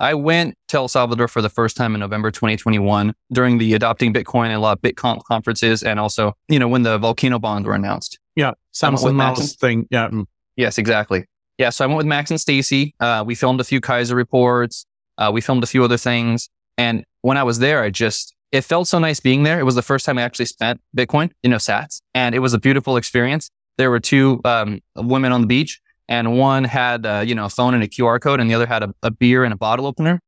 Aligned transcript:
I 0.00 0.14
went 0.14 0.56
to 0.68 0.78
El 0.78 0.88
Salvador 0.88 1.28
for 1.28 1.40
the 1.40 1.48
first 1.48 1.76
time 1.76 1.94
in 1.94 2.00
November 2.00 2.30
2021 2.30 3.14
during 3.32 3.58
the 3.58 3.74
Adopting 3.74 4.12
Bitcoin 4.12 4.46
and 4.46 4.54
a 4.54 4.58
lot 4.58 4.78
of 4.78 4.82
BitConf 4.82 5.24
conferences, 5.24 5.82
and 5.82 6.00
also, 6.00 6.36
you 6.48 6.58
know, 6.58 6.68
when 6.68 6.82
the 6.82 6.98
volcano 6.98 7.38
bonds 7.38 7.66
were 7.66 7.74
announced. 7.74 8.18
Yeah, 8.34 8.52
Samson 8.72 9.14
Mow's 9.14 9.54
thing. 9.54 9.86
Yeah. 9.90 10.08
Mm. 10.08 10.26
Yes, 10.56 10.78
exactly. 10.78 11.26
Yeah, 11.58 11.70
so 11.70 11.84
I 11.84 11.86
went 11.86 11.98
with 11.98 12.06
Max 12.06 12.30
and 12.30 12.40
Stacy. 12.40 12.94
Uh, 12.98 13.22
we 13.24 13.34
filmed 13.34 13.60
a 13.60 13.64
few 13.64 13.80
Kaiser 13.80 14.16
reports. 14.16 14.86
Uh, 15.16 15.30
we 15.32 15.40
filmed 15.40 15.62
a 15.62 15.66
few 15.66 15.84
other 15.84 15.96
things, 15.96 16.48
and 16.76 17.04
when 17.22 17.36
I 17.36 17.44
was 17.44 17.60
there, 17.60 17.82
I 17.82 17.90
just 17.90 18.34
it 18.50 18.62
felt 18.62 18.88
so 18.88 18.98
nice 18.98 19.20
being 19.20 19.44
there. 19.44 19.60
It 19.60 19.64
was 19.64 19.76
the 19.76 19.82
first 19.82 20.04
time 20.04 20.18
I 20.18 20.22
actually 20.22 20.46
spent 20.46 20.80
Bitcoin, 20.96 21.30
you 21.42 21.50
know, 21.50 21.56
Sats, 21.56 22.00
and 22.14 22.34
it 22.34 22.40
was 22.40 22.54
a 22.54 22.58
beautiful 22.58 22.96
experience. 22.96 23.50
There 23.78 23.90
were 23.90 24.00
two 24.00 24.40
um, 24.44 24.80
women 24.96 25.32
on 25.32 25.40
the 25.40 25.46
beach 25.46 25.80
and 26.08 26.38
one 26.38 26.64
had 26.64 27.06
uh, 27.06 27.22
you 27.26 27.34
know 27.34 27.46
a 27.46 27.48
phone 27.50 27.74
and 27.74 27.82
a 27.82 27.88
QR 27.88 28.20
code, 28.20 28.40
and 28.40 28.48
the 28.50 28.54
other 28.54 28.66
had 28.66 28.82
a, 28.82 28.94
a 29.02 29.10
beer 29.10 29.44
and 29.44 29.52
a 29.52 29.56
bottle 29.56 29.86
opener. 29.86 30.20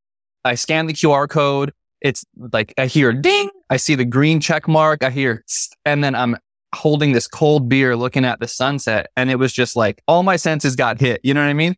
I 0.45 0.55
scan 0.55 0.87
the 0.87 0.93
QR 0.93 1.29
code. 1.29 1.73
It's 2.01 2.25
like 2.53 2.73
I 2.79 2.87
hear 2.87 3.13
ding. 3.13 3.51
I 3.71 3.79
see 3.79 3.95
the 3.95 4.05
green 4.05 4.41
check 4.41 4.69
mark. 4.69 5.03
I 5.03 5.11
hear, 5.11 5.45
and 5.85 6.05
then 6.05 6.15
I'm 6.15 6.37
holding 6.75 7.13
this 7.13 7.27
cold 7.27 7.69
beer, 7.69 7.97
looking 7.97 8.25
at 8.25 8.41
the 8.41 8.49
sunset, 8.49 9.09
and 9.17 9.31
it 9.31 9.37
was 9.37 9.53
just 9.53 9.77
like 9.77 10.03
all 10.07 10.23
my 10.23 10.37
senses 10.37 10.77
got 10.77 11.01
hit. 11.01 11.21
You 11.25 11.35
know 11.35 11.41
what 11.41 11.49
I 11.49 11.55
mean? 11.55 11.75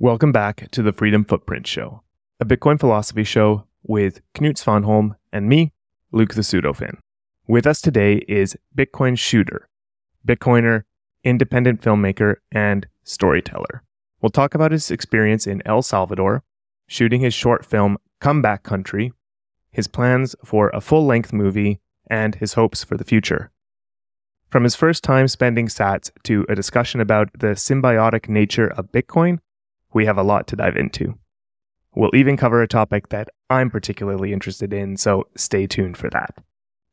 Welcome 0.00 0.30
back 0.30 0.70
to 0.70 0.80
the 0.80 0.92
Freedom 0.92 1.24
Footprint 1.24 1.66
Show, 1.66 2.04
a 2.38 2.44
Bitcoin 2.44 2.78
philosophy 2.78 3.24
show 3.24 3.64
with 3.82 4.20
Knut 4.32 4.54
Svanholm 4.54 5.16
and 5.32 5.48
me, 5.48 5.72
Luke 6.12 6.34
the 6.34 6.42
PseudoFinn. 6.42 6.98
With 7.48 7.66
us 7.66 7.80
today 7.80 8.18
is 8.28 8.56
Bitcoin 8.76 9.18
Shooter, 9.18 9.68
Bitcoiner, 10.24 10.84
independent 11.24 11.82
filmmaker, 11.82 12.36
and 12.52 12.86
storyteller. 13.02 13.82
We'll 14.22 14.30
talk 14.30 14.54
about 14.54 14.70
his 14.70 14.88
experience 14.92 15.48
in 15.48 15.66
El 15.66 15.82
Salvador, 15.82 16.44
shooting 16.86 17.20
his 17.20 17.34
short 17.34 17.66
film 17.66 17.98
Comeback 18.20 18.62
Country, 18.62 19.12
his 19.72 19.88
plans 19.88 20.36
for 20.44 20.68
a 20.68 20.80
full 20.80 21.06
length 21.06 21.32
movie, 21.32 21.80
and 22.08 22.36
his 22.36 22.52
hopes 22.52 22.84
for 22.84 22.96
the 22.96 23.02
future. 23.02 23.50
From 24.48 24.62
his 24.62 24.76
first 24.76 25.02
time 25.02 25.26
spending 25.26 25.66
sats 25.66 26.12
to 26.22 26.46
a 26.48 26.54
discussion 26.54 27.00
about 27.00 27.30
the 27.36 27.56
symbiotic 27.56 28.28
nature 28.28 28.68
of 28.68 28.92
Bitcoin, 28.92 29.40
we 29.92 30.06
have 30.06 30.18
a 30.18 30.22
lot 30.22 30.46
to 30.48 30.56
dive 30.56 30.76
into. 30.76 31.18
We'll 31.94 32.14
even 32.14 32.36
cover 32.36 32.62
a 32.62 32.68
topic 32.68 33.08
that 33.08 33.28
I'm 33.50 33.70
particularly 33.70 34.32
interested 34.32 34.72
in, 34.72 34.96
so 34.96 35.26
stay 35.36 35.66
tuned 35.66 35.96
for 35.96 36.10
that. 36.10 36.36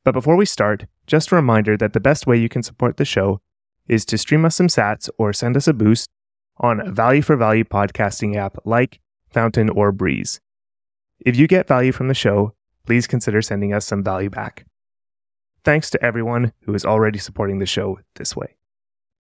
But 0.04 0.14
before 0.14 0.36
we 0.36 0.46
start, 0.46 0.86
just 1.08 1.32
a 1.32 1.36
reminder 1.36 1.78
that 1.78 1.94
the 1.94 2.00
best 2.00 2.26
way 2.26 2.38
you 2.38 2.50
can 2.50 2.64
support 2.64 2.98
the 2.98 3.06
show 3.06 3.42
is 3.88 4.06
to 4.06 4.18
stream 4.18 4.46
us 4.46 4.56
some 4.56 4.68
sats 4.68 5.10
or 5.18 5.34
send 5.34 5.58
us 5.58 5.68
a 5.68 5.74
boost 5.74 6.10
on 6.58 6.80
a 6.80 6.92
value 6.92 7.22
for 7.22 7.36
value 7.36 7.64
podcasting 7.64 8.36
app 8.36 8.58
like 8.66 9.00
Fountain 9.30 9.70
or 9.70 9.92
Breez. 9.92 10.40
If 11.20 11.36
you 11.36 11.48
get 11.48 11.68
value 11.68 11.92
from 11.92 12.08
the 12.08 12.14
show, 12.14 12.54
please 12.86 13.08
consider 13.08 13.42
sending 13.42 13.74
us 13.74 13.86
some 13.86 14.04
value 14.04 14.30
back. 14.30 14.66
Thanks 15.64 15.90
to 15.90 16.04
everyone 16.04 16.54
who 16.62 16.74
is 16.74 16.86
already 16.86 17.20
supporting 17.20 17.60
the 17.60 17.66
show 17.66 18.00
this 18.16 18.36
way. 18.36 18.56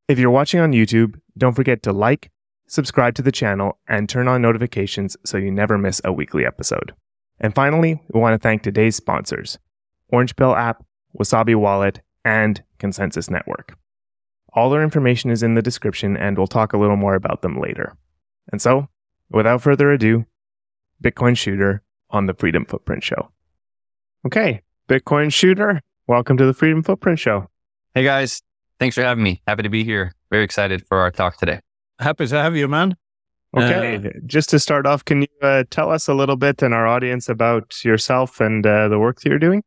If 0.07 0.19
you're 0.19 0.29
watching 0.29 0.59
on 0.59 0.71
YouTube, 0.71 1.19
don't 1.37 1.55
forget 1.55 1.81
to 1.83 1.91
like, 1.91 2.29
subscribe 2.67 3.15
to 3.15 3.21
the 3.21 3.31
channel, 3.31 3.77
and 3.87 4.07
turn 4.07 4.27
on 4.27 4.41
notifications 4.41 5.17
so 5.25 5.37
you 5.37 5.51
never 5.51 5.77
miss 5.77 6.01
a 6.03 6.13
weekly 6.13 6.45
episode. 6.45 6.93
And 7.39 7.53
finally, 7.53 8.01
we 8.13 8.19
want 8.19 8.33
to 8.33 8.43
thank 8.43 8.63
today's 8.63 8.95
sponsors 8.95 9.57
Orange 10.09 10.35
Pill 10.35 10.55
app, 10.55 10.83
Wasabi 11.19 11.55
Wallet, 11.55 12.01
and 12.23 12.63
Consensus 12.79 13.29
Network. 13.29 13.77
All 14.53 14.69
their 14.69 14.83
information 14.83 15.29
is 15.29 15.43
in 15.43 15.55
the 15.55 15.61
description, 15.61 16.15
and 16.15 16.37
we'll 16.37 16.47
talk 16.47 16.73
a 16.73 16.77
little 16.77 16.95
more 16.95 17.15
about 17.15 17.41
them 17.41 17.59
later. 17.59 17.97
And 18.51 18.61
so, 18.61 18.87
without 19.29 19.61
further 19.61 19.91
ado, 19.91 20.25
Bitcoin 21.03 21.37
Shooter 21.37 21.83
on 22.09 22.25
the 22.25 22.33
Freedom 22.33 22.65
Footprint 22.65 23.03
Show. 23.03 23.31
Okay, 24.25 24.61
Bitcoin 24.87 25.31
Shooter, 25.31 25.81
welcome 26.07 26.37
to 26.37 26.45
the 26.45 26.53
Freedom 26.53 26.81
Footprint 26.83 27.19
Show. 27.19 27.49
Hey 27.93 28.03
guys, 28.03 28.41
thanks 28.79 28.95
for 28.95 29.03
having 29.03 29.23
me. 29.23 29.41
Happy 29.47 29.63
to 29.63 29.69
be 29.69 29.83
here. 29.83 30.13
Very 30.31 30.43
excited 30.43 30.85
for 30.87 30.99
our 30.99 31.11
talk 31.11 31.37
today. 31.37 31.59
Happy 31.99 32.27
to 32.27 32.35
have 32.35 32.55
you, 32.55 32.67
man. 32.67 32.95
Okay, 33.57 33.95
uh, 33.95 34.09
just 34.25 34.49
to 34.49 34.59
start 34.59 34.85
off, 34.85 35.05
can 35.05 35.21
you 35.21 35.27
uh, 35.41 35.63
tell 35.69 35.89
us 35.89 36.09
a 36.09 36.13
little 36.13 36.35
bit 36.35 36.61
and 36.61 36.73
our 36.73 36.85
audience 36.85 37.29
about 37.29 37.85
yourself 37.85 38.41
and 38.41 38.67
uh, 38.67 38.89
the 38.89 38.99
work 38.99 39.21
that 39.21 39.29
you're 39.29 39.39
doing? 39.39 39.63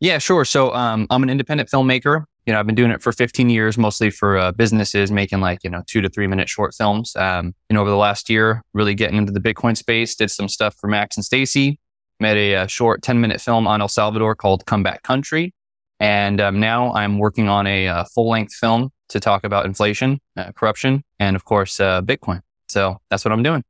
Yeah, 0.00 0.18
sure. 0.18 0.44
So 0.44 0.72
um, 0.74 1.06
I'm 1.10 1.22
an 1.22 1.30
independent 1.30 1.68
filmmaker. 1.68 2.24
You 2.46 2.52
know, 2.52 2.60
I've 2.60 2.66
been 2.66 2.74
doing 2.74 2.90
it 2.90 3.02
for 3.02 3.12
15 3.12 3.50
years, 3.50 3.78
mostly 3.78 4.10
for 4.10 4.36
uh, 4.36 4.52
businesses 4.52 5.10
making 5.10 5.40
like 5.40 5.60
you 5.64 5.70
know 5.70 5.82
two 5.86 6.00
to 6.00 6.08
three 6.08 6.26
minute 6.26 6.48
short 6.48 6.74
films. 6.74 7.14
Um, 7.16 7.54
you 7.68 7.74
know, 7.74 7.80
over 7.80 7.90
the 7.90 7.96
last 7.96 8.28
year, 8.30 8.62
really 8.74 8.94
getting 8.94 9.16
into 9.16 9.32
the 9.32 9.40
Bitcoin 9.40 9.76
space. 9.76 10.14
Did 10.14 10.30
some 10.30 10.48
stuff 10.48 10.76
for 10.80 10.88
Max 10.88 11.16
and 11.16 11.24
Stacy. 11.24 11.78
Made 12.20 12.52
a, 12.52 12.64
a 12.64 12.68
short 12.68 13.02
10 13.02 13.20
minute 13.20 13.40
film 13.40 13.66
on 13.66 13.80
El 13.80 13.88
Salvador 13.88 14.36
called 14.36 14.66
Comeback 14.66 15.02
Country, 15.02 15.52
and 15.98 16.40
um, 16.40 16.60
now 16.60 16.92
I'm 16.94 17.18
working 17.18 17.48
on 17.48 17.66
a, 17.66 17.86
a 17.86 17.94
uh, 17.94 18.04
full 18.12 18.28
length 18.28 18.54
film 18.54 18.90
to 19.12 19.20
talk 19.20 19.44
about 19.44 19.64
inflation, 19.64 20.20
uh, 20.36 20.52
corruption, 20.52 21.04
and 21.18 21.36
of 21.36 21.44
course, 21.44 21.80
uh, 21.80 22.02
Bitcoin. 22.02 22.40
So 22.68 22.98
that's 23.08 23.24
what 23.24 23.32
I'm 23.32 23.42
doing. 23.42 23.62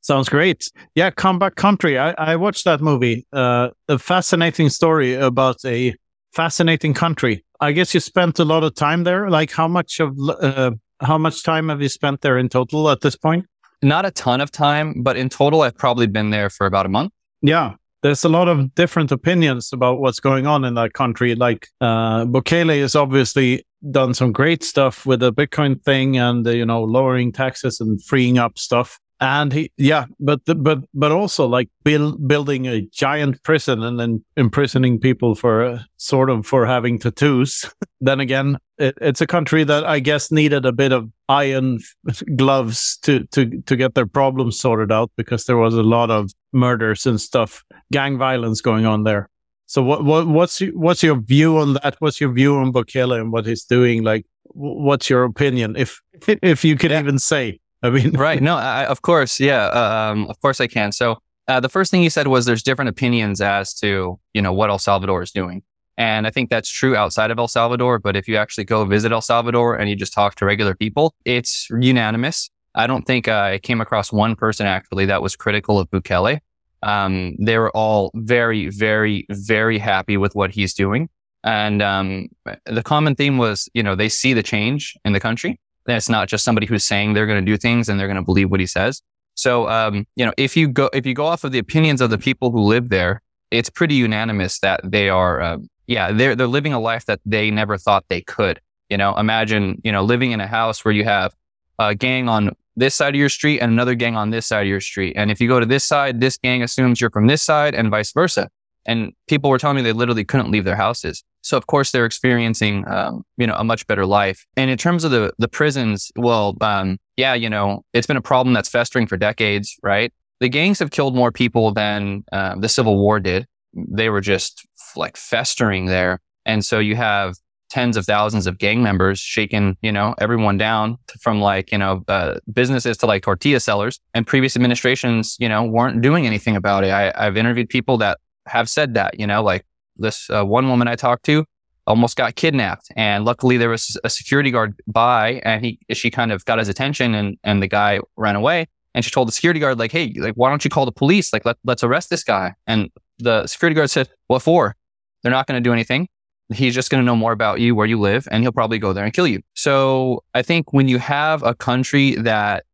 Sounds 0.00 0.28
great. 0.28 0.70
Yeah, 0.94 1.10
Comeback 1.10 1.54
Country. 1.54 1.98
I, 1.98 2.10
I 2.18 2.36
watched 2.36 2.64
that 2.66 2.80
movie. 2.82 3.26
Uh, 3.32 3.70
a 3.88 3.98
fascinating 3.98 4.68
story 4.68 5.14
about 5.14 5.64
a 5.64 5.94
fascinating 6.34 6.92
country. 6.92 7.44
I 7.60 7.72
guess 7.72 7.94
you 7.94 8.00
spent 8.00 8.38
a 8.38 8.44
lot 8.44 8.64
of 8.64 8.74
time 8.74 9.04
there. 9.04 9.30
Like, 9.30 9.50
how 9.50 9.66
much 9.66 10.00
of 10.00 10.14
uh, 10.28 10.72
how 11.00 11.16
much 11.16 11.42
time 11.42 11.70
have 11.70 11.80
you 11.80 11.88
spent 11.88 12.20
there 12.20 12.36
in 12.36 12.48
total 12.48 12.90
at 12.90 13.00
this 13.00 13.16
point? 13.16 13.46
Not 13.82 14.04
a 14.04 14.10
ton 14.10 14.40
of 14.40 14.50
time, 14.50 15.02
but 15.02 15.16
in 15.16 15.28
total, 15.28 15.62
I've 15.62 15.76
probably 15.76 16.06
been 16.06 16.30
there 16.30 16.50
for 16.50 16.66
about 16.66 16.84
a 16.84 16.88
month. 16.88 17.12
Yeah, 17.40 17.74
there's 18.04 18.22
a 18.22 18.28
lot 18.28 18.48
of 18.48 18.74
different 18.74 19.10
opinions 19.10 19.72
about 19.72 19.98
what's 19.98 20.20
going 20.20 20.46
on 20.46 20.62
in 20.62 20.74
that 20.74 20.92
country. 20.92 21.34
Like 21.34 21.68
uh, 21.80 22.26
Bukele 22.26 22.76
is 22.76 22.94
obviously 22.94 23.66
done 23.90 24.12
some 24.12 24.30
great 24.30 24.62
stuff 24.62 25.06
with 25.06 25.20
the 25.20 25.32
Bitcoin 25.32 25.82
thing 25.82 26.18
and 26.18 26.46
uh, 26.46 26.50
you 26.50 26.66
know 26.66 26.82
lowering 26.82 27.32
taxes 27.32 27.80
and 27.80 28.04
freeing 28.04 28.36
up 28.36 28.58
stuff. 28.58 29.00
And 29.20 29.54
he, 29.54 29.72
yeah, 29.78 30.04
but 30.20 30.40
but 30.44 30.80
but 30.92 31.12
also 31.12 31.46
like 31.46 31.70
build, 31.82 32.28
building 32.28 32.66
a 32.66 32.82
giant 32.92 33.42
prison 33.42 33.82
and 33.82 33.98
then 33.98 34.22
imprisoning 34.36 35.00
people 35.00 35.34
for 35.34 35.64
uh, 35.64 35.78
sort 35.96 36.28
of 36.28 36.44
for 36.46 36.66
having 36.66 36.98
tattoos. 36.98 37.64
then 38.02 38.20
again, 38.20 38.58
it, 38.76 38.98
it's 39.00 39.22
a 39.22 39.26
country 39.26 39.64
that 39.64 39.84
I 39.84 40.00
guess 40.00 40.30
needed 40.30 40.66
a 40.66 40.72
bit 40.72 40.92
of 40.92 41.10
iron 41.30 41.78
gloves 42.36 42.98
to 43.04 43.24
to 43.28 43.62
to 43.62 43.76
get 43.76 43.94
their 43.94 44.06
problems 44.06 44.60
sorted 44.60 44.92
out 44.92 45.10
because 45.16 45.46
there 45.46 45.56
was 45.56 45.72
a 45.72 45.82
lot 45.82 46.10
of 46.10 46.30
murders 46.52 47.06
and 47.06 47.20
stuff, 47.20 47.64
gang 47.94 48.18
violence 48.18 48.60
going 48.60 48.86
on 48.86 49.04
there. 49.04 49.30
So 49.66 49.82
what, 49.82 50.04
what 50.04 50.26
what's 50.26 50.58
what's 50.74 51.02
your 51.02 51.18
view 51.20 51.58
on 51.58 51.74
that? 51.74 51.96
What's 52.00 52.20
your 52.20 52.32
view 52.32 52.56
on 52.56 52.72
Bukele 52.72 53.20
and 53.20 53.32
what 53.32 53.46
he's 53.46 53.64
doing? 53.64 54.02
Like, 54.02 54.26
what's 54.44 55.08
your 55.08 55.24
opinion, 55.24 55.76
if 55.76 56.00
if 56.42 56.64
you 56.64 56.76
could 56.76 56.90
yeah. 56.90 57.00
even 57.00 57.18
say? 57.18 57.60
I 57.82 57.90
mean, 57.90 58.10
right? 58.26 58.42
No, 58.42 58.56
I, 58.56 58.84
of 58.86 59.02
course, 59.02 59.40
yeah, 59.40 59.66
uh, 59.66 60.12
um, 60.12 60.26
of 60.28 60.40
course 60.40 60.60
I 60.60 60.66
can. 60.66 60.92
So 60.92 61.18
uh, 61.48 61.60
the 61.60 61.68
first 61.68 61.90
thing 61.90 62.02
he 62.02 62.08
said 62.08 62.26
was 62.26 62.44
there's 62.46 62.62
different 62.62 62.88
opinions 62.88 63.40
as 63.40 63.72
to 63.74 64.18
you 64.34 64.42
know 64.42 64.52
what 64.52 64.70
El 64.70 64.78
Salvador 64.78 65.22
is 65.22 65.30
doing, 65.30 65.62
and 65.96 66.26
I 66.26 66.30
think 66.30 66.50
that's 66.50 66.70
true 66.70 66.96
outside 66.96 67.30
of 67.30 67.38
El 67.38 67.48
Salvador. 67.48 67.98
But 67.98 68.16
if 68.16 68.28
you 68.28 68.36
actually 68.36 68.64
go 68.64 68.84
visit 68.84 69.12
El 69.12 69.22
Salvador 69.22 69.76
and 69.76 69.88
you 69.88 69.96
just 69.96 70.12
talk 70.12 70.34
to 70.36 70.44
regular 70.44 70.74
people, 70.74 71.14
it's 71.24 71.68
unanimous. 71.70 72.50
I 72.74 72.86
don't 72.86 73.06
think 73.06 73.28
uh, 73.28 73.52
I 73.54 73.58
came 73.58 73.80
across 73.80 74.12
one 74.12 74.34
person 74.34 74.66
actually 74.66 75.06
that 75.06 75.22
was 75.22 75.36
critical 75.36 75.78
of 75.78 75.88
Bukele. 75.90 76.40
Um, 76.84 77.36
they 77.38 77.58
were 77.58 77.70
all 77.70 78.10
very, 78.14 78.68
very, 78.68 79.26
very 79.30 79.78
happy 79.78 80.16
with 80.16 80.34
what 80.34 80.50
he's 80.50 80.74
doing. 80.74 81.08
And 81.42 81.82
um, 81.82 82.28
the 82.66 82.82
common 82.82 83.14
theme 83.14 83.38
was, 83.38 83.68
you 83.74 83.82
know, 83.82 83.94
they 83.94 84.08
see 84.08 84.34
the 84.34 84.42
change 84.42 84.94
in 85.04 85.12
the 85.12 85.20
country. 85.20 85.58
It's 85.86 86.08
not 86.08 86.28
just 86.28 86.44
somebody 86.44 86.66
who's 86.66 86.84
saying 86.84 87.12
they're 87.12 87.26
going 87.26 87.44
to 87.44 87.50
do 87.52 87.56
things 87.56 87.88
and 87.88 87.98
they're 87.98 88.06
going 88.06 88.16
to 88.16 88.22
believe 88.22 88.50
what 88.50 88.60
he 88.60 88.66
says. 88.66 89.02
So, 89.34 89.68
um, 89.68 90.06
you 90.16 90.24
know, 90.24 90.32
if 90.36 90.56
you 90.56 90.68
go 90.68 90.88
if 90.92 91.04
you 91.04 91.14
go 91.14 91.26
off 91.26 91.44
of 91.44 91.52
the 91.52 91.58
opinions 91.58 92.00
of 92.00 92.10
the 92.10 92.18
people 92.18 92.50
who 92.50 92.60
live 92.60 92.88
there, 92.88 93.20
it's 93.50 93.68
pretty 93.68 93.94
unanimous 93.94 94.60
that 94.60 94.80
they 94.84 95.08
are, 95.08 95.40
uh, 95.40 95.58
yeah, 95.86 96.12
they're 96.12 96.36
they're 96.36 96.46
living 96.46 96.72
a 96.72 96.80
life 96.80 97.06
that 97.06 97.20
they 97.26 97.50
never 97.50 97.76
thought 97.76 98.04
they 98.08 98.20
could. 98.22 98.60
You 98.88 98.96
know, 98.96 99.16
imagine, 99.16 99.80
you 99.84 99.92
know, 99.92 100.02
living 100.02 100.32
in 100.32 100.40
a 100.40 100.46
house 100.46 100.84
where 100.84 100.94
you 100.94 101.04
have 101.04 101.34
a 101.78 101.94
gang 101.94 102.28
on 102.28 102.52
this 102.76 102.94
side 102.94 103.14
of 103.14 103.18
your 103.18 103.28
street 103.28 103.60
and 103.60 103.70
another 103.72 103.94
gang 103.94 104.16
on 104.16 104.30
this 104.30 104.46
side 104.46 104.62
of 104.62 104.68
your 104.68 104.80
street. 104.80 105.14
And 105.16 105.30
if 105.30 105.40
you 105.40 105.48
go 105.48 105.60
to 105.60 105.66
this 105.66 105.84
side, 105.84 106.20
this 106.20 106.36
gang 106.38 106.62
assumes 106.62 107.00
you're 107.00 107.10
from 107.10 107.26
this 107.26 107.42
side 107.42 107.74
and 107.74 107.90
vice 107.90 108.12
versa. 108.12 108.50
and 108.86 109.12
people 109.28 109.50
were 109.50 109.58
telling 109.58 109.76
me 109.76 109.82
they 109.82 109.92
literally 109.92 110.24
couldn't 110.24 110.50
leave 110.50 110.64
their 110.64 110.76
houses. 110.76 111.24
So 111.42 111.56
of 111.56 111.66
course 111.66 111.90
they're 111.90 112.06
experiencing, 112.06 112.86
um, 112.88 113.22
you 113.36 113.46
know, 113.46 113.54
a 113.54 113.64
much 113.64 113.86
better 113.86 114.06
life. 114.06 114.46
And 114.56 114.70
in 114.70 114.78
terms 114.78 115.04
of 115.04 115.10
the 115.10 115.32
the 115.38 115.48
prisons, 115.48 116.10
well, 116.16 116.56
um, 116.60 116.98
yeah, 117.16 117.34
you 117.34 117.50
know, 117.50 117.84
it's 117.92 118.06
been 118.06 118.16
a 118.16 118.22
problem 118.22 118.54
that's 118.54 118.68
festering 118.68 119.06
for 119.06 119.16
decades, 119.16 119.76
right? 119.82 120.12
The 120.40 120.48
gangs 120.48 120.78
have 120.78 120.90
killed 120.90 121.14
more 121.14 121.32
people 121.32 121.72
than 121.72 122.24
uh, 122.32 122.56
the 122.58 122.68
Civil 122.68 122.98
War 122.98 123.20
did. 123.20 123.46
They 123.74 124.08
were 124.08 124.20
just 124.20 124.66
like 124.96 125.16
festering 125.16 125.86
there, 125.86 126.20
and 126.44 126.64
so 126.64 126.78
you 126.78 126.96
have 126.96 127.36
tens 127.74 127.96
of 127.96 128.06
thousands 128.06 128.46
of 128.46 128.58
gang 128.58 128.84
members 128.84 129.18
shaking, 129.18 129.76
you 129.82 129.90
know, 129.90 130.14
everyone 130.20 130.56
down 130.56 130.96
from 131.18 131.40
like, 131.40 131.72
you 131.72 131.78
know, 131.78 132.04
uh, 132.06 132.38
businesses 132.52 132.96
to 132.96 133.04
like 133.04 133.24
tortilla 133.24 133.58
sellers. 133.58 133.98
And 134.14 134.24
previous 134.24 134.54
administrations, 134.54 135.36
you 135.40 135.48
know, 135.48 135.64
weren't 135.64 136.00
doing 136.00 136.24
anything 136.24 136.54
about 136.54 136.84
it. 136.84 136.90
I, 136.90 137.12
I've 137.16 137.36
interviewed 137.36 137.68
people 137.68 137.98
that 137.98 138.18
have 138.46 138.70
said 138.70 138.94
that, 138.94 139.18
you 139.18 139.26
know, 139.26 139.42
like 139.42 139.66
this 139.96 140.30
uh, 140.30 140.44
one 140.44 140.68
woman 140.68 140.86
I 140.86 140.94
talked 140.94 141.24
to 141.24 141.44
almost 141.88 142.16
got 142.16 142.36
kidnapped. 142.36 142.86
And 142.94 143.24
luckily 143.24 143.56
there 143.56 143.70
was 143.70 143.98
a 144.04 144.08
security 144.08 144.52
guard 144.52 144.80
by 144.86 145.42
and 145.44 145.64
he, 145.64 145.80
she 145.94 146.12
kind 146.12 146.30
of 146.30 146.44
got 146.44 146.60
his 146.60 146.68
attention 146.68 147.12
and, 147.12 147.36
and 147.42 147.60
the 147.60 147.66
guy 147.66 147.98
ran 148.16 148.36
away. 148.36 148.66
And 148.94 149.04
she 149.04 149.10
told 149.10 149.26
the 149.26 149.32
security 149.32 149.58
guard, 149.58 149.80
like, 149.80 149.90
Hey, 149.90 150.14
like, 150.16 150.34
why 150.34 150.48
don't 150.48 150.62
you 150.62 150.70
call 150.70 150.86
the 150.86 150.92
police? 150.92 151.32
Like, 151.32 151.44
let, 151.44 151.56
let's 151.64 151.82
arrest 151.82 152.08
this 152.08 152.22
guy. 152.22 152.54
And 152.68 152.88
the 153.18 153.48
security 153.48 153.74
guard 153.74 153.90
said, 153.90 154.08
what 154.28 154.42
for? 154.42 154.76
They're 155.22 155.32
not 155.32 155.48
going 155.48 155.60
to 155.60 155.68
do 155.68 155.72
anything 155.72 156.06
he's 156.52 156.74
just 156.74 156.90
going 156.90 157.00
to 157.00 157.06
know 157.06 157.16
more 157.16 157.32
about 157.32 157.60
you, 157.60 157.74
where 157.74 157.86
you 157.86 157.98
live, 157.98 158.28
and 158.30 158.42
he'll 158.42 158.52
probably 158.52 158.78
go 158.78 158.92
there 158.92 159.04
and 159.04 159.12
kill 159.12 159.26
you. 159.26 159.40
So 159.54 160.22
I 160.34 160.42
think 160.42 160.72
when 160.72 160.88
you 160.88 160.98
have 160.98 161.42
a 161.42 161.54
country 161.54 162.16
that 162.16 162.64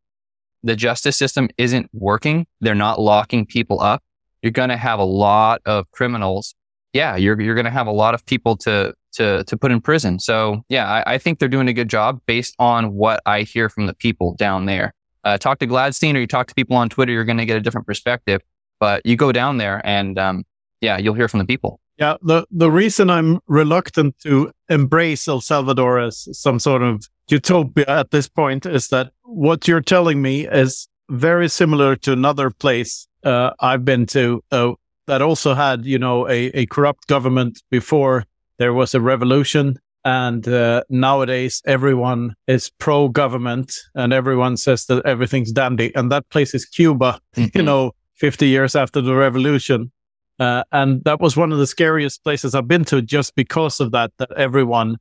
the 0.63 0.75
justice 0.75 1.17
system 1.17 1.49
isn't 1.57 1.89
working, 1.93 2.45
they're 2.59 2.75
not 2.75 2.99
locking 2.99 3.45
people 3.45 3.81
up, 3.81 4.03
you're 4.41 4.51
going 4.51 4.69
to 4.69 4.77
have 4.77 4.99
a 4.99 5.03
lot 5.05 5.61
of 5.65 5.89
criminals. 5.91 6.55
Yeah, 6.93 7.15
you're, 7.15 7.39
you're 7.39 7.55
going 7.55 7.65
to 7.65 7.71
have 7.71 7.87
a 7.87 7.91
lot 7.91 8.13
of 8.13 8.25
people 8.25 8.57
to, 8.57 8.93
to, 9.13 9.43
to 9.45 9.57
put 9.57 9.71
in 9.71 9.79
prison. 9.79 10.19
So 10.19 10.63
yeah, 10.67 10.89
I, 10.89 11.13
I 11.13 11.17
think 11.17 11.39
they're 11.39 11.47
doing 11.47 11.69
a 11.69 11.73
good 11.73 11.89
job 11.89 12.19
based 12.25 12.55
on 12.59 12.93
what 12.93 13.21
I 13.25 13.43
hear 13.43 13.69
from 13.69 13.85
the 13.85 13.93
people 13.93 14.35
down 14.35 14.65
there. 14.65 14.93
Uh, 15.23 15.37
talk 15.37 15.59
to 15.59 15.67
Gladstein 15.67 16.15
or 16.15 16.19
you 16.19 16.27
talk 16.27 16.47
to 16.47 16.55
people 16.55 16.75
on 16.75 16.89
Twitter, 16.89 17.11
you're 17.11 17.23
going 17.23 17.37
to 17.37 17.45
get 17.45 17.55
a 17.55 17.61
different 17.61 17.87
perspective. 17.87 18.41
But 18.79 19.05
you 19.05 19.15
go 19.15 19.31
down 19.31 19.57
there 19.57 19.81
and 19.85 20.17
um, 20.19 20.43
yeah, 20.81 20.97
you'll 20.97 21.13
hear 21.13 21.27
from 21.27 21.37
the 21.39 21.45
people. 21.45 21.79
Yeah, 22.01 22.17
the 22.23 22.47
the 22.49 22.71
reason 22.71 23.11
I'm 23.11 23.39
reluctant 23.45 24.17
to 24.23 24.51
embrace 24.69 25.27
El 25.27 25.39
Salvador 25.39 25.99
as 25.99 26.27
some 26.31 26.57
sort 26.57 26.81
of 26.81 27.07
utopia 27.27 27.85
at 27.87 28.09
this 28.09 28.27
point 28.27 28.65
is 28.65 28.87
that 28.87 29.11
what 29.21 29.67
you're 29.67 29.81
telling 29.81 30.19
me 30.19 30.47
is 30.47 30.87
very 31.11 31.47
similar 31.47 31.95
to 31.97 32.11
another 32.11 32.49
place 32.49 33.07
uh, 33.23 33.51
I've 33.59 33.85
been 33.85 34.07
to 34.07 34.43
uh, 34.51 34.71
that 35.05 35.21
also 35.21 35.53
had, 35.53 35.85
you 35.85 35.99
know, 35.99 36.27
a, 36.27 36.45
a 36.53 36.65
corrupt 36.65 37.07
government 37.07 37.61
before 37.69 38.25
there 38.57 38.73
was 38.73 38.95
a 38.95 39.01
revolution. 39.01 39.77
And 40.03 40.47
uh, 40.47 40.83
nowadays, 40.89 41.61
everyone 41.67 42.33
is 42.47 42.71
pro 42.79 43.09
government 43.09 43.75
and 43.93 44.11
everyone 44.11 44.57
says 44.57 44.85
that 44.85 45.05
everything's 45.05 45.51
dandy. 45.51 45.93
And 45.95 46.11
that 46.11 46.27
place 46.29 46.55
is 46.55 46.65
Cuba, 46.65 47.19
mm-hmm. 47.35 47.55
you 47.55 47.63
know, 47.63 47.91
50 48.15 48.47
years 48.47 48.75
after 48.75 49.01
the 49.01 49.13
revolution. 49.13 49.91
Uh, 50.41 50.63
and 50.71 51.03
that 51.03 51.21
was 51.21 51.37
one 51.37 51.51
of 51.51 51.59
the 51.59 51.67
scariest 51.67 52.23
places 52.23 52.55
I've 52.55 52.67
been 52.67 52.83
to 52.85 52.99
just 53.03 53.35
because 53.35 53.79
of 53.79 53.91
that, 53.91 54.11
that 54.17 54.31
everyone 54.35 54.97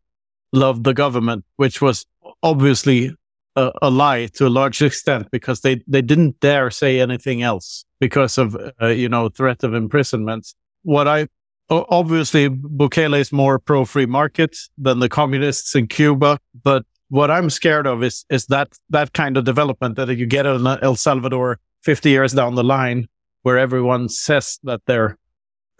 loved 0.52 0.84
the 0.84 0.92
government, 0.92 1.46
which 1.56 1.81
was 1.81 2.04
obviously 2.42 3.14
a, 3.56 3.72
a 3.81 3.88
lie 3.88 4.26
to 4.34 4.46
a 4.46 4.50
large 4.50 4.82
extent 4.90 5.31
because 5.31 5.62
they, 5.62 5.82
they 5.87 6.02
didn't 6.02 6.38
dare 6.40 6.70
say 6.70 7.00
anything 7.00 7.40
else 7.40 7.87
because 8.00 8.37
of, 8.37 8.54
uh, 8.82 8.88
you 8.88 9.08
know, 9.08 9.31
threat 9.31 9.64
of 9.64 9.72
imprisonment. 9.72 10.52
What 10.82 11.08
I 11.08 11.28
obviously 11.70 12.50
Bukele 12.50 13.19
is 13.19 13.32
more 13.32 13.58
pro 13.58 13.87
free 13.87 14.04
market 14.04 14.58
than 14.76 14.98
the 14.98 15.08
communists 15.08 15.75
in 15.75 15.87
Cuba, 15.87 16.38
but 16.62 16.84
what 17.08 17.31
I'm 17.31 17.48
scared 17.48 17.87
of 17.87 18.02
is 18.02 18.26
is 18.28 18.44
that 18.46 18.76
that 18.90 19.14
kind 19.14 19.38
of 19.38 19.44
development 19.44 19.96
that 19.96 20.14
you 20.14 20.26
get 20.26 20.44
in 20.44 20.66
El 20.66 20.96
Salvador 20.96 21.60
50 21.82 22.10
years 22.10 22.34
down 22.34 22.56
the 22.56 22.64
line, 22.64 23.08
where 23.42 23.56
everyone 23.56 24.10
says 24.10 24.58
that 24.64 24.82
they're 24.87 25.16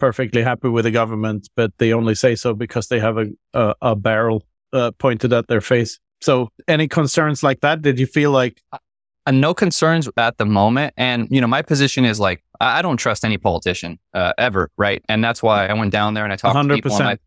perfectly 0.01 0.41
happy 0.41 0.67
with 0.67 0.83
the 0.85 0.91
government, 0.91 1.47
but 1.55 1.71
they 1.77 1.93
only 1.93 2.15
say 2.15 2.33
so 2.35 2.55
because 2.55 2.87
they 2.87 2.99
have 2.99 3.17
a 3.17 3.27
a, 3.53 3.75
a 3.81 3.95
barrel 3.95 4.43
uh, 4.73 4.91
pointed 4.97 5.31
at 5.31 5.47
their 5.47 5.61
face. 5.61 5.99
So, 6.21 6.49
any 6.67 6.87
concerns 6.87 7.43
like 7.43 7.61
that? 7.61 7.81
Did 7.81 7.99
you 7.99 8.07
feel 8.07 8.31
like? 8.31 8.61
Uh, 8.73 8.79
no 9.31 9.53
concerns 9.53 10.09
at 10.17 10.37
the 10.39 10.45
moment, 10.45 10.93
and 10.97 11.27
you 11.29 11.39
know, 11.39 11.47
my 11.47 11.61
position 11.61 12.03
is 12.05 12.19
like 12.19 12.43
I 12.59 12.81
don't 12.81 12.97
trust 12.97 13.23
any 13.23 13.37
politician 13.37 13.99
uh, 14.15 14.33
ever, 14.39 14.71
right? 14.77 15.03
And 15.07 15.23
that's 15.23 15.43
why 15.43 15.67
I 15.67 15.73
went 15.73 15.91
down 15.91 16.15
there 16.15 16.23
and 16.23 16.33
I 16.33 16.35
talked 16.35 16.57
100%. 16.57 16.67
to 16.67 16.75
people. 16.75 16.97
My, 16.99 17.17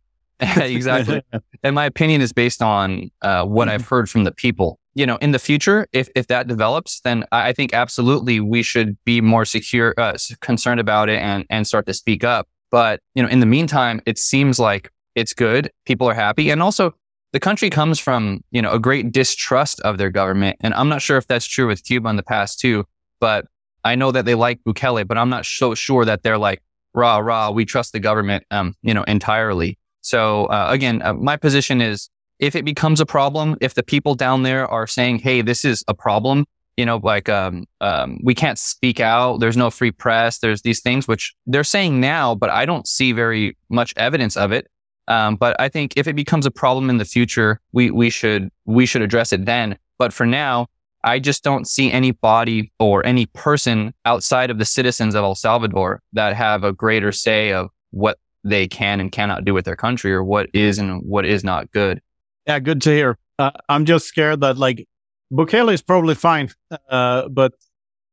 exactly, 0.41 1.23
and 1.63 1.75
my 1.77 1.85
opinion 1.87 2.21
is 2.21 2.33
based 2.33 2.61
on 2.61 3.11
uh, 3.23 3.45
what 3.45 3.69
I've 3.69 3.87
heard 3.87 4.11
from 4.11 4.25
the 4.25 4.33
people. 4.33 4.81
You 4.97 5.07
know, 5.07 5.17
in 5.17 5.31
the 5.31 5.39
future, 5.39 5.87
if 5.93 6.09
if 6.17 6.27
that 6.27 6.49
develops, 6.49 7.01
then 7.01 7.25
I 7.31 7.53
think 7.53 7.73
absolutely 7.73 8.41
we 8.41 8.65
should 8.65 8.97
be 9.05 9.21
more 9.21 9.45
secure, 9.45 9.95
uh, 9.97 10.17
concerned 10.41 10.81
about 10.81 11.09
it, 11.09 11.21
and 11.21 11.47
and 11.51 11.67
start 11.67 11.87
to 11.87 11.95
speak 11.95 12.25
up. 12.25 12.49
But, 12.75 12.99
you 13.15 13.23
know, 13.23 13.29
in 13.29 13.39
the 13.39 13.47
meantime, 13.47 14.01
it 14.05 14.19
seems 14.19 14.59
like 14.59 14.91
it's 15.15 15.33
good. 15.33 15.71
People 15.87 16.09
are 16.09 16.15
happy. 16.15 16.51
And 16.51 16.61
also 16.61 16.93
the 17.33 17.39
country 17.39 17.71
comes 17.71 18.01
from, 18.01 18.41
you 18.51 18.61
know, 18.61 18.73
a 18.73 18.81
great 18.81 19.13
distrust 19.13 19.79
of 19.83 19.97
their 19.97 20.11
government. 20.11 20.57
And 20.59 20.75
I'm 20.75 20.89
not 20.89 21.01
sure 21.01 21.17
if 21.17 21.29
that's 21.29 21.47
true 21.47 21.69
with 21.69 21.85
Cuba 21.85 22.09
in 22.09 22.17
the 22.17 22.25
past 22.25 22.59
too, 22.59 22.85
but 23.21 23.47
I 23.85 23.95
know 23.95 24.11
that 24.11 24.25
they 24.25 24.35
like 24.35 24.59
Bukele, 24.65 25.07
but 25.07 25.17
I'm 25.17 25.29
not 25.29 25.47
so 25.47 25.77
sure 25.77 26.05
that 26.05 26.25
they're 26.25 26.37
like, 26.37 26.65
rah, 26.95 27.19
rah, 27.19 27.53
we 27.53 27.65
trust 27.65 27.93
the 27.93 28.01
government, 28.01 28.43
um, 28.51 28.75
you 28.83 28.93
know, 28.93 29.05
entirely. 29.05 29.79
So, 30.01 30.47
uh, 30.47 30.67
again, 30.69 31.01
uh, 31.01 31.15
my 31.15 31.37
position 31.37 31.81
is 31.81 32.11
if 32.41 32.57
it 32.57 32.65
becomes 32.65 33.01
a 33.01 33.07
problem, 33.07 33.57
if 33.61 33.75
the 33.75 33.85
people 33.85 34.17
down 34.17 34.43
there 34.43 34.67
are 34.67 34.89
saying, 34.89 35.21
Hey, 35.21 35.43
this 35.43 35.65
is 35.65 35.85
a 35.87 35.95
problem, 35.95 36.45
you 36.77 36.85
know, 36.87 37.01
like 37.03 37.29
um, 37.29 37.65
um, 37.81 38.19
we 38.23 38.35
can't 38.35 38.59
speak 38.59 39.01
out. 39.01 39.41
There's 39.41 39.57
no 39.57 39.71
free 39.71 39.93
press. 39.93 40.39
There's 40.39 40.63
these 40.63 40.81
things 40.81 41.07
which 41.07 41.35
they're 41.47 41.65
saying 41.65 42.01
now, 42.01 42.35
but 42.35 42.51
I 42.51 42.67
don't 42.67 42.87
see 42.87 43.13
very 43.13 43.57
much 43.69 43.95
evidence 43.97 44.37
of 44.37 44.53
it. 44.53 44.69
Um, 45.07 45.37
but 45.37 45.61
I 45.61 45.69
think 45.69 45.95
if 45.97 46.09
it 46.09 46.17
becomes 46.17 46.47
a 46.47 46.51
problem 46.51 46.91
in 46.91 46.99
the 46.99 47.05
future, 47.05 47.61
we 47.73 47.91
we 47.91 48.11
should 48.11 48.51
we 48.65 48.87
should 48.87 49.03
address 49.03 49.33
it 49.33 49.45
then. 49.45 49.79
But 49.99 50.13
for 50.13 50.27
now, 50.27 50.67
I 51.05 51.19
just 51.19 51.45
don't 51.45 51.69
see 51.69 51.93
any 51.93 52.13
body 52.13 52.73
or 52.79 53.05
any 53.07 53.27
person 53.27 53.93
outside 54.07 54.51
of 54.51 54.59
the 54.59 54.65
citizens 54.65 55.15
of 55.15 55.23
El 55.23 55.35
Salvador 55.35 56.01
that 56.15 56.35
have 56.35 56.65
a 56.65 56.73
greater 56.73 57.13
say 57.13 57.53
of 57.53 57.69
what 57.91 58.19
they 58.43 58.67
can 58.67 59.01
and 59.01 59.13
cannot 59.13 59.45
do 59.45 59.55
with 59.55 59.67
their 59.67 59.77
country 59.77 60.13
or 60.13 60.25
what 60.25 60.49
is 60.55 60.79
and 60.79 61.03
what 61.03 61.27
is 61.27 61.45
not 61.45 61.71
good. 61.73 62.01
Yeah, 62.47 62.59
good 62.59 62.81
to 62.83 62.91
hear. 62.91 63.19
Uh, 63.39 63.51
I'm 63.69 63.85
just 63.85 64.07
scared 64.07 64.41
that 64.41 64.57
like 64.57 64.87
Bukele 65.35 65.73
is 65.73 65.83
probably 65.83 66.15
fine, 66.15 66.51
uh, 66.89 67.29
but 67.29 67.53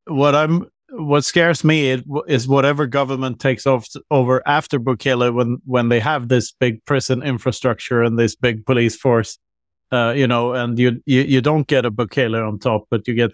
what 0.05 0.35
I'm 0.35 0.65
what 0.93 1.23
scares 1.23 1.63
me 1.63 2.03
is 2.27 2.47
whatever 2.47 2.85
government 2.85 3.39
takes 3.39 3.65
over 3.65 4.41
after 4.45 4.79
Bukele 4.79 5.33
when 5.33 5.57
when 5.65 5.89
they 5.89 5.99
have 5.99 6.27
this 6.27 6.51
big 6.51 6.83
prison 6.85 7.23
infrastructure 7.23 8.01
and 8.01 8.17
this 8.17 8.35
big 8.35 8.65
police 8.65 8.95
force, 8.95 9.37
uh, 9.91 10.13
you 10.15 10.27
know, 10.27 10.53
and 10.53 10.77
you, 10.77 11.01
you 11.05 11.21
you 11.21 11.41
don't 11.41 11.67
get 11.67 11.85
a 11.85 11.91
Bukele 11.91 12.45
on 12.45 12.59
top, 12.59 12.87
but 12.89 13.07
you 13.07 13.13
get 13.13 13.31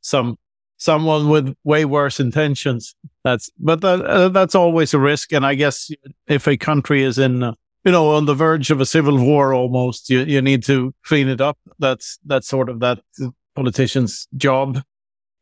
some 0.00 0.36
someone 0.76 1.28
with 1.28 1.54
way 1.64 1.84
worse 1.84 2.18
intentions. 2.20 2.94
That's 3.24 3.50
but 3.58 3.80
that, 3.82 4.04
uh, 4.04 4.28
that's 4.28 4.54
always 4.54 4.92
a 4.94 4.98
risk, 4.98 5.32
and 5.32 5.46
I 5.46 5.54
guess 5.54 5.90
if 6.26 6.46
a 6.46 6.56
country 6.56 7.04
is 7.04 7.18
in 7.18 7.42
uh, 7.42 7.54
you 7.84 7.92
know, 7.92 8.10
on 8.10 8.26
the 8.26 8.34
verge 8.34 8.70
of 8.70 8.80
a 8.80 8.86
civil 8.86 9.18
war 9.18 9.52
almost. 9.54 10.10
You 10.10 10.20
you 10.20 10.40
need 10.40 10.62
to 10.64 10.94
clean 11.04 11.28
it 11.28 11.40
up. 11.40 11.58
That's 11.78 12.18
that's 12.24 12.48
sort 12.48 12.68
of 12.68 12.80
that 12.80 13.00
politician's 13.54 14.28
job. 14.36 14.82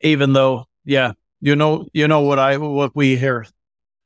Even 0.03 0.33
though, 0.33 0.65
yeah, 0.85 1.13
you 1.41 1.55
know, 1.55 1.87
you 1.93 2.09
know 2.09 2.21
what 2.21 2.39
I 2.39 2.57
what 2.57 2.97
we 2.97 3.17
here 3.17 3.47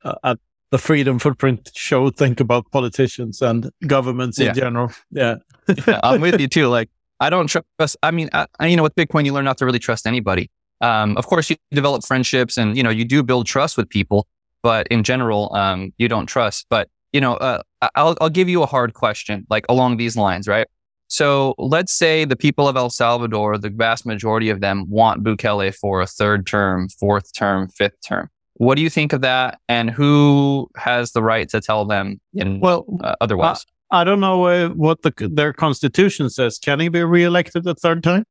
uh, 0.03 0.15
at 0.23 0.39
the 0.71 0.77
Freedom 0.77 1.19
Footprint 1.19 1.71
show 1.73 2.09
think 2.09 2.39
about 2.39 2.69
politicians 2.71 3.41
and 3.41 3.71
governments 3.87 4.37
yeah. 4.37 4.49
in 4.49 4.55
general. 4.55 4.91
Yeah. 5.11 5.35
yeah, 5.87 5.99
I'm 6.03 6.21
with 6.21 6.39
you 6.39 6.47
too. 6.47 6.67
Like 6.67 6.89
I 7.19 7.29
don't 7.29 7.47
trust. 7.47 7.97
I 8.03 8.11
mean, 8.11 8.29
I, 8.33 8.47
you 8.67 8.75
know, 8.75 8.83
with 8.83 8.95
Bitcoin, 8.95 9.25
you 9.25 9.33
learn 9.33 9.45
not 9.45 9.57
to 9.59 9.65
really 9.65 9.79
trust 9.79 10.05
anybody. 10.05 10.49
Um, 10.81 11.15
of 11.17 11.27
course, 11.27 11.49
you 11.49 11.55
develop 11.71 12.03
friendships 12.03 12.57
and 12.57 12.75
you 12.75 12.83
know 12.83 12.89
you 12.89 13.05
do 13.05 13.23
build 13.23 13.45
trust 13.45 13.77
with 13.77 13.89
people, 13.89 14.27
but 14.61 14.87
in 14.87 15.03
general, 15.03 15.53
um, 15.55 15.93
you 15.97 16.07
don't 16.07 16.25
trust. 16.25 16.65
But 16.69 16.89
you 17.15 17.21
know, 17.21 17.35
uh, 17.35 17.61
I'll, 17.95 18.17
I'll 18.19 18.29
give 18.29 18.49
you 18.49 18.61
a 18.61 18.65
hard 18.65 18.93
question, 18.93 19.47
like 19.49 19.65
along 19.69 19.95
these 19.95 20.17
lines, 20.17 20.49
right? 20.49 20.67
So 21.07 21.55
let's 21.57 21.93
say 21.93 22.25
the 22.25 22.35
people 22.35 22.67
of 22.67 22.75
El 22.75 22.89
Salvador, 22.89 23.57
the 23.57 23.69
vast 23.69 24.05
majority 24.05 24.49
of 24.49 24.59
them 24.59 24.83
want 24.89 25.23
Bukele 25.23 25.73
for 25.73 26.01
a 26.01 26.07
third 26.07 26.45
term, 26.45 26.89
fourth 26.89 27.31
term, 27.31 27.69
fifth 27.69 28.01
term. 28.05 28.29
What 28.55 28.75
do 28.75 28.81
you 28.81 28.89
think 28.89 29.13
of 29.13 29.21
that? 29.21 29.59
And 29.69 29.89
who 29.89 30.67
has 30.75 31.13
the 31.13 31.23
right 31.23 31.47
to 31.49 31.61
tell 31.61 31.85
them 31.85 32.19
in, 32.33 32.59
well, 32.59 32.85
uh, 33.01 33.15
otherwise? 33.21 33.65
I, 33.91 34.01
I 34.01 34.03
don't 34.03 34.19
know 34.19 34.43
uh, 34.47 34.69
what 34.71 35.03
the, 35.03 35.13
their 35.31 35.53
constitution 35.53 36.29
says. 36.29 36.59
Can 36.59 36.81
he 36.81 36.89
be 36.89 37.01
reelected 37.01 37.65
a 37.65 37.75
third 37.75 38.03
time? 38.03 38.25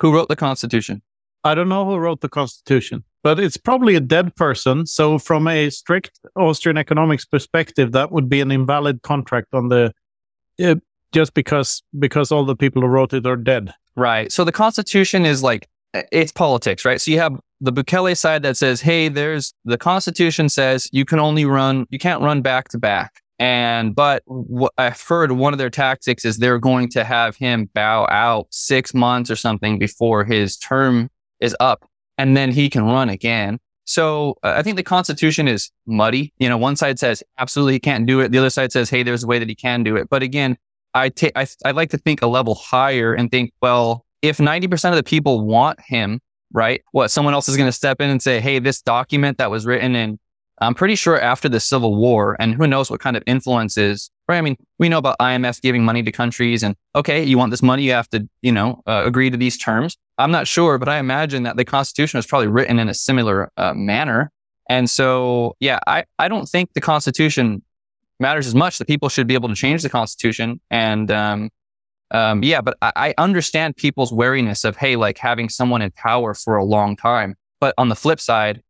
Who 0.00 0.12
wrote 0.12 0.28
the 0.28 0.34
constitution? 0.34 1.02
I 1.44 1.54
don't 1.54 1.68
know 1.68 1.84
who 1.84 1.96
wrote 1.96 2.20
the 2.20 2.28
Constitution, 2.28 3.04
but 3.22 3.38
it's 3.38 3.56
probably 3.56 3.94
a 3.94 4.00
dead 4.00 4.34
person. 4.36 4.86
So, 4.86 5.18
from 5.18 5.46
a 5.46 5.70
strict 5.70 6.20
Austrian 6.36 6.76
economics 6.76 7.24
perspective, 7.24 7.92
that 7.92 8.10
would 8.10 8.28
be 8.28 8.40
an 8.40 8.50
invalid 8.50 9.02
contract 9.02 9.54
on 9.54 9.68
the 9.68 9.92
uh, 10.62 10.76
just 11.12 11.34
because 11.34 11.82
because 11.98 12.30
all 12.32 12.44
the 12.44 12.56
people 12.56 12.82
who 12.82 12.88
wrote 12.88 13.12
it 13.12 13.26
are 13.26 13.36
dead. 13.36 13.72
Right. 13.96 14.30
So 14.30 14.44
the 14.44 14.52
Constitution 14.52 15.24
is 15.24 15.42
like 15.42 15.68
it's 16.12 16.32
politics, 16.32 16.84
right? 16.84 17.00
So 17.00 17.10
you 17.10 17.18
have 17.18 17.38
the 17.60 17.72
Bukele 17.72 18.16
side 18.16 18.42
that 18.42 18.56
says, 18.56 18.80
"Hey, 18.80 19.08
there's 19.08 19.54
the 19.64 19.78
Constitution 19.78 20.48
says 20.48 20.88
you 20.92 21.04
can 21.04 21.18
only 21.18 21.44
run, 21.44 21.86
you 21.90 21.98
can't 21.98 22.22
run 22.22 22.42
back 22.42 22.68
to 22.68 22.78
back." 22.78 23.20
And 23.38 23.94
but 23.94 24.22
I've 24.76 25.00
heard 25.00 25.32
one 25.32 25.54
of 25.54 25.58
their 25.58 25.70
tactics 25.70 26.24
is 26.24 26.38
they're 26.38 26.58
going 26.58 26.88
to 26.90 27.04
have 27.04 27.36
him 27.36 27.70
bow 27.72 28.06
out 28.10 28.48
six 28.50 28.92
months 28.94 29.30
or 29.30 29.36
something 29.36 29.78
before 29.78 30.24
his 30.24 30.56
term 30.56 31.08
is 31.40 31.56
up, 31.60 31.88
and 32.16 32.36
then 32.36 32.52
he 32.52 32.70
can 32.70 32.84
run 32.84 33.08
again. 33.08 33.58
So 33.84 34.36
uh, 34.42 34.54
I 34.56 34.62
think 34.62 34.76
the 34.76 34.82
Constitution 34.82 35.48
is 35.48 35.70
muddy. 35.86 36.32
You 36.38 36.48
know, 36.48 36.58
one 36.58 36.76
side 36.76 36.98
says 36.98 37.22
absolutely 37.38 37.74
he 37.74 37.80
can't 37.80 38.06
do 38.06 38.20
it. 38.20 38.32
The 38.32 38.38
other 38.38 38.50
side 38.50 38.70
says, 38.70 38.90
hey, 38.90 39.02
there's 39.02 39.24
a 39.24 39.26
way 39.26 39.38
that 39.38 39.48
he 39.48 39.54
can 39.54 39.82
do 39.82 39.96
it. 39.96 40.08
But 40.10 40.22
again, 40.22 40.58
I 40.94 41.08
take 41.08 41.32
I 41.36 41.46
I 41.64 41.70
like 41.70 41.90
to 41.90 41.98
think 41.98 42.20
a 42.20 42.26
level 42.26 42.54
higher 42.54 43.14
and 43.14 43.30
think, 43.30 43.52
well, 43.62 44.04
if 44.20 44.38
90% 44.38 44.90
of 44.90 44.96
the 44.96 45.02
people 45.02 45.46
want 45.46 45.80
him, 45.80 46.20
right? 46.52 46.82
What 46.92 47.10
someone 47.10 47.34
else 47.34 47.48
is 47.48 47.56
going 47.56 47.68
to 47.68 47.72
step 47.72 48.00
in 48.00 48.10
and 48.10 48.22
say, 48.22 48.40
hey, 48.40 48.58
this 48.58 48.82
document 48.82 49.38
that 49.38 49.50
was 49.50 49.64
written 49.64 49.94
in 49.94 50.18
I'm 50.60 50.74
pretty 50.74 50.96
sure 50.96 51.20
after 51.20 51.48
the 51.48 51.60
Civil 51.60 51.94
War, 51.94 52.36
and 52.40 52.54
who 52.54 52.66
knows 52.66 52.90
what 52.90 53.00
kind 53.00 53.16
of 53.16 53.22
influences, 53.26 54.10
right? 54.28 54.38
I 54.38 54.40
mean, 54.40 54.56
we 54.78 54.88
know 54.88 54.98
about 54.98 55.18
IMF 55.20 55.60
giving 55.60 55.84
money 55.84 56.02
to 56.02 56.12
countries 56.12 56.62
and, 56.62 56.74
okay, 56.96 57.22
you 57.22 57.38
want 57.38 57.50
this 57.50 57.62
money, 57.62 57.84
you 57.84 57.92
have 57.92 58.08
to, 58.10 58.28
you 58.42 58.52
know, 58.52 58.82
uh, 58.86 59.02
agree 59.06 59.30
to 59.30 59.36
these 59.36 59.56
terms. 59.56 59.96
I'm 60.18 60.32
not 60.32 60.48
sure, 60.48 60.78
but 60.78 60.88
I 60.88 60.98
imagine 60.98 61.44
that 61.44 61.56
the 61.56 61.64
Constitution 61.64 62.18
was 62.18 62.26
probably 62.26 62.48
written 62.48 62.78
in 62.78 62.88
a 62.88 62.94
similar 62.94 63.50
uh, 63.56 63.72
manner. 63.74 64.32
And 64.68 64.90
so, 64.90 65.56
yeah, 65.60 65.78
I, 65.86 66.04
I 66.18 66.28
don't 66.28 66.46
think 66.46 66.72
the 66.74 66.80
Constitution 66.80 67.62
matters 68.18 68.46
as 68.46 68.54
much. 68.54 68.78
The 68.78 68.84
people 68.84 69.08
should 69.08 69.28
be 69.28 69.34
able 69.34 69.48
to 69.48 69.54
change 69.54 69.82
the 69.82 69.88
Constitution. 69.88 70.60
And, 70.70 71.10
um, 71.10 71.50
um, 72.10 72.42
yeah, 72.42 72.60
but 72.60 72.76
I, 72.82 72.92
I 72.96 73.14
understand 73.16 73.76
people's 73.76 74.12
wariness 74.12 74.64
of, 74.64 74.76
hey, 74.76 74.96
like 74.96 75.18
having 75.18 75.48
someone 75.48 75.82
in 75.82 75.92
power 75.92 76.34
for 76.34 76.56
a 76.56 76.64
long 76.64 76.96
time. 76.96 77.36
But 77.60 77.74
on 77.78 77.88
the 77.88 77.96
flip 77.96 78.20
side, 78.20 78.62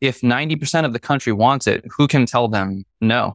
if 0.00 0.22
90% 0.22 0.84
of 0.84 0.92
the 0.92 0.98
country 0.98 1.32
wants 1.32 1.66
it, 1.66 1.84
who 1.96 2.08
can 2.08 2.26
tell 2.26 2.48
them 2.48 2.84
no? 3.00 3.34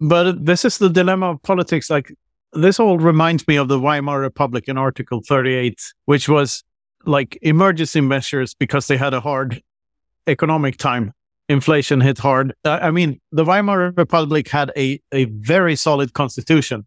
But 0.00 0.44
this 0.44 0.64
is 0.64 0.78
the 0.78 0.88
dilemma 0.88 1.32
of 1.32 1.42
politics. 1.42 1.90
Like, 1.90 2.12
this 2.52 2.80
all 2.80 2.98
reminds 2.98 3.46
me 3.46 3.56
of 3.56 3.68
the 3.68 3.78
Weimar 3.78 4.18
Republic 4.18 4.64
in 4.66 4.76
Article 4.76 5.20
38, 5.26 5.80
which 6.06 6.28
was 6.28 6.64
like 7.04 7.38
emergency 7.42 8.00
measures 8.00 8.54
because 8.54 8.86
they 8.86 8.96
had 8.96 9.14
a 9.14 9.20
hard 9.20 9.62
economic 10.26 10.76
time 10.76 11.12
inflation 11.50 12.00
hit 12.00 12.18
hard. 12.18 12.54
I 12.64 12.92
mean, 12.92 13.20
the 13.32 13.44
Weimar 13.44 13.92
Republic 13.96 14.48
had 14.48 14.70
a, 14.76 15.00
a 15.10 15.24
very 15.24 15.74
solid 15.74 16.14
constitution, 16.14 16.86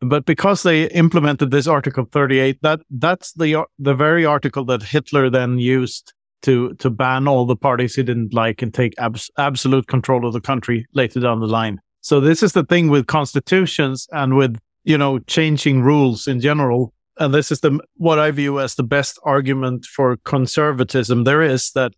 but 0.00 0.26
because 0.26 0.64
they 0.64 0.90
implemented 0.90 1.52
this 1.52 1.68
Article 1.68 2.04
38, 2.10 2.58
that 2.62 2.80
that's 2.90 3.32
the 3.34 3.64
the 3.78 3.94
very 3.94 4.26
article 4.26 4.64
that 4.66 4.82
Hitler 4.82 5.30
then 5.30 5.58
used 5.58 6.12
to 6.42 6.74
to 6.74 6.90
ban 6.90 7.28
all 7.28 7.46
the 7.46 7.56
parties 7.56 7.94
he 7.94 8.02
didn't 8.02 8.34
like 8.34 8.60
and 8.60 8.74
take 8.74 8.94
abs- 8.98 9.30
absolute 9.38 9.86
control 9.86 10.26
of 10.26 10.32
the 10.32 10.40
country 10.40 10.84
later 10.92 11.20
down 11.20 11.40
the 11.40 11.46
line. 11.46 11.80
So 12.00 12.20
this 12.20 12.42
is 12.42 12.52
the 12.52 12.64
thing 12.64 12.88
with 12.88 13.06
constitutions 13.06 14.08
and 14.12 14.36
with 14.36 14.58
you 14.84 14.98
know 14.98 15.20
changing 15.20 15.82
rules 15.82 16.26
in 16.26 16.40
general. 16.40 16.92
And 17.18 17.32
this 17.32 17.50
is 17.50 17.60
the 17.60 17.80
what 17.96 18.18
I 18.18 18.30
view 18.30 18.60
as 18.60 18.74
the 18.74 18.82
best 18.82 19.18
argument 19.22 19.86
for 19.86 20.16
conservatism 20.18 21.24
there 21.24 21.42
is 21.42 21.72
that 21.72 21.92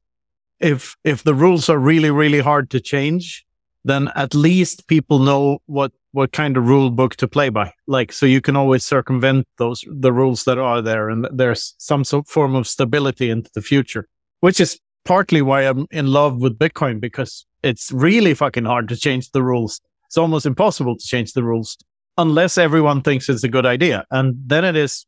if 0.61 0.97
if 1.05 1.23
the 1.25 1.35
rules 1.35 1.69
are 1.69 1.79
really 1.79 2.11
really 2.11 2.41
hard 2.41 2.71
to 2.71 2.81
change 2.81 3.45
then 3.85 4.11
at 4.17 4.35
least 4.35 4.89
people 4.89 5.19
know 5.19 5.59
what 5.67 5.93
what 6.13 6.33
kind 6.33 6.57
of 6.57 6.67
rule 6.67 6.91
book 6.91 7.15
to 7.17 7.29
play 7.29 7.49
by. 7.49 7.73
Like 7.87 8.13
so 8.13 8.27
you 8.27 8.41
can 8.41 8.57
always 8.57 8.85
circumvent 8.85 9.47
those 9.59 9.85
the 9.89 10.13
rules 10.13 10.45
that 10.45 10.59
are 10.59 10.83
there 10.83 11.09
and 11.09 11.29
there's 11.33 11.75
some 11.79 12.05
sort 12.05 12.27
form 12.27 12.55
of 12.55 12.67
stability 12.67 13.31
into 13.31 13.51
the 13.55 13.63
future 13.63 14.09
which 14.41 14.61
is 14.61 14.79
partly 15.05 15.41
why 15.41 15.63
i'm 15.63 15.87
in 15.91 16.07
love 16.07 16.41
with 16.41 16.59
bitcoin 16.59 17.01
because 17.01 17.47
it's 17.63 17.91
really 17.93 18.35
fucking 18.35 18.65
hard 18.65 18.89
to 18.89 18.97
change 18.97 19.31
the 19.33 19.43
rules. 19.43 19.81
It's 20.07 20.17
almost 20.17 20.47
impossible 20.47 20.97
to 20.97 21.05
change 21.05 21.33
the 21.33 21.43
rules 21.43 21.77
unless 22.19 22.59
everyone 22.59 23.01
thinks 23.01 23.29
it's 23.29 23.45
a 23.45 23.49
good 23.49 23.65
idea 23.65 24.05
and 24.11 24.35
then 24.47 24.65
it 24.65 24.77
is 24.77 25.07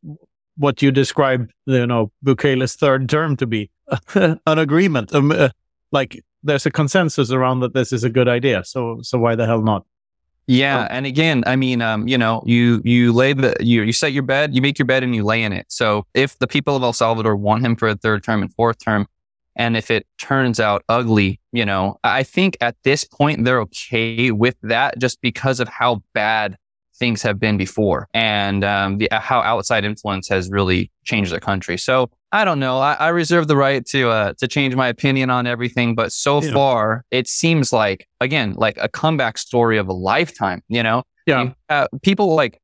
what 0.56 0.80
you 0.82 0.90
describe 0.90 1.50
you 1.66 1.86
know 1.86 2.10
bukele's 2.24 2.74
third 2.74 3.08
term 3.08 3.36
to 3.36 3.46
be 3.46 3.70
an 4.14 4.40
agreement. 4.46 5.14
Um, 5.14 5.32
uh, 5.32 5.50
like 5.92 6.22
there's 6.42 6.66
a 6.66 6.70
consensus 6.70 7.30
around 7.30 7.60
that 7.60 7.74
this 7.74 7.92
is 7.92 8.04
a 8.04 8.10
good 8.10 8.28
idea. 8.28 8.64
So 8.64 9.00
so 9.02 9.18
why 9.18 9.34
the 9.34 9.46
hell 9.46 9.62
not? 9.62 9.84
Yeah, 10.46 10.88
and 10.90 11.06
again, 11.06 11.44
I 11.46 11.54
mean, 11.54 11.80
um, 11.80 12.08
you 12.08 12.18
know, 12.18 12.42
you 12.44 12.82
you 12.84 13.12
lay 13.12 13.32
the 13.32 13.54
you 13.60 13.82
you 13.82 13.92
set 13.92 14.12
your 14.12 14.24
bed, 14.24 14.54
you 14.54 14.62
make 14.62 14.78
your 14.78 14.86
bed, 14.86 15.02
and 15.02 15.14
you 15.14 15.22
lay 15.22 15.42
in 15.42 15.52
it. 15.52 15.66
So 15.68 16.06
if 16.14 16.38
the 16.38 16.48
people 16.48 16.74
of 16.74 16.82
El 16.82 16.92
Salvador 16.92 17.36
want 17.36 17.64
him 17.64 17.76
for 17.76 17.88
a 17.88 17.94
third 17.94 18.24
term 18.24 18.42
and 18.42 18.52
fourth 18.54 18.82
term, 18.84 19.06
and 19.54 19.76
if 19.76 19.90
it 19.90 20.06
turns 20.18 20.58
out 20.58 20.82
ugly, 20.88 21.40
you 21.52 21.64
know, 21.64 21.98
I 22.02 22.24
think 22.24 22.56
at 22.60 22.76
this 22.82 23.04
point 23.04 23.44
they're 23.44 23.60
okay 23.60 24.32
with 24.32 24.56
that, 24.62 24.98
just 24.98 25.20
because 25.20 25.60
of 25.60 25.68
how 25.68 26.02
bad 26.14 26.56
things 27.00 27.22
have 27.22 27.40
been 27.40 27.56
before, 27.56 28.06
and 28.14 28.62
um, 28.62 28.98
the 28.98 29.08
how 29.10 29.40
outside 29.40 29.84
influence 29.84 30.28
has 30.28 30.48
really 30.50 30.92
changed 31.04 31.32
the 31.32 31.40
country. 31.40 31.76
So 31.76 32.10
I 32.30 32.44
don't 32.44 32.60
know. 32.60 32.78
I, 32.78 32.92
I 32.92 33.08
reserve 33.08 33.48
the 33.48 33.56
right 33.56 33.84
to 33.86 34.10
uh, 34.10 34.34
to 34.38 34.46
change 34.46 34.76
my 34.76 34.86
opinion 34.86 35.30
on 35.30 35.48
everything, 35.48 35.96
but 35.96 36.12
so 36.12 36.40
yeah. 36.40 36.52
far 36.52 37.04
it 37.10 37.26
seems 37.26 37.72
like 37.72 38.06
again 38.20 38.52
like 38.56 38.78
a 38.80 38.88
comeback 38.88 39.38
story 39.38 39.78
of 39.78 39.88
a 39.88 39.92
lifetime. 39.92 40.62
You 40.68 40.84
know, 40.84 41.02
yeah. 41.26 41.52
Uh, 41.68 41.88
people 42.02 42.36
like 42.36 42.60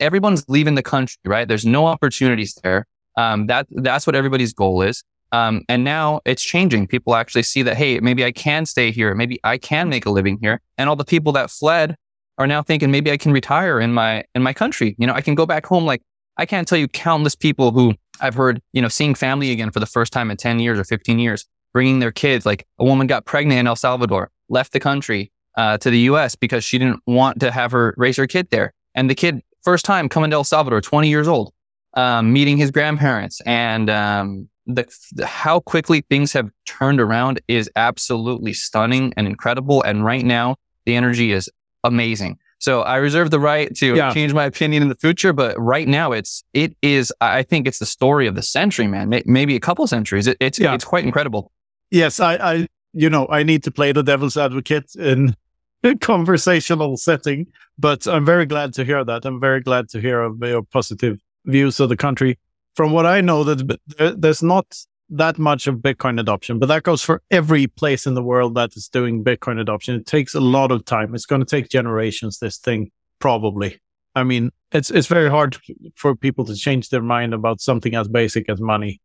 everyone's 0.00 0.44
leaving 0.48 0.74
the 0.74 0.82
country, 0.82 1.18
right? 1.24 1.46
There's 1.46 1.66
no 1.66 1.86
opportunities 1.86 2.58
there. 2.64 2.86
Um, 3.16 3.46
that 3.46 3.66
that's 3.70 4.06
what 4.06 4.16
everybody's 4.16 4.52
goal 4.52 4.82
is. 4.82 5.04
Um, 5.30 5.62
and 5.68 5.84
now 5.84 6.20
it's 6.24 6.42
changing. 6.42 6.86
People 6.86 7.14
actually 7.14 7.42
see 7.42 7.62
that 7.62 7.76
hey, 7.76 8.00
maybe 8.00 8.24
I 8.24 8.32
can 8.32 8.66
stay 8.66 8.90
here. 8.90 9.14
Maybe 9.14 9.38
I 9.44 9.58
can 9.58 9.88
make 9.88 10.06
a 10.06 10.10
living 10.10 10.38
here. 10.40 10.60
And 10.78 10.88
all 10.88 10.96
the 10.96 11.04
people 11.04 11.32
that 11.32 11.50
fled 11.50 11.96
are 12.38 12.46
now 12.46 12.62
thinking 12.62 12.90
maybe 12.90 13.10
I 13.10 13.16
can 13.16 13.32
retire 13.32 13.80
in 13.80 13.92
my 13.92 14.24
in 14.34 14.42
my 14.42 14.52
country. 14.52 14.94
You 14.98 15.06
know, 15.06 15.12
I 15.12 15.20
can 15.20 15.34
go 15.34 15.44
back 15.44 15.66
home. 15.66 15.84
Like 15.84 16.02
I 16.36 16.46
can't 16.46 16.66
tell 16.66 16.78
you 16.78 16.88
countless 16.88 17.34
people 17.34 17.72
who 17.72 17.94
I've 18.20 18.34
heard, 18.34 18.62
you 18.72 18.80
know, 18.80 18.88
seeing 18.88 19.14
family 19.14 19.50
again 19.50 19.70
for 19.70 19.80
the 19.80 19.86
first 19.86 20.12
time 20.12 20.30
in 20.30 20.36
10 20.36 20.60
years 20.60 20.78
or 20.78 20.84
15 20.84 21.18
years, 21.18 21.46
bringing 21.72 21.98
their 21.98 22.12
kids. 22.12 22.46
Like 22.46 22.66
a 22.78 22.84
woman 22.84 23.06
got 23.06 23.26
pregnant 23.26 23.58
in 23.58 23.66
El 23.66 23.76
Salvador, 23.76 24.30
left 24.48 24.72
the 24.72 24.80
country 24.80 25.32
uh, 25.56 25.78
to 25.78 25.90
the 25.90 25.98
US 26.00 26.36
because 26.36 26.64
she 26.64 26.78
didn't 26.78 27.00
want 27.06 27.40
to 27.40 27.50
have 27.50 27.72
her 27.72 27.94
raise 27.96 28.16
her 28.16 28.26
kid 28.26 28.48
there. 28.50 28.72
And 28.94 29.10
the 29.10 29.14
kid, 29.14 29.42
first 29.62 29.84
time 29.84 30.08
coming 30.08 30.30
to 30.30 30.36
El 30.36 30.44
Salvador, 30.44 30.80
20 30.80 31.08
years 31.08 31.28
old, 31.28 31.52
um, 31.94 32.32
meeting 32.32 32.56
his 32.56 32.70
grandparents. 32.70 33.40
And 33.44 33.90
um, 33.90 34.48
the, 34.66 34.86
the, 35.12 35.26
how 35.26 35.60
quickly 35.60 36.02
things 36.08 36.32
have 36.32 36.50
turned 36.66 37.00
around 37.00 37.40
is 37.48 37.70
absolutely 37.74 38.52
stunning 38.52 39.12
and 39.16 39.26
incredible. 39.26 39.82
And 39.82 40.04
right 40.04 40.24
now, 40.24 40.56
the 40.84 40.94
energy 40.94 41.32
is 41.32 41.50
amazing. 41.84 42.38
So 42.60 42.82
I 42.82 42.96
reserve 42.96 43.30
the 43.30 43.38
right 43.38 43.74
to 43.76 43.94
yeah. 43.94 44.12
change 44.12 44.34
my 44.34 44.44
opinion 44.44 44.82
in 44.82 44.88
the 44.88 44.96
future, 44.96 45.32
but 45.32 45.56
right 45.58 45.86
now 45.86 46.12
it's 46.12 46.42
it 46.52 46.76
is 46.82 47.12
I 47.20 47.42
think 47.44 47.68
it's 47.68 47.78
the 47.78 47.86
story 47.86 48.26
of 48.26 48.34
the 48.34 48.42
century, 48.42 48.88
man. 48.88 49.08
Maybe 49.26 49.54
a 49.54 49.60
couple 49.60 49.86
centuries. 49.86 50.26
It, 50.26 50.36
it's 50.40 50.58
yeah. 50.58 50.74
it's 50.74 50.84
quite 50.84 51.04
incredible. 51.04 51.52
Yes, 51.90 52.18
I, 52.18 52.34
I 52.34 52.66
you 52.92 53.08
know 53.08 53.28
I 53.30 53.44
need 53.44 53.62
to 53.64 53.70
play 53.70 53.92
the 53.92 54.02
devil's 54.02 54.36
advocate 54.36 54.94
in 54.96 55.36
a 55.84 55.94
conversational 55.96 56.96
setting, 56.96 57.46
but 57.78 58.08
I'm 58.08 58.24
very 58.24 58.46
glad 58.46 58.74
to 58.74 58.84
hear 58.84 59.04
that. 59.04 59.24
I'm 59.24 59.40
very 59.40 59.60
glad 59.60 59.88
to 59.90 60.00
hear 60.00 60.20
of 60.20 60.38
your 60.40 60.62
positive 60.62 61.20
views 61.44 61.78
of 61.78 61.88
the 61.88 61.96
country. 61.96 62.38
From 62.74 62.92
what 62.92 63.06
I 63.06 63.20
know, 63.20 63.44
that 63.44 63.78
uh, 63.98 64.14
there's 64.16 64.42
not 64.42 64.76
that 65.10 65.38
much 65.38 65.66
of 65.66 65.76
Bitcoin 65.76 66.20
adoption, 66.20 66.58
but 66.58 66.66
that 66.66 66.82
goes 66.82 67.02
for 67.02 67.22
every 67.30 67.66
place 67.66 68.06
in 68.06 68.14
the 68.14 68.22
world 68.22 68.54
that 68.54 68.76
is 68.76 68.88
doing 68.88 69.24
Bitcoin 69.24 69.60
adoption. 69.60 69.94
It 69.94 70.06
takes 70.06 70.34
a 70.34 70.40
lot 70.40 70.70
of 70.70 70.84
time. 70.84 71.14
It's 71.14 71.26
going 71.26 71.40
to 71.40 71.46
take 71.46 71.68
generations, 71.68 72.38
this 72.38 72.58
thing, 72.58 72.90
probably. 73.18 73.80
I 74.14 74.24
mean, 74.24 74.50
it's 74.72 74.90
it's 74.90 75.06
very 75.06 75.30
hard 75.30 75.56
for 75.94 76.14
people 76.14 76.44
to 76.46 76.54
change 76.54 76.88
their 76.88 77.02
mind 77.02 77.32
about 77.32 77.60
something 77.60 77.94
as 77.94 78.08
basic 78.08 78.48
as 78.48 78.60
money. 78.60 79.00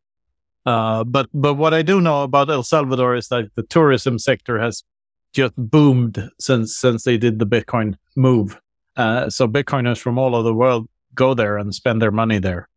Uh, 0.66 1.04
but 1.04 1.30
but 1.34 1.56
what 1.56 1.74
I 1.74 1.82
do 1.82 2.02
know 2.02 2.24
about 2.24 2.50
El 2.50 2.64
Salvador 2.64 3.16
is 3.16 3.28
that 3.28 3.50
the 3.56 3.64
tourism 3.64 4.18
sector 4.18 4.60
has 4.60 4.84
just 5.34 5.54
boomed 5.58 6.30
since 6.40 6.76
since 6.76 7.04
they 7.04 7.18
did 7.18 7.40
the 7.40 7.48
Bitcoin 7.48 7.96
move. 8.16 8.60
Uh, 8.96 9.30
so 9.30 9.48
Bitcoiners 9.48 10.00
from 10.00 10.18
all 10.18 10.36
over 10.36 10.44
the 10.44 10.54
world 10.54 10.88
go 11.16 11.34
there 11.34 11.58
and 11.58 11.74
spend 11.74 12.02
their 12.02 12.12
money 12.12 12.40
there, 12.40 12.70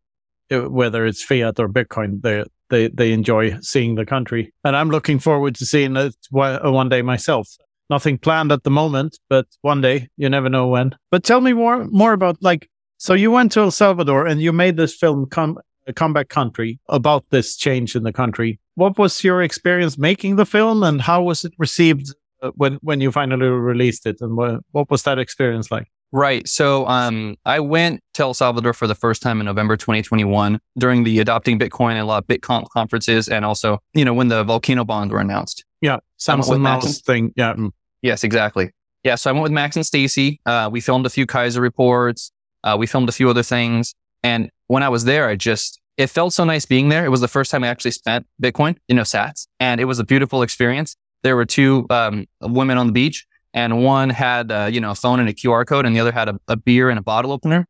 whether 0.49 1.05
it's 1.05 1.23
fiat 1.23 1.59
or 1.59 1.69
Bitcoin. 1.69 2.21
They 2.21 2.43
they 2.69 2.89
they 2.89 3.11
enjoy 3.11 3.57
seeing 3.61 3.95
the 3.95 4.05
country, 4.05 4.53
and 4.63 4.75
I'm 4.75 4.89
looking 4.89 5.19
forward 5.19 5.55
to 5.55 5.65
seeing 5.65 5.95
it 5.95 6.15
one 6.31 6.89
day 6.89 7.01
myself. 7.01 7.49
Nothing 7.89 8.17
planned 8.17 8.51
at 8.51 8.63
the 8.63 8.69
moment, 8.69 9.17
but 9.29 9.45
one 9.61 9.81
day 9.81 10.09
you 10.17 10.27
never 10.27 10.49
know 10.49 10.67
when. 10.67 10.95
But 11.09 11.23
tell 11.23 11.41
me 11.41 11.53
more 11.53 11.85
more 11.85 12.13
about 12.13 12.37
like 12.41 12.69
so 12.97 13.13
you 13.13 13.31
went 13.31 13.51
to 13.53 13.61
El 13.61 13.71
Salvador 13.71 14.25
and 14.25 14.41
you 14.41 14.51
made 14.51 14.75
this 14.75 14.95
film 14.95 15.27
come 15.27 15.59
a 15.87 15.93
comeback 15.93 16.29
country 16.29 16.79
about 16.89 17.29
this 17.29 17.55
change 17.55 17.95
in 17.95 18.03
the 18.03 18.11
country. 18.11 18.59
What 18.75 18.97
was 18.97 19.23
your 19.23 19.41
experience 19.41 19.97
making 19.97 20.35
the 20.35 20.45
film 20.45 20.83
and 20.83 21.01
how 21.01 21.23
was 21.23 21.45
it 21.45 21.53
received 21.57 22.13
uh, 22.41 22.51
when, 22.55 22.75
when 22.81 23.01
you 23.01 23.11
finally 23.11 23.47
released 23.47 24.05
it? 24.05 24.17
And 24.19 24.35
what 24.35 24.91
was 24.91 25.03
that 25.03 25.17
experience 25.17 25.71
like? 25.71 25.87
Right. 26.11 26.47
So 26.47 26.87
um, 26.87 27.35
I 27.45 27.59
went 27.59 28.01
to 28.13 28.23
El 28.23 28.33
Salvador 28.33 28.73
for 28.73 28.87
the 28.87 28.95
first 28.95 29.21
time 29.21 29.39
in 29.39 29.45
November 29.45 29.75
2021 29.75 30.59
during 30.77 31.03
the 31.03 31.19
Adopting 31.19 31.59
Bitcoin 31.59 31.91
and 31.91 31.99
a 31.99 32.05
lot 32.05 32.23
of 32.23 32.27
BitConf 32.27 32.69
conferences, 32.69 33.27
and 33.27 33.43
also, 33.43 33.79
you 33.93 34.05
know, 34.05 34.13
when 34.13 34.29
the 34.29 34.43
volcano 34.43 34.85
bonds 34.85 35.11
were 35.11 35.19
announced. 35.19 35.65
Yeah, 35.81 35.97
Samson 36.17 36.61
Mow's 36.61 37.01
thing. 37.01 37.33
Yeah. 37.35 37.53
Mm. 37.53 37.71
Yes, 38.01 38.23
exactly. 38.23 38.71
Yeah. 39.03 39.15
So 39.15 39.29
I 39.29 39.33
went 39.33 39.43
with 39.43 39.51
Max 39.51 39.75
and 39.75 39.85
Stacy. 39.85 40.39
Uh, 40.45 40.69
we 40.71 40.81
filmed 40.81 41.05
a 41.05 41.09
few 41.09 41.25
Kaiser 41.25 41.61
reports. 41.61 42.31
Uh, 42.63 42.75
we 42.79 42.87
filmed 42.87 43.09
a 43.09 43.11
few 43.11 43.29
other 43.29 43.43
things. 43.43 43.93
And 44.23 44.49
when 44.67 44.83
I 44.83 44.89
was 44.89 45.05
there, 45.05 45.27
I 45.27 45.35
just 45.35 45.79
it 45.97 46.07
felt 46.07 46.33
so 46.33 46.43
nice 46.43 46.65
being 46.65 46.89
there. 46.89 47.05
It 47.05 47.09
was 47.09 47.21
the 47.21 47.27
first 47.27 47.51
time 47.51 47.63
I 47.63 47.67
actually 47.67 47.91
spent 47.91 48.25
Bitcoin, 48.41 48.77
you 48.87 48.95
know, 48.95 49.01
Sats, 49.01 49.47
and 49.59 49.81
it 49.81 49.85
was 49.85 49.99
a 49.99 50.03
beautiful 50.03 50.41
experience. 50.41 50.95
There 51.23 51.35
were 51.35 51.45
two 51.45 51.87
um, 51.89 52.27
women 52.41 52.77
on 52.77 52.87
the 52.87 52.93
beach 52.93 53.25
and 53.57 53.83
one 53.83 54.11
had 54.11 54.51
uh, 54.51 54.69
you 54.71 54.79
know 54.79 54.91
a 54.91 54.95
phone 54.95 55.19
and 55.19 55.27
a 55.27 55.33
QR 55.33 55.65
code, 55.65 55.87
and 55.87 55.95
the 55.95 55.99
other 55.99 56.11
had 56.11 56.29
a, 56.29 56.39
a 56.47 56.55
beer 56.55 56.91
and 56.91 56.99
a 56.99 57.01
bottle 57.01 57.31
opener. 57.31 57.65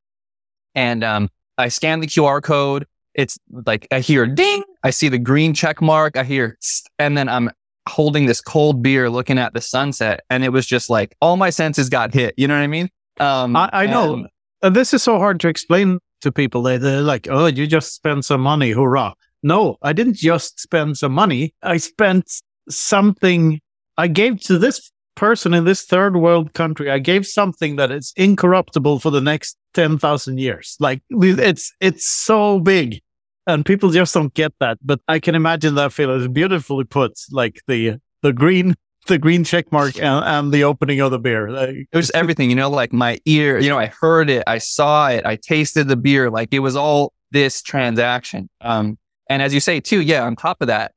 And 0.75 1.01
um, 1.01 1.29
I 1.57 1.69
scanned 1.69 2.03
the 2.03 2.07
QR 2.07 2.43
code. 2.43 2.85
It's 3.13 3.39
like 3.49 3.87
I 3.89 4.01
hear 4.01 4.27
ding. 4.27 4.63
I 4.83 4.89
see 4.89 5.07
the 5.07 5.17
green 5.17 5.53
check 5.53 5.81
mark. 5.81 6.17
I 6.17 6.25
hear, 6.25 6.57
and 6.99 7.17
then 7.17 7.29
I'm 7.29 7.49
holding 7.87 8.25
this 8.25 8.41
cold 8.41 8.83
beer, 8.83 9.09
looking 9.09 9.39
at 9.39 9.53
the 9.53 9.61
sunset, 9.61 10.25
and 10.29 10.43
it 10.43 10.49
was 10.49 10.65
just 10.65 10.89
like 10.89 11.15
all 11.21 11.37
my 11.37 11.49
senses 11.49 11.87
got 11.87 12.13
hit. 12.13 12.33
You 12.35 12.49
know 12.49 12.55
what 12.55 12.63
I 12.63 12.67
mean? 12.67 12.89
Um, 13.21 13.55
I, 13.55 13.69
I 13.71 13.85
know. 13.85 14.25
And, 14.61 14.75
this 14.75 14.93
is 14.93 15.01
so 15.01 15.19
hard 15.19 15.39
to 15.39 15.47
explain 15.47 15.99
to 16.19 16.33
people. 16.33 16.63
They, 16.63 16.77
they're 16.77 17.01
like, 17.01 17.29
"Oh, 17.29 17.45
you 17.45 17.65
just 17.65 17.95
spent 17.95 18.25
some 18.25 18.41
money, 18.41 18.71
hurrah!" 18.71 19.13
No, 19.41 19.77
I 19.81 19.93
didn't 19.93 20.17
just 20.17 20.59
spend 20.59 20.97
some 20.97 21.13
money. 21.13 21.53
I 21.63 21.77
spent 21.77 22.41
something. 22.67 23.61
I 23.97 24.09
gave 24.09 24.41
to 24.41 24.59
this 24.59 24.91
person 25.17 25.53
in 25.53 25.65
this 25.65 25.83
third 25.83 26.15
world 26.15 26.53
country, 26.53 26.89
I 26.89 26.99
gave 26.99 27.25
something 27.25 27.75
that 27.75 27.91
is 27.91 28.13
incorruptible 28.15 28.99
for 28.99 29.09
the 29.09 29.19
next 29.19 29.57
10,000 29.73 30.37
years. 30.37 30.77
Like 30.79 31.01
it's, 31.09 31.73
it's 31.81 32.07
so 32.07 32.59
big 32.59 33.01
and 33.45 33.65
people 33.65 33.89
just 33.89 34.13
don't 34.13 34.33
get 34.33 34.53
that. 34.59 34.77
But 34.81 35.01
I 35.09 35.19
can 35.19 35.35
imagine 35.35 35.75
that 35.75 35.91
feeling 35.91 36.21
is 36.21 36.27
beautifully 36.29 36.85
put, 36.85 37.19
like 37.31 37.61
the, 37.67 37.97
the 38.21 38.31
green, 38.31 38.75
the 39.07 39.17
green 39.17 39.43
check 39.43 39.71
mark 39.71 39.97
and, 39.97 40.23
and 40.23 40.51
the 40.53 40.63
opening 40.63 41.01
of 41.01 41.11
the 41.11 41.19
beer. 41.19 41.49
Like, 41.49 41.75
it 41.91 41.97
was 41.97 42.11
everything, 42.11 42.49
you 42.49 42.55
know, 42.55 42.69
like 42.69 42.93
my 42.93 43.19
ear, 43.25 43.59
you 43.59 43.69
know, 43.69 43.79
I 43.79 43.87
heard 43.87 44.29
it, 44.29 44.43
I 44.47 44.59
saw 44.59 45.09
it, 45.09 45.25
I 45.25 45.35
tasted 45.35 45.87
the 45.87 45.97
beer. 45.97 46.29
Like 46.29 46.49
it 46.53 46.59
was 46.59 46.75
all 46.75 47.11
this 47.31 47.61
transaction. 47.61 48.49
Um, 48.61 48.97
and 49.29 49.41
as 49.41 49.53
you 49.53 49.59
say 49.59 49.79
too, 49.79 50.01
yeah, 50.01 50.23
on 50.23 50.35
top 50.35 50.61
of 50.61 50.67
that, 50.67 50.93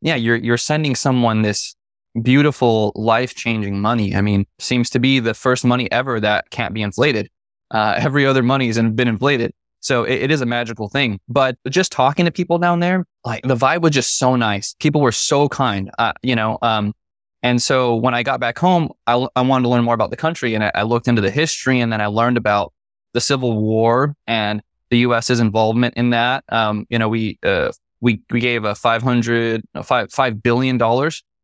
yeah, 0.00 0.16
you're, 0.16 0.36
you're 0.36 0.58
sending 0.58 0.96
someone 0.96 1.42
this 1.42 1.76
beautiful, 2.20 2.92
life 2.94 3.34
changing 3.34 3.80
money. 3.80 4.14
I 4.14 4.20
mean, 4.20 4.46
seems 4.58 4.90
to 4.90 4.98
be 4.98 5.20
the 5.20 5.34
first 5.34 5.64
money 5.64 5.90
ever 5.90 6.20
that 6.20 6.50
can't 6.50 6.74
be 6.74 6.82
inflated. 6.82 7.30
Uh, 7.70 7.94
every 7.98 8.26
other 8.26 8.42
money 8.42 8.66
has 8.66 8.76
been 8.76 9.08
inflated. 9.08 9.52
So 9.80 10.04
it, 10.04 10.22
it 10.22 10.30
is 10.30 10.40
a 10.40 10.46
magical 10.46 10.88
thing. 10.88 11.18
But 11.28 11.56
just 11.68 11.92
talking 11.92 12.24
to 12.24 12.30
people 12.30 12.58
down 12.58 12.80
there, 12.80 13.04
like 13.24 13.42
the 13.44 13.56
vibe 13.56 13.82
was 13.82 13.92
just 13.92 14.18
so 14.18 14.36
nice. 14.36 14.74
People 14.78 15.00
were 15.00 15.12
so 15.12 15.48
kind, 15.48 15.90
uh, 15.98 16.12
you 16.22 16.36
know. 16.36 16.58
Um, 16.62 16.94
and 17.42 17.60
so 17.60 17.96
when 17.96 18.14
I 18.14 18.22
got 18.22 18.38
back 18.38 18.58
home, 18.58 18.90
I, 19.06 19.26
I 19.34 19.42
wanted 19.42 19.64
to 19.64 19.68
learn 19.68 19.84
more 19.84 19.94
about 19.94 20.10
the 20.10 20.16
country 20.16 20.54
and 20.54 20.62
I, 20.62 20.70
I 20.76 20.82
looked 20.82 21.08
into 21.08 21.20
the 21.20 21.30
history 21.30 21.80
and 21.80 21.92
then 21.92 22.00
I 22.00 22.06
learned 22.06 22.36
about 22.36 22.72
the 23.14 23.20
Civil 23.20 23.60
War 23.60 24.14
and 24.26 24.62
the 24.90 24.98
U.S.'s 24.98 25.40
involvement 25.40 25.94
in 25.94 26.10
that. 26.10 26.44
Um, 26.50 26.86
you 26.88 26.98
know, 26.98 27.08
we, 27.08 27.38
uh, 27.42 27.72
we, 28.00 28.20
we 28.30 28.40
gave 28.40 28.64
a 28.64 28.74
500, 28.76 29.62
no, 29.74 29.82
five, 29.82 30.08
$5 30.08 30.42
billion 30.42 30.78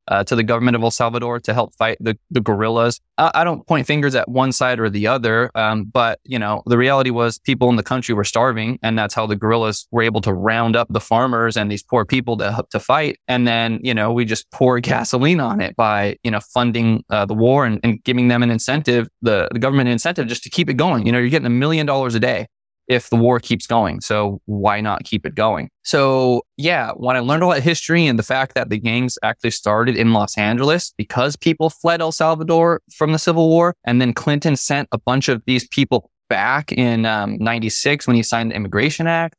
uh, 0.09 0.25
to 0.25 0.35
the 0.35 0.43
government 0.43 0.75
of 0.77 0.83
El 0.83 0.91
Salvador 0.91 1.41
to 1.41 1.55
help 1.55 1.75
fight 1.77 1.97
the, 2.01 2.19
the 2.31 2.41
guerrillas. 2.41 3.01
I, 3.17 3.31
I 3.35 3.45
don't 3.45 3.67
point 3.67 3.87
fingers 3.87 4.15
at 4.15 4.29
one 4.29 4.53
side 4.53 4.81
or 4.81 4.91
the 4.91 5.07
other, 5.07 5.51
um, 5.55 5.85
but 5.85 6.21
you 6.25 6.39
know 6.39 6.63
the 6.67 6.79
reality 6.79 7.11
was 7.11 7.39
people 7.39 7.69
in 7.71 7.77
the 7.77 7.83
country 7.83 8.15
were 8.15 8.25
starving, 8.25 8.79
and 8.83 8.99
that's 8.99 9.15
how 9.15 9.27
the 9.27 9.37
guerrillas 9.37 9.87
were 9.91 10.03
able 10.03 10.21
to 10.23 10.33
round 10.33 10.77
up 10.77 10.89
the 10.91 11.01
farmers 11.01 11.57
and 11.57 11.71
these 11.71 11.83
poor 11.83 12.05
people 12.05 12.37
to 12.39 12.65
to 12.71 12.81
fight. 12.81 13.19
And 13.29 13.47
then 13.47 13.81
you 13.83 13.95
know 13.95 14.13
we 14.13 14.25
just 14.25 14.51
pour 14.51 14.81
gasoline 14.89 15.41
on 15.41 15.61
it 15.61 15.77
by 15.77 16.17
you 16.23 16.31
know 16.31 16.41
funding 16.41 17.05
uh, 17.11 17.27
the 17.27 17.35
war 17.35 17.67
and, 17.67 17.81
and 17.83 18.03
giving 18.05 18.29
them 18.29 18.43
an 18.43 18.51
incentive, 18.51 19.09
the, 19.23 19.49
the 19.53 19.59
government 19.59 19.89
incentive 19.89 20.27
just 20.27 20.43
to 20.45 20.51
keep 20.51 20.69
it 20.71 20.75
going. 20.75 21.07
You 21.07 21.13
know 21.13 21.19
you're 21.19 21.29
getting 21.29 21.47
a 21.47 21.51
million 21.51 21.87
dollars 21.87 22.15
a 22.15 22.21
day 22.21 22.47
if 22.89 23.11
the 23.11 23.17
war 23.17 23.39
keeps 23.39 23.67
going. 23.67 24.01
So 24.01 24.41
why 24.47 24.81
not 24.81 25.05
keep 25.05 25.27
it 25.27 25.35
going? 25.35 25.71
So 25.85 26.43
yeah, 26.57 26.93
when 26.93 27.17
I 27.17 27.21
learned 27.21 27.43
all 27.43 27.51
that 27.51 27.63
history 27.63 28.07
and 28.07 28.19
the 28.19 28.23
fact 28.23 28.55
that 28.55 28.71
the 28.71 28.79
gangs 28.79 29.19
actually 29.23 29.51
started 29.51 29.97
in 29.97 30.13
Los 30.13 30.37
Angeles 30.39 30.93
because 30.97 31.37
people 31.37 31.71
fled 31.71 32.01
El 32.01 32.13
Salvador 32.13 32.81
from 32.93 33.13
the 33.13 33.19
Civil 33.19 33.49
War, 33.49 33.75
and 33.85 34.01
then 34.01 34.15
Clinton 34.15 34.57
sent 34.57 34.89
a 34.91 34.99
bunch 34.99 35.29
of 35.29 35.43
these 35.47 35.69
people 35.69 36.11
back 36.29 36.73
in 36.73 37.07
um, 37.07 37.37
96 37.39 38.07
when 38.07 38.17
he 38.17 38.23
signed 38.23 38.51
the 38.51 38.57
Immigration 38.57 39.07
Act. 39.07 39.37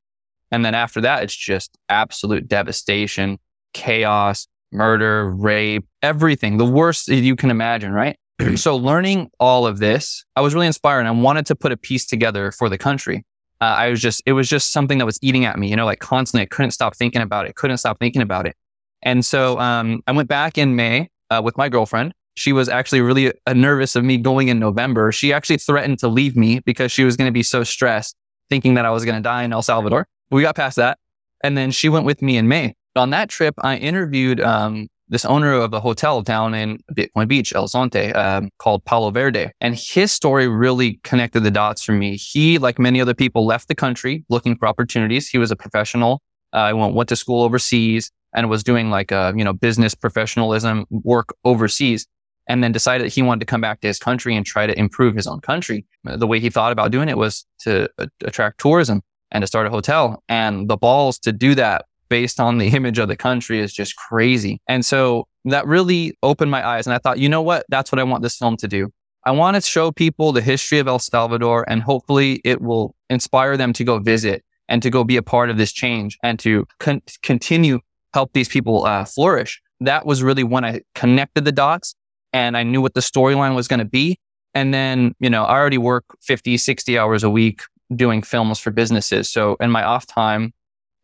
And 0.52 0.64
then 0.64 0.74
after 0.74 1.02
that, 1.02 1.24
it's 1.24 1.36
just 1.36 1.78
absolute 1.90 2.48
devastation, 2.48 3.38
chaos, 3.74 4.48
murder, 4.72 5.30
rape, 5.32 5.86
everything, 6.02 6.58
the 6.58 6.66
worst 6.66 7.08
you 7.08 7.36
can 7.36 7.52
imagine, 7.52 7.92
right? 7.92 8.18
so 8.56 8.76
learning 8.76 9.30
all 9.40 9.68
of 9.68 9.80
this, 9.80 10.24
I 10.36 10.42
was 10.42 10.54
really 10.54 10.68
inspired 10.68 11.00
and 11.00 11.08
I 11.08 11.12
wanted 11.12 11.46
to 11.48 11.56
put 11.56 11.72
a 11.72 11.78
piece 11.78 12.06
together 12.06 12.52
for 12.52 12.70
the 12.70 12.78
country 12.78 13.24
uh, 13.62 13.66
I 13.66 13.90
was 13.90 14.02
just, 14.02 14.22
it 14.26 14.34
was 14.34 14.48
just 14.48 14.72
something 14.72 14.98
that 15.00 15.06
was 15.06 15.20
eating 15.22 15.46
at 15.46 15.60
me, 15.60 15.70
you 15.70 15.76
know, 15.76 15.86
like 15.86 16.00
constantly. 16.00 16.44
I 16.44 16.46
couldn't 16.46 16.72
stop 16.72 16.96
thinking 16.96 17.22
about 17.22 17.46
it. 17.48 17.56
Couldn't 17.56 17.78
stop 17.78 18.00
thinking 18.00 18.22
about 18.22 18.46
it. 18.48 18.56
And 19.02 19.26
so 19.26 19.60
um, 19.60 20.02
I 20.08 20.12
went 20.12 20.30
back 20.30 20.58
in 20.58 20.76
May 20.76 21.10
uh, 21.30 21.42
with 21.44 21.58
my 21.58 21.70
girlfriend. 21.70 22.14
She 22.36 22.54
was 22.54 22.70
actually 22.70 23.02
really 23.02 23.34
uh, 23.48 23.54
nervous 23.54 23.96
of 23.96 24.04
me 24.04 24.18
going 24.18 24.48
in 24.48 24.60
November. 24.60 25.12
She 25.12 25.34
actually 25.34 25.58
threatened 25.58 26.00
to 26.00 26.08
leave 26.08 26.38
me 26.38 26.60
because 26.60 26.92
she 26.92 27.04
was 27.04 27.18
going 27.18 27.28
to 27.28 27.34
be 27.34 27.44
so 27.44 27.64
stressed, 27.64 28.16
thinking 28.50 28.76
that 28.76 28.86
I 28.86 28.92
was 28.92 29.04
going 29.04 29.16
to 29.16 29.22
die 29.22 29.44
in 29.44 29.52
El 29.52 29.62
Salvador. 29.62 30.08
We 30.32 30.42
got 30.42 30.56
past 30.56 30.78
that. 30.78 30.98
And 31.44 31.58
then 31.58 31.72
she 31.72 31.90
went 31.90 32.06
with 32.06 32.22
me 32.22 32.38
in 32.38 32.48
May. 32.48 32.76
On 32.96 33.10
that 33.12 33.30
trip, 33.30 33.56
I 33.62 33.78
interviewed 33.78 34.40
um, 34.42 34.88
this 35.10 35.26
owner 35.26 35.54
of 35.54 35.74
a 35.74 35.80
hotel 35.80 36.22
down 36.22 36.54
in 36.54 36.80
Bitcoin 36.94 37.28
Beach, 37.28 37.54
El 37.54 37.68
Zonte, 37.68 38.16
um, 38.16 38.50
called 38.60 38.86
Palo 38.86 39.12
Verde. 39.12 39.52
And 39.60 39.76
his 39.76 40.12
story 40.12 40.48
really 40.48 41.00
connected 41.04 41.42
the 41.42 41.52
dots 41.52 41.84
for 41.84 41.94
me. 41.94 42.16
He, 42.16 42.58
like 42.58 42.80
many 42.80 43.02
other 43.02 43.14
people, 43.16 43.46
left 43.46 43.68
the 43.68 43.76
country 43.76 44.24
looking 44.30 44.56
for 44.56 44.68
opportunities. 44.68 45.28
He 45.28 45.38
was 45.38 45.52
a 45.52 45.56
professional. 45.56 46.22
Uh, 46.54 46.72
went, 46.76 46.96
went 46.96 47.10
to 47.10 47.16
school 47.16 47.44
overseas 47.44 48.12
and 48.34 48.50
was 48.50 48.64
doing 48.64 48.90
like, 48.90 49.12
a, 49.12 49.18
uh, 49.18 49.34
you 49.36 49.44
know, 49.44 49.54
business 49.54 49.94
professionalism 49.94 50.86
work 50.90 51.36
overseas 51.44 52.08
and 52.48 52.64
then 52.64 52.72
decided 52.72 53.06
that 53.06 53.14
he 53.14 53.22
wanted 53.22 53.42
to 53.42 53.46
come 53.46 53.62
back 53.62 53.82
to 53.82 53.88
his 53.88 54.00
country 54.00 54.36
and 54.36 54.46
try 54.46 54.66
to 54.66 54.78
improve 54.78 55.16
his 55.16 55.28
own 55.28 55.40
country. 55.40 55.86
The 56.04 56.26
way 56.26 56.40
he 56.40 56.50
thought 56.50 56.72
about 56.72 56.92
doing 56.92 57.08
it 57.08 57.18
was 57.18 57.46
to 57.60 57.88
uh, 58.00 58.08
attract 58.24 58.60
tourism 58.60 59.02
and 59.32 59.44
to 59.44 59.48
start 59.48 59.68
a 59.68 59.70
hotel. 59.70 60.24
And 60.28 60.68
the 60.68 60.78
balls 60.78 61.20
to 61.20 61.32
do 61.32 61.54
that 61.56 61.86
based 62.10 62.40
on 62.40 62.58
the 62.58 62.68
image 62.76 62.98
of 62.98 63.08
the 63.08 63.16
country 63.16 63.60
is 63.60 63.74
just 63.74 63.96
crazy. 63.96 64.62
And 64.68 64.86
so 64.86 65.28
that 65.46 65.66
really 65.68 66.18
opened 66.24 66.52
my 66.52 66.66
eyes. 66.66 66.88
And 66.88 66.94
I 66.94 66.98
thought, 66.98 67.20
you 67.20 67.30
know 67.30 67.42
what? 67.42 67.66
That's 67.70 67.92
what 67.92 68.00
I 68.00 68.04
want 68.04 68.24
this 68.24 68.38
film 68.38 68.58
to 68.58 68.68
do. 68.68 68.90
I 69.26 69.32
want 69.32 69.56
to 69.56 69.62
show 69.62 69.92
people 69.92 70.32
the 70.32 70.42
history 70.42 70.80
of 70.80 70.88
El 70.88 71.00
Salvador 71.00 71.66
and 71.70 71.82
hopefully 71.82 72.42
it 72.44 72.62
will 72.62 72.96
inspire 73.10 73.58
them 73.58 73.74
to 73.74 73.84
go 73.84 74.00
visit 74.00 74.44
and 74.70 74.82
to 74.82 74.90
go 74.90 75.04
be 75.04 75.18
a 75.18 75.22
part 75.22 75.50
of 75.50 75.58
this 75.58 75.72
change 75.72 76.18
and 76.24 76.40
to 76.40 76.66
con- 76.80 77.02
continue 77.22 77.80
help 78.14 78.32
these 78.34 78.48
people 78.48 78.86
uh, 78.86 79.06
flourish. 79.06 79.62
That 79.82 80.06
was 80.06 80.24
really 80.24 80.44
when 80.44 80.64
I 80.64 80.82
connected 80.96 81.46
the 81.46 81.52
dots 81.52 81.96
and 82.34 82.56
I 82.56 82.64
knew 82.64 82.82
what 82.82 82.94
the 82.94 83.02
storyline 83.02 83.56
was 83.56 83.68
going 83.68 83.80
to 83.80 83.86
be. 83.86 84.20
And 84.54 84.74
then, 84.74 85.16
you 85.20 85.30
know, 85.30 85.44
I 85.44 85.58
already 85.58 85.78
work 85.78 86.06
50, 86.22 86.58
60 86.58 86.98
hours 86.98 87.24
a 87.24 87.30
week 87.30 87.62
doing 87.96 88.22
films 88.22 88.60
for 88.60 88.72
businesses. 88.72 89.32
So 89.32 89.58
in 89.60 89.72
my 89.72 89.84
off 89.84 90.06
time, 90.06 90.54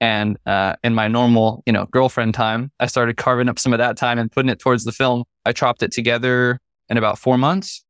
and 0.02 0.38
uh, 0.46 0.76
in 0.84 0.94
my 0.94 1.08
normal, 1.08 1.64
you 1.66 1.74
know, 1.74 1.86
girlfriend 1.86 2.34
time, 2.34 2.72
I 2.80 2.88
started 2.88 3.18
carving 3.18 3.50
up 3.50 3.60
some 3.60 3.74
of 3.74 3.80
that 3.80 3.98
time 3.98 4.20
and 4.20 4.32
putting 4.32 4.50
it 4.50 4.60
towards 4.60 4.84
the 4.84 4.92
film. 4.92 5.24
I 5.46 5.54
chopped 5.54 5.84
it 5.84 5.92
together 5.92 6.60
in 6.90 6.98
about 6.98 7.18
four 7.18 7.38
months, 7.38 7.84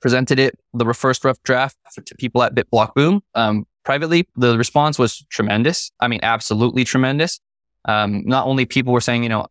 presented 0.00 0.38
it, 0.38 0.58
the 0.72 0.92
first 0.94 1.24
rough 1.24 1.42
draft 1.42 1.76
to 2.04 2.14
people 2.16 2.42
at 2.42 2.54
BitBlock 2.54 2.94
Boom. 2.94 3.22
Um, 3.34 3.66
privately, 3.84 4.28
the 4.36 4.56
response 4.56 4.98
was 4.98 5.24
tremendous. 5.30 5.90
I 6.00 6.08
mean, 6.08 6.20
absolutely 6.22 6.84
tremendous. 6.84 7.40
Um, 7.84 8.22
not 8.26 8.46
only 8.46 8.64
people 8.64 8.92
were 8.92 9.00
saying, 9.00 9.22
you 9.22 9.28
know, 9.28 9.46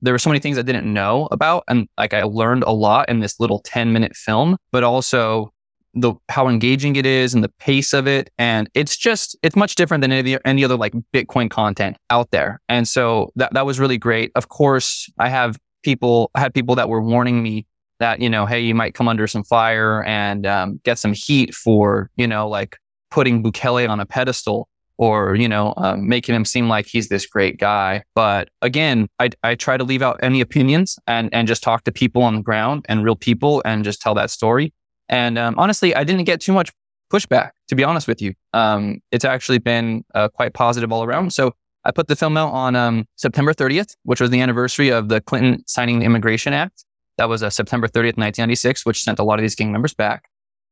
there 0.00 0.14
were 0.14 0.18
so 0.18 0.30
many 0.30 0.40
things 0.40 0.58
I 0.58 0.62
didn't 0.62 0.90
know 0.90 1.28
about, 1.32 1.64
and 1.68 1.88
like 1.98 2.14
I 2.14 2.22
learned 2.22 2.62
a 2.62 2.70
lot 2.70 3.08
in 3.08 3.18
this 3.18 3.40
little 3.40 3.58
10 3.60 3.92
minute 3.92 4.14
film, 4.14 4.56
but 4.70 4.84
also 4.84 5.52
the 6.00 6.14
how 6.28 6.48
engaging 6.48 6.96
it 6.96 7.06
is 7.06 7.34
and 7.34 7.42
the 7.42 7.48
pace 7.60 7.92
of 7.92 8.06
it 8.06 8.30
and 8.38 8.68
it's 8.74 8.96
just 8.96 9.36
it's 9.42 9.56
much 9.56 9.74
different 9.74 10.02
than 10.02 10.12
any, 10.12 10.38
any 10.44 10.64
other 10.64 10.76
like 10.76 10.92
bitcoin 11.12 11.50
content 11.50 11.96
out 12.10 12.30
there 12.30 12.60
and 12.68 12.86
so 12.86 13.30
that 13.36 13.52
that 13.54 13.66
was 13.66 13.78
really 13.78 13.98
great 13.98 14.30
of 14.34 14.48
course 14.48 15.10
i 15.18 15.28
have 15.28 15.58
people 15.82 16.30
i 16.34 16.40
had 16.40 16.52
people 16.54 16.74
that 16.74 16.88
were 16.88 17.02
warning 17.02 17.42
me 17.42 17.66
that 18.00 18.20
you 18.20 18.30
know 18.30 18.46
hey 18.46 18.60
you 18.60 18.74
might 18.74 18.94
come 18.94 19.08
under 19.08 19.26
some 19.26 19.44
fire 19.44 20.04
and 20.04 20.46
um, 20.46 20.80
get 20.84 20.98
some 20.98 21.12
heat 21.12 21.54
for 21.54 22.10
you 22.16 22.26
know 22.26 22.48
like 22.48 22.76
putting 23.10 23.42
bukele 23.42 23.88
on 23.88 24.00
a 24.00 24.06
pedestal 24.06 24.68
or, 24.98 25.36
you 25.36 25.48
know, 25.48 25.72
um, 25.76 26.08
making 26.08 26.34
him 26.34 26.44
seem 26.44 26.68
like 26.68 26.86
he's 26.86 27.08
this 27.08 27.24
great 27.24 27.58
guy. 27.58 28.02
But 28.14 28.48
again, 28.62 29.08
I, 29.20 29.30
I 29.44 29.54
try 29.54 29.76
to 29.76 29.84
leave 29.84 30.02
out 30.02 30.18
any 30.22 30.40
opinions 30.40 30.98
and, 31.06 31.32
and 31.32 31.46
just 31.46 31.62
talk 31.62 31.84
to 31.84 31.92
people 31.92 32.22
on 32.22 32.34
the 32.34 32.42
ground 32.42 32.84
and 32.88 33.04
real 33.04 33.16
people 33.16 33.62
and 33.64 33.84
just 33.84 34.02
tell 34.02 34.14
that 34.14 34.30
story. 34.30 34.74
And 35.08 35.38
um, 35.38 35.54
honestly, 35.58 35.94
I 35.94 36.04
didn't 36.04 36.24
get 36.24 36.40
too 36.40 36.52
much 36.52 36.70
pushback, 37.12 37.52
to 37.68 37.74
be 37.74 37.84
honest 37.84 38.06
with 38.06 38.20
you. 38.20 38.34
Um, 38.52 39.00
it's 39.10 39.24
actually 39.24 39.58
been 39.58 40.04
uh, 40.14 40.28
quite 40.28 40.54
positive 40.54 40.92
all 40.92 41.04
around. 41.04 41.32
So 41.32 41.54
I 41.84 41.90
put 41.90 42.08
the 42.08 42.16
film 42.16 42.36
out 42.36 42.52
on 42.52 42.76
um, 42.76 43.06
September 43.16 43.54
30th, 43.54 43.96
which 44.02 44.20
was 44.20 44.30
the 44.30 44.40
anniversary 44.40 44.90
of 44.90 45.08
the 45.08 45.20
Clinton 45.20 45.64
signing 45.66 46.00
the 46.00 46.04
Immigration 46.04 46.52
Act. 46.52 46.84
That 47.16 47.28
was 47.28 47.42
uh, 47.42 47.50
September 47.50 47.88
30th, 47.88 48.16
1996, 48.18 48.84
which 48.84 49.02
sent 49.02 49.18
a 49.18 49.24
lot 49.24 49.38
of 49.38 49.42
these 49.42 49.54
gang 49.54 49.72
members 49.72 49.94
back. 49.94 50.24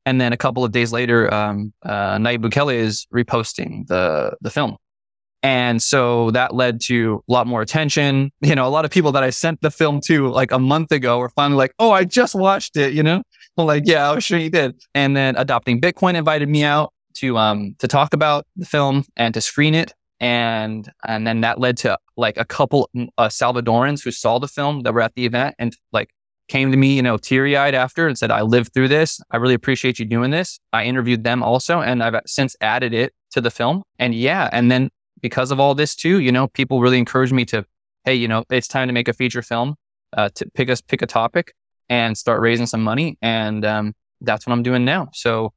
And 0.05 0.20
then 0.20 0.33
a 0.33 0.37
couple 0.37 0.64
of 0.64 0.70
days 0.70 0.92
later, 0.92 1.33
um, 1.35 1.72
uh, 1.83 2.16
Nayib 2.16 2.38
Bukele 2.38 2.75
is 2.75 3.07
reposting 3.12 3.88
the 3.88 4.37
the 4.40 4.51
film, 4.51 4.77
and 5.42 5.83
so 5.83 6.31
that 6.33 6.55
led 6.55 6.81
to 6.83 7.22
a 7.29 7.33
lot 7.33 7.46
more 7.46 7.62
attention. 7.62 8.33
You 8.40 8.55
know, 8.55 8.66
a 8.66 8.70
lot 8.70 8.85
of 8.85 8.90
people 8.90 9.12
that 9.12 9.22
I 9.22 9.31
sent 9.31 9.61
the 9.61 9.70
film 9.70 10.01
to 10.03 10.29
like 10.29 10.53
a 10.53 10.59
month 10.59 10.92
ago 10.92 11.18
were 11.18 11.31
finally 11.31 11.59
like, 11.59 11.75
"Oh, 11.79 11.90
I 11.90 12.05
just 12.05 12.35
watched 12.35 12.77
it." 12.77 12.92
You 12.92 13.03
know, 13.03 13.22
I'm 13.57 13.66
like, 13.66 13.85
"Yeah, 13.87 14.11
I 14.11 14.14
was 14.14 14.25
sure 14.25 14.38
you 14.38 14.51
did." 14.51 14.81
And 14.94 15.16
then 15.16 15.37
Adopting 15.37 15.81
Bitcoin 15.81 16.14
invited 16.14 16.49
me 16.49 16.64
out 16.64 16.92
to 17.14 17.38
um 17.38 17.75
to 17.79 17.88
talk 17.88 18.14
about 18.14 18.46
the 18.57 18.66
film 18.66 19.05
and 19.16 19.35
to 19.35 19.40
screen 19.40 19.75
it 19.75 19.94
and 20.20 20.90
and 21.07 21.27
then 21.27 21.40
that 21.42 21.59
led 21.59 21.77
to 21.79 21.99
like 22.16 22.37
a 22.37 22.44
couple 22.44 22.88
uh, 23.18 23.29
Salvadorans 23.29 24.03
who 24.03 24.11
saw 24.11 24.38
the 24.38 24.49
film 24.49 24.83
that 24.83 24.94
were 24.94 25.03
at 25.03 25.14
the 25.14 25.27
event 25.27 25.55
and 25.59 25.77
like 25.92 26.11
came 26.49 26.70
to 26.70 26.77
me, 26.77 26.94
you 26.94 27.03
know, 27.03 27.16
teary 27.16 27.57
eyed 27.57 27.75
after 27.75 28.07
and 28.07 28.16
said, 28.16 28.31
I 28.31 28.42
lived 28.42 28.72
through 28.72 28.88
this. 28.88 29.20
I 29.31 29.37
really 29.37 29.55
appreciate 29.55 29.99
you 29.99 30.05
doing 30.05 30.31
this. 30.31 30.61
I 30.72 30.85
interviewed 30.85 31.25
them 31.25 31.42
also, 31.42 31.81
and 31.81 32.03
I've 32.03 32.14
since 32.27 32.55
added 32.61 32.94
it 32.94 33.12
to 33.33 33.40
the 33.40 33.51
film. 33.51 33.83
And 33.99 34.14
yeah, 34.14 34.49
and 34.53 34.70
then 34.70 34.90
because 35.20 35.50
of 35.50 35.61
all 35.61 35.74
this 35.74 35.94
too, 35.94 36.20
you 36.20 36.33
know, 36.33 36.48
people 36.48 36.81
really 36.81 36.98
encouraged 36.98 37.33
me 37.33 37.44
to, 37.46 37.64
hey, 38.05 38.14
you 38.14 38.29
know, 38.29 38.44
it's 38.50 38.68
time 38.68 38.88
to 38.88 38.92
make 38.92 39.09
a 39.09 39.12
feature 39.12 39.42
film, 39.42 39.76
uh, 40.16 40.29
to 40.35 40.46
pick 40.55 40.70
us, 40.70 40.81
pick 40.81 41.02
a 41.02 41.07
topic 41.07 41.55
and 41.88 42.16
start 42.16 42.40
raising 42.40 42.66
some 42.66 42.83
money. 42.83 43.16
And, 43.22 43.64
um, 43.64 43.94
that's 44.20 44.46
what 44.46 44.52
I'm 44.52 44.62
doing 44.62 44.85
now. 44.85 45.09
So 45.12 45.52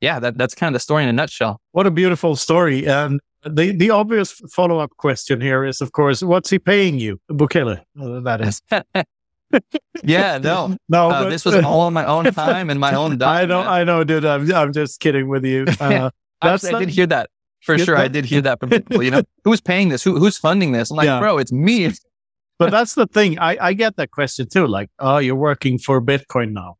yeah, 0.00 0.18
that, 0.18 0.36
that's 0.36 0.54
kind 0.54 0.74
of 0.74 0.74
the 0.74 0.82
story 0.82 1.02
in 1.02 1.08
a 1.08 1.12
nutshell. 1.12 1.60
What 1.72 1.86
a 1.86 1.90
beautiful 1.90 2.36
story. 2.36 2.86
And 2.86 3.20
the, 3.44 3.72
the 3.72 3.90
obvious 3.90 4.32
follow 4.52 4.78
up 4.78 4.90
question 4.96 5.40
here 5.40 5.64
is, 5.64 5.80
of 5.80 5.92
course, 5.92 6.22
what's 6.22 6.50
he 6.50 6.58
paying 6.58 6.98
you? 6.98 7.20
Bukele, 7.30 7.80
uh, 8.00 8.20
that 8.20 8.40
is. 8.40 8.62
yeah, 10.02 10.38
no, 10.38 10.76
no. 10.88 11.10
Uh, 11.10 11.24
but, 11.24 11.30
this 11.30 11.44
was 11.44 11.54
all 11.56 11.80
on 11.80 11.92
my 11.92 12.04
own 12.04 12.24
time 12.32 12.68
and 12.68 12.80
my 12.80 12.94
own. 12.94 13.22
I 13.22 13.44
know, 13.46 13.60
I 13.60 13.84
know, 13.84 14.04
dude. 14.04 14.24
I'm, 14.24 14.52
I'm 14.52 14.72
just 14.72 15.00
kidding 15.00 15.28
with 15.28 15.44
you. 15.44 15.66
Uh, 15.80 16.58
I 16.74 16.80
did 16.80 16.88
hear 16.88 17.06
that 17.06 17.30
for 17.62 17.78
sure. 17.78 17.96
That, 17.96 18.04
I 18.04 18.08
did 18.08 18.24
hear 18.24 18.40
that 18.42 18.60
from 18.60 18.70
people. 18.70 19.02
You 19.02 19.10
know, 19.10 19.22
who's 19.44 19.60
paying 19.60 19.88
this? 19.88 20.02
Who, 20.02 20.18
who's 20.18 20.36
funding 20.36 20.72
this? 20.72 20.90
I'm 20.90 20.96
like, 20.96 21.06
yeah. 21.06 21.20
bro, 21.20 21.38
it's 21.38 21.52
me. 21.52 21.90
but 22.58 22.70
that's 22.70 22.94
the 22.94 23.06
thing. 23.06 23.38
I, 23.38 23.56
I 23.60 23.72
get 23.72 23.96
that 23.96 24.10
question 24.10 24.48
too. 24.48 24.66
Like, 24.66 24.90
oh, 24.98 25.18
you're 25.18 25.36
working 25.36 25.78
for 25.78 26.00
Bitcoin 26.00 26.52
now. 26.52 26.76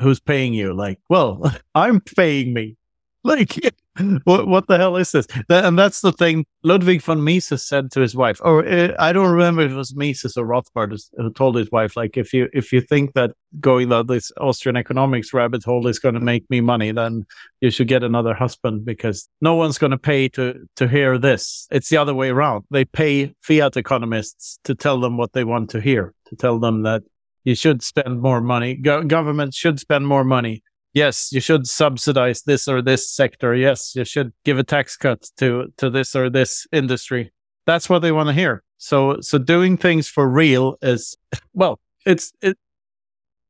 Who's 0.00 0.20
paying 0.20 0.52
you? 0.52 0.74
Like, 0.74 1.00
well, 1.08 1.52
I'm 1.74 2.00
paying 2.00 2.52
me. 2.52 2.76
Like, 3.26 3.58
what 4.24 4.46
what 4.46 4.68
the 4.68 4.78
hell 4.78 4.96
is 4.96 5.10
this? 5.10 5.26
And 5.48 5.76
that's 5.76 6.00
the 6.00 6.12
thing. 6.12 6.46
Ludwig 6.62 7.02
von 7.02 7.24
Mises 7.24 7.66
said 7.66 7.90
to 7.92 8.00
his 8.00 8.14
wife, 8.14 8.40
or 8.44 8.64
uh, 8.64 8.94
I 9.00 9.12
don't 9.12 9.32
remember 9.32 9.62
if 9.62 9.72
it 9.72 9.74
was 9.74 9.96
Mises 9.96 10.36
or 10.36 10.46
Rothbard 10.46 10.96
who 11.16 11.32
told 11.32 11.56
his 11.56 11.70
wife, 11.72 11.96
like, 11.96 12.16
if 12.16 12.32
you 12.32 12.48
if 12.52 12.72
you 12.72 12.80
think 12.80 13.14
that 13.14 13.32
going 13.58 13.88
down 13.88 14.06
this 14.06 14.30
Austrian 14.40 14.76
economics 14.76 15.34
rabbit 15.34 15.64
hole 15.64 15.88
is 15.88 15.98
going 15.98 16.14
to 16.14 16.20
make 16.20 16.48
me 16.50 16.60
money, 16.60 16.92
then 16.92 17.26
you 17.60 17.70
should 17.70 17.88
get 17.88 18.04
another 18.04 18.32
husband 18.32 18.84
because 18.84 19.28
no 19.40 19.54
one's 19.56 19.78
going 19.78 19.90
to 19.90 19.98
pay 19.98 20.28
to 20.30 20.66
to 20.76 20.86
hear 20.86 21.18
this. 21.18 21.66
It's 21.72 21.88
the 21.88 21.96
other 21.96 22.14
way 22.14 22.28
around. 22.28 22.64
They 22.70 22.84
pay 22.84 23.34
fiat 23.42 23.76
economists 23.76 24.60
to 24.64 24.76
tell 24.76 25.00
them 25.00 25.16
what 25.16 25.32
they 25.32 25.42
want 25.42 25.70
to 25.70 25.80
hear, 25.80 26.14
to 26.26 26.36
tell 26.36 26.60
them 26.60 26.82
that 26.82 27.02
you 27.42 27.56
should 27.56 27.82
spend 27.82 28.20
more 28.20 28.40
money. 28.40 28.74
Go- 28.74 29.02
government 29.02 29.52
should 29.52 29.80
spend 29.80 30.06
more 30.06 30.24
money 30.24 30.62
yes, 30.96 31.30
you 31.30 31.40
should 31.40 31.68
subsidize 31.68 32.42
this 32.42 32.66
or 32.66 32.80
this 32.80 33.08
sector. 33.08 33.54
Yes, 33.54 33.94
you 33.94 34.04
should 34.04 34.32
give 34.44 34.58
a 34.58 34.64
tax 34.64 34.96
cut 34.96 35.30
to 35.36 35.72
to 35.76 35.90
this 35.90 36.16
or 36.16 36.30
this 36.30 36.66
industry. 36.72 37.32
That's 37.66 37.88
what 37.88 38.00
they 38.00 38.12
want 38.12 38.28
to 38.28 38.32
hear. 38.32 38.64
So 38.78 39.20
so 39.20 39.38
doing 39.38 39.76
things 39.76 40.08
for 40.08 40.28
real 40.28 40.76
is 40.82 41.16
well, 41.54 41.78
it's 42.04 42.32
it 42.40 42.58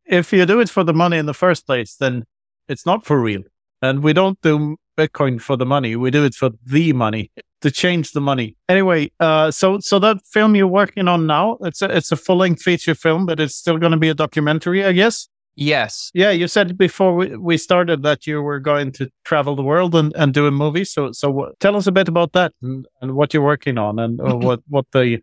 if 0.04 0.32
you 0.32 0.44
do 0.44 0.60
it 0.60 0.68
for 0.68 0.84
the 0.84 0.92
money 0.92 1.16
in 1.16 1.26
the 1.26 1.34
first 1.34 1.66
place, 1.66 1.96
then 1.96 2.24
it's 2.68 2.84
not 2.84 3.06
for 3.06 3.20
real. 3.20 3.42
And 3.80 4.02
we 4.02 4.12
don't 4.12 4.40
do 4.40 4.76
Bitcoin 4.96 5.40
for 5.40 5.56
the 5.56 5.66
money. 5.66 5.94
We 5.96 6.10
do 6.10 6.24
it 6.24 6.34
for 6.34 6.50
the 6.64 6.92
money 6.92 7.30
to 7.60 7.70
change 7.70 8.12
the 8.12 8.20
money. 8.20 8.56
Anyway, 8.68 9.10
uh, 9.20 9.50
so 9.50 9.78
so 9.80 9.98
that 10.00 10.18
film 10.26 10.56
you're 10.56 10.66
working 10.82 11.06
on 11.08 11.26
now, 11.26 11.58
it's 11.60 11.82
a 11.82 11.96
it's 11.96 12.10
a 12.12 12.16
full 12.16 12.38
length 12.38 12.62
feature 12.62 12.94
film, 12.94 13.26
but 13.26 13.38
it's 13.38 13.54
still 13.54 13.78
going 13.78 13.92
to 13.92 13.98
be 13.98 14.08
a 14.08 14.14
documentary, 14.14 14.84
I 14.84 14.92
guess. 14.92 15.28
Yes. 15.56 16.10
Yeah, 16.12 16.30
you 16.30 16.48
said 16.48 16.76
before 16.76 17.16
we, 17.16 17.34
we 17.36 17.56
started 17.56 18.02
that 18.02 18.26
you 18.26 18.42
were 18.42 18.60
going 18.60 18.92
to 18.92 19.10
travel 19.24 19.56
the 19.56 19.62
world 19.62 19.94
and, 19.94 20.14
and 20.14 20.34
do 20.34 20.46
a 20.46 20.50
movie. 20.50 20.84
So 20.84 21.12
so 21.12 21.28
w- 21.28 21.52
tell 21.60 21.76
us 21.76 21.86
a 21.86 21.92
bit 21.92 22.08
about 22.08 22.32
that 22.34 22.52
and, 22.60 22.86
and 23.00 23.14
what 23.14 23.32
you're 23.32 23.42
working 23.42 23.78
on 23.78 23.98
and 23.98 24.20
uh, 24.20 24.36
what 24.36 24.60
what 24.68 24.84
the 24.92 25.20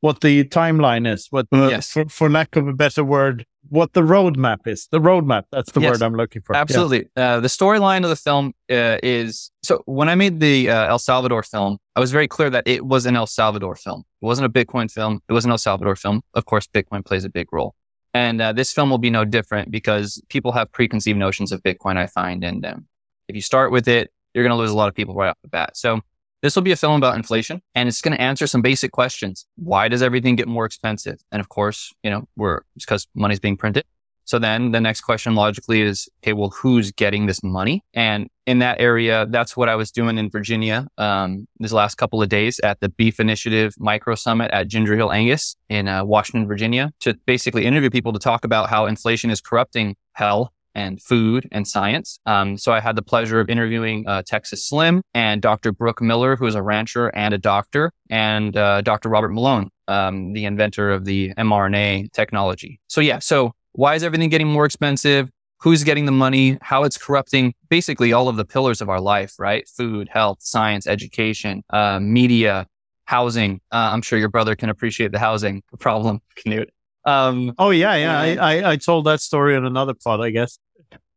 what 0.00 0.20
the 0.20 0.44
timeline 0.44 1.12
is. 1.12 1.26
What 1.30 1.46
uh, 1.52 1.68
yes. 1.68 1.90
for, 1.90 2.08
for 2.08 2.30
lack 2.30 2.54
of 2.54 2.68
a 2.68 2.72
better 2.72 3.02
word, 3.02 3.44
what 3.70 3.92
the 3.92 4.02
roadmap 4.02 4.66
is. 4.66 4.86
The 4.90 5.00
roadmap. 5.00 5.44
That's 5.50 5.72
the 5.72 5.80
yes, 5.80 5.92
word 5.92 6.02
I'm 6.02 6.14
looking 6.14 6.42
for. 6.42 6.54
Absolutely. 6.54 7.08
Yeah. 7.16 7.34
Uh, 7.34 7.40
the 7.40 7.48
storyline 7.48 8.04
of 8.04 8.10
the 8.10 8.16
film 8.16 8.52
uh, 8.70 8.98
is 9.02 9.50
so 9.64 9.82
when 9.86 10.08
I 10.08 10.14
made 10.14 10.38
the 10.38 10.70
uh, 10.70 10.86
El 10.88 11.00
Salvador 11.00 11.42
film, 11.42 11.78
I 11.96 12.00
was 12.00 12.12
very 12.12 12.28
clear 12.28 12.50
that 12.50 12.68
it 12.68 12.86
was 12.86 13.04
an 13.06 13.16
El 13.16 13.26
Salvador 13.26 13.74
film. 13.74 14.04
It 14.20 14.26
wasn't 14.26 14.46
a 14.46 14.48
Bitcoin 14.48 14.90
film. 14.90 15.20
It 15.28 15.32
was 15.32 15.44
an 15.44 15.50
El 15.50 15.58
Salvador 15.58 15.96
film. 15.96 16.22
Of 16.34 16.44
course, 16.44 16.68
Bitcoin 16.68 17.04
plays 17.04 17.24
a 17.24 17.30
big 17.30 17.52
role. 17.52 17.74
And 18.14 18.40
uh, 18.40 18.52
this 18.52 18.72
film 18.72 18.90
will 18.90 18.98
be 18.98 19.10
no 19.10 19.24
different 19.24 19.70
because 19.70 20.22
people 20.28 20.52
have 20.52 20.70
preconceived 20.70 21.18
notions 21.18 21.52
of 21.52 21.62
Bitcoin, 21.62 21.96
I 21.96 22.06
find. 22.06 22.44
And 22.44 22.64
um, 22.66 22.86
if 23.28 23.34
you 23.34 23.42
start 23.42 23.72
with 23.72 23.88
it, 23.88 24.12
you're 24.34 24.44
going 24.44 24.56
to 24.56 24.56
lose 24.56 24.70
a 24.70 24.76
lot 24.76 24.88
of 24.88 24.94
people 24.94 25.14
right 25.14 25.28
off 25.28 25.38
the 25.42 25.48
bat. 25.48 25.76
So 25.76 26.00
this 26.42 26.56
will 26.56 26.62
be 26.62 26.72
a 26.72 26.76
film 26.76 26.96
about 26.96 27.16
inflation 27.16 27.62
and 27.74 27.88
it's 27.88 28.02
going 28.02 28.16
to 28.16 28.20
answer 28.20 28.46
some 28.46 28.62
basic 28.62 28.92
questions. 28.92 29.46
Why 29.56 29.88
does 29.88 30.02
everything 30.02 30.36
get 30.36 30.48
more 30.48 30.64
expensive? 30.64 31.20
And 31.30 31.40
of 31.40 31.48
course, 31.48 31.92
you 32.02 32.10
know, 32.10 32.28
we're, 32.36 32.62
because 32.74 33.06
money's 33.14 33.40
being 33.40 33.56
printed. 33.56 33.84
So 34.24 34.38
then 34.38 34.72
the 34.72 34.80
next 34.80 35.02
question 35.02 35.34
logically 35.34 35.82
is, 35.82 36.08
okay, 36.22 36.32
well, 36.32 36.50
who's 36.50 36.92
getting 36.92 37.26
this 37.26 37.42
money? 37.42 37.82
And 37.94 38.28
in 38.46 38.58
that 38.60 38.80
area, 38.80 39.26
that's 39.28 39.56
what 39.56 39.68
I 39.68 39.76
was 39.76 39.90
doing 39.90 40.18
in 40.18 40.30
Virginia 40.30 40.86
um, 40.98 41.46
these 41.58 41.72
last 41.72 41.96
couple 41.96 42.22
of 42.22 42.28
days 42.28 42.58
at 42.60 42.80
the 42.80 42.88
Beef 42.88 43.20
Initiative 43.20 43.74
Micro 43.78 44.14
Summit 44.14 44.50
at 44.52 44.68
Ginger 44.68 44.96
Hill 44.96 45.12
Angus 45.12 45.56
in 45.68 45.88
uh, 45.88 46.04
Washington, 46.04 46.46
Virginia, 46.48 46.92
to 47.00 47.14
basically 47.26 47.66
interview 47.66 47.90
people 47.90 48.12
to 48.12 48.18
talk 48.18 48.44
about 48.44 48.68
how 48.68 48.86
inflation 48.86 49.30
is 49.30 49.40
corrupting 49.40 49.96
hell 50.12 50.52
and 50.74 51.02
food 51.02 51.48
and 51.52 51.66
science. 51.66 52.18
Um, 52.26 52.56
so 52.56 52.72
I 52.72 52.80
had 52.80 52.96
the 52.96 53.02
pleasure 53.02 53.40
of 53.40 53.50
interviewing 53.50 54.04
uh, 54.06 54.22
Texas 54.26 54.66
Slim 54.66 55.02
and 55.14 55.42
Dr. 55.42 55.72
Brooke 55.72 56.00
Miller, 56.00 56.36
who 56.36 56.46
is 56.46 56.54
a 56.54 56.62
rancher 56.62 57.08
and 57.08 57.34
a 57.34 57.38
doctor, 57.38 57.92
and 58.10 58.56
uh, 58.56 58.80
Dr. 58.80 59.08
Robert 59.08 59.30
Malone, 59.30 59.68
um, 59.88 60.32
the 60.32 60.44
inventor 60.44 60.90
of 60.90 61.04
the 61.04 61.34
mRNA 61.34 62.12
technology. 62.12 62.80
So 62.88 63.00
yeah, 63.00 63.18
so 63.18 63.52
why 63.72 63.94
is 63.94 64.02
everything 64.02 64.28
getting 64.28 64.48
more 64.48 64.64
expensive? 64.64 65.30
Who's 65.60 65.84
getting 65.84 66.06
the 66.06 66.12
money? 66.12 66.58
How 66.60 66.82
it's 66.84 66.98
corrupting 66.98 67.54
basically 67.68 68.12
all 68.12 68.28
of 68.28 68.36
the 68.36 68.44
pillars 68.44 68.80
of 68.80 68.88
our 68.88 69.00
life, 69.00 69.34
right? 69.38 69.68
Food, 69.68 70.08
health, 70.08 70.38
science, 70.40 70.86
education, 70.86 71.62
uh, 71.70 72.00
media, 72.00 72.66
housing. 73.04 73.60
Uh, 73.70 73.90
I'm 73.92 74.02
sure 74.02 74.18
your 74.18 74.28
brother 74.28 74.56
can 74.56 74.68
appreciate 74.68 75.12
the 75.12 75.18
housing 75.18 75.62
problem, 75.78 76.20
Knut. 76.36 76.66
Um, 77.04 77.54
oh 77.58 77.70
yeah, 77.70 77.96
yeah. 77.96 78.20
I, 78.20 78.36
I, 78.36 78.70
I 78.72 78.76
told 78.76 79.06
that 79.06 79.20
story 79.20 79.56
in 79.56 79.64
another 79.64 79.94
pod, 79.94 80.20
I 80.20 80.30
guess. 80.30 80.58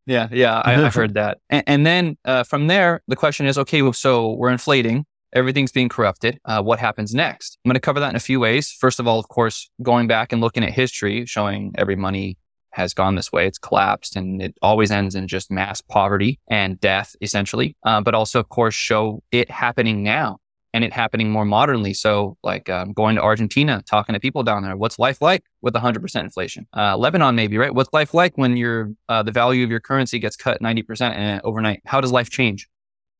Yeah, 0.07 0.27
yeah, 0.31 0.61
I, 0.63 0.73
have 0.73 0.93
heard 0.93 1.15
that. 1.15 1.39
And, 1.49 1.63
and 1.65 1.85
then 1.85 2.17
uh, 2.25 2.43
from 2.43 2.67
there, 2.67 3.01
the 3.07 3.15
question 3.15 3.47
is, 3.47 3.57
okay, 3.57 3.81
well, 3.81 3.93
so 3.93 4.33
we're 4.33 4.51
inflating 4.51 5.05
everything's 5.35 5.71
being 5.71 5.89
corrupted. 5.89 6.39
Uh, 6.45 6.61
what 6.63 6.79
happens 6.79 7.13
next? 7.13 7.59
I'm 7.63 7.69
going 7.69 7.75
to 7.75 7.81
cover 7.81 7.99
that 7.99 8.09
in 8.09 8.15
a 8.15 8.21
few 8.21 8.39
ways. 8.39 8.71
First 8.71 8.99
of 8.99 9.07
all, 9.07 9.19
of 9.19 9.27
course, 9.27 9.69
going 9.83 10.07
back 10.07 10.31
and 10.31 10.41
looking 10.41 10.63
at 10.63 10.71
history, 10.71 11.25
showing 11.25 11.73
every 11.77 11.97
money 11.97 12.37
has 12.75 12.93
gone 12.93 13.15
this 13.15 13.31
way. 13.31 13.47
It's 13.47 13.57
collapsed 13.57 14.15
and 14.15 14.41
it 14.41 14.55
always 14.61 14.91
ends 14.91 15.15
in 15.15 15.27
just 15.27 15.49
mass 15.49 15.81
poverty 15.81 16.39
and 16.49 16.79
death, 16.79 17.15
essentially. 17.21 17.75
Uh, 17.83 18.01
but 18.01 18.13
also, 18.13 18.39
of 18.39 18.49
course, 18.49 18.75
show 18.75 19.23
it 19.31 19.49
happening 19.49 20.03
now 20.03 20.37
and 20.73 20.83
it 20.83 20.91
happening 20.91 21.31
more 21.31 21.45
modernly. 21.45 21.93
So, 21.93 22.37
like 22.43 22.69
um, 22.69 22.91
going 22.91 23.15
to 23.15 23.21
Argentina, 23.21 23.81
talking 23.89 24.11
to 24.11 24.19
people 24.19 24.43
down 24.43 24.61
there, 24.61 24.75
what's 24.75 24.99
life 24.99 25.21
like 25.21 25.43
with 25.61 25.73
100% 25.73 26.21
inflation? 26.21 26.67
Uh, 26.75 26.97
Lebanon, 26.97 27.33
maybe, 27.33 27.57
right? 27.57 27.73
What's 27.73 27.93
life 27.93 28.13
like 28.13 28.37
when 28.37 28.57
your 28.57 28.91
uh, 29.07 29.23
the 29.23 29.31
value 29.31 29.63
of 29.63 29.69
your 29.69 29.79
currency 29.79 30.19
gets 30.19 30.35
cut 30.35 30.61
90% 30.61 31.39
overnight? 31.45 31.81
How 31.85 32.01
does 32.01 32.11
life 32.11 32.29
change? 32.29 32.67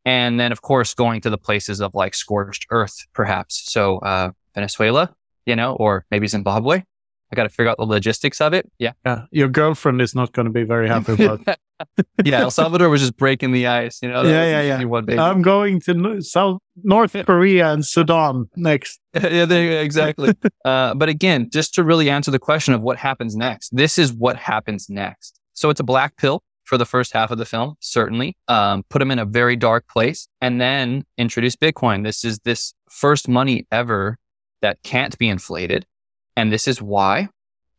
And 0.03 0.37
then, 0.37 0.51
of 0.51 0.61
course, 0.61 0.93
going 0.93 1.21
to 1.21 1.29
the 1.29 1.37
places 1.37 1.79
of 1.79 1.95
like 1.95 2.13
scorched 2.13 2.67
earth, 2.71 3.07
perhaps. 3.13 3.71
So, 3.71 3.99
uh, 3.99 4.31
Venezuela, 4.53 5.15
you 5.45 5.55
know, 5.55 5.75
or 5.75 6.05
maybe 6.11 6.27
Zimbabwe, 6.27 6.83
I 7.35 7.41
got 7.41 7.43
to 7.43 7.49
figure 7.49 7.69
out 7.69 7.77
the 7.77 7.85
logistics 7.85 8.39
of 8.39 8.53
it. 8.53 8.71
Yeah. 8.79 8.93
Yeah. 9.05 9.25
Your 9.31 9.49
girlfriend 9.49 10.01
is 10.01 10.15
not 10.15 10.31
going 10.31 10.45
to 10.45 10.51
be 10.51 10.63
very 10.63 10.87
happy 10.87 11.13
about 11.25 11.41
yeah. 12.23 12.39
El 12.39 12.51
Salvador 12.51 12.87
was 12.87 13.01
just 13.01 13.17
breaking 13.17 13.51
the 13.51 13.67
ice, 13.67 13.99
you 14.01 14.07
know? 14.07 14.23
Yeah, 14.23 14.61
yeah, 14.61 14.77
yeah. 14.79 15.21
I'm 15.21 15.41
going 15.41 15.81
to 15.81 16.21
South 16.21 16.61
North 16.83 17.13
Korea 17.25 17.73
and 17.73 17.85
Sudan 17.85 18.45
next. 18.55 19.01
yeah, 19.13 19.45
go, 19.45 19.55
exactly. 19.55 20.33
uh, 20.65 20.93
but 20.93 21.09
again, 21.09 21.49
just 21.51 21.73
to 21.73 21.83
really 21.83 22.09
answer 22.09 22.31
the 22.31 22.39
question 22.39 22.73
of 22.73 22.81
what 22.81 22.97
happens 22.97 23.35
next, 23.35 23.75
this 23.75 23.97
is 23.97 24.13
what 24.13 24.37
happens 24.37 24.89
next. 24.89 25.41
So 25.53 25.69
it's 25.69 25.81
a 25.81 25.83
black 25.83 26.15
pill 26.15 26.41
for 26.63 26.77
the 26.77 26.85
first 26.85 27.11
half 27.11 27.29
of 27.29 27.37
the 27.37 27.45
film, 27.45 27.75
certainly. 27.81 28.37
Um, 28.47 28.83
put 28.89 28.99
them 28.99 29.11
in 29.11 29.19
a 29.19 29.25
very 29.25 29.57
dark 29.57 29.87
place 29.89 30.29
and 30.39 30.61
then 30.61 31.03
introduce 31.17 31.57
Bitcoin. 31.57 32.05
This 32.05 32.23
is 32.23 32.39
this 32.39 32.73
first 32.89 33.27
money 33.27 33.67
ever 33.71 34.17
that 34.61 34.81
can't 34.83 35.17
be 35.17 35.27
inflated. 35.27 35.85
And 36.35 36.51
this 36.51 36.67
is 36.67 36.81
why. 36.81 37.29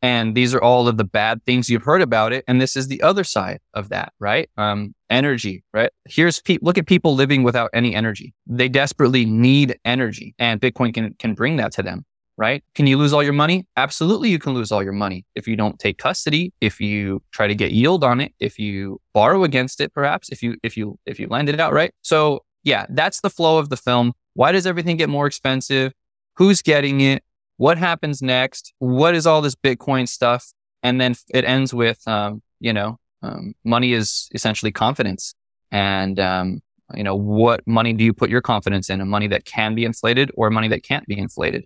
And 0.03 0.35
these 0.35 0.55
are 0.55 0.62
all 0.62 0.88
of 0.88 0.99
the 0.99 1.05
bad 1.05 1.42
things 1.45 1.71
you've 1.71 1.83
heard 1.83 2.03
about 2.03 2.33
it. 2.33 2.45
And 2.47 2.61
this 2.61 2.77
is 2.77 2.88
the 2.88 3.03
other 3.03 3.25
side 3.25 3.61
of 3.75 3.88
that, 3.88 4.12
right? 4.21 4.49
Um, 4.57 4.95
energy, 5.11 5.64
right? 5.73 5.90
Here's 6.05 6.40
people, 6.40 6.66
look 6.66 6.79
at 6.79 6.87
people 6.87 7.14
living 7.14 7.42
without 7.42 7.71
any 7.73 7.95
energy. 7.95 8.35
They 8.47 8.69
desperately 8.69 9.25
need 9.25 9.79
energy 9.85 10.35
and 10.38 10.61
Bitcoin 10.61 10.92
can, 10.92 11.14
can 11.19 11.35
bring 11.35 11.57
that 11.57 11.73
to 11.73 11.83
them, 11.83 12.05
right? 12.37 12.62
Can 12.75 12.87
you 12.87 12.99
lose 12.99 13.12
all 13.12 13.23
your 13.23 13.33
money? 13.33 13.66
Absolutely. 13.77 14.29
You 14.29 14.38
can 14.38 14.53
lose 14.53 14.71
all 14.71 14.83
your 14.83 14.92
money 14.92 15.25
if 15.35 15.49
you 15.49 15.57
don't 15.57 15.79
take 15.79 15.99
custody, 15.99 16.53
if 16.61 16.81
you 16.81 17.23
try 17.33 17.47
to 17.47 17.55
get 17.55 17.73
yield 17.73 18.05
on 18.05 18.21
it, 18.21 18.33
if 18.38 18.59
you 18.59 19.01
borrow 19.14 19.45
against 19.45 19.81
it, 19.81 19.95
perhaps 19.95 20.29
if 20.29 20.42
you, 20.42 20.57
if 20.62 20.77
you, 20.77 20.99
if 21.07 21.19
you 21.19 21.27
lend 21.29 21.49
it 21.49 21.59
out, 21.59 21.73
right? 21.73 21.92
So 22.03 22.45
yeah, 22.64 22.87
that's 22.90 23.23
the 23.23 23.31
flow 23.31 23.59
of 23.59 23.71
the 23.71 23.77
film. 23.77 24.12
Why 24.35 24.53
does 24.53 24.66
everything 24.66 24.99
get 24.99 25.09
more 25.09 25.27
expensive? 25.27 25.92
Who's 26.35 26.61
getting 26.61 27.01
it? 27.01 27.23
What 27.57 27.79
happens 27.79 28.23
next? 28.23 28.73
What 28.79 29.14
is 29.14 29.27
all 29.27 29.40
this 29.40 29.55
Bitcoin 29.55 30.09
stuff? 30.09 30.53
And 30.83 31.01
then 31.01 31.14
it 31.33 31.45
ends 31.45 31.73
with, 31.75 32.07
um, 32.07 32.42
you 32.61 32.73
know, 32.73 32.99
um, 33.23 33.55
money 33.64 33.92
is 33.92 34.29
essentially 34.35 34.73
confidence. 34.73 35.35
And, 35.71 36.21
um, 36.21 36.61
you 36.95 37.03
know, 37.03 37.16
what 37.16 37.66
money 37.66 37.92
do 37.92 38.05
you 38.05 38.12
put 38.12 38.31
your 38.31 38.40
confidence 38.40 38.88
in? 38.90 39.01
A 39.01 39.05
money 39.05 39.27
that 39.29 39.45
can 39.45 39.75
be 39.75 39.85
inflated 39.85 40.31
or 40.35 40.51
money 40.51 40.69
that 40.69 40.85
can't 40.85 41.07
be 41.07 41.19
inflated? 41.19 41.64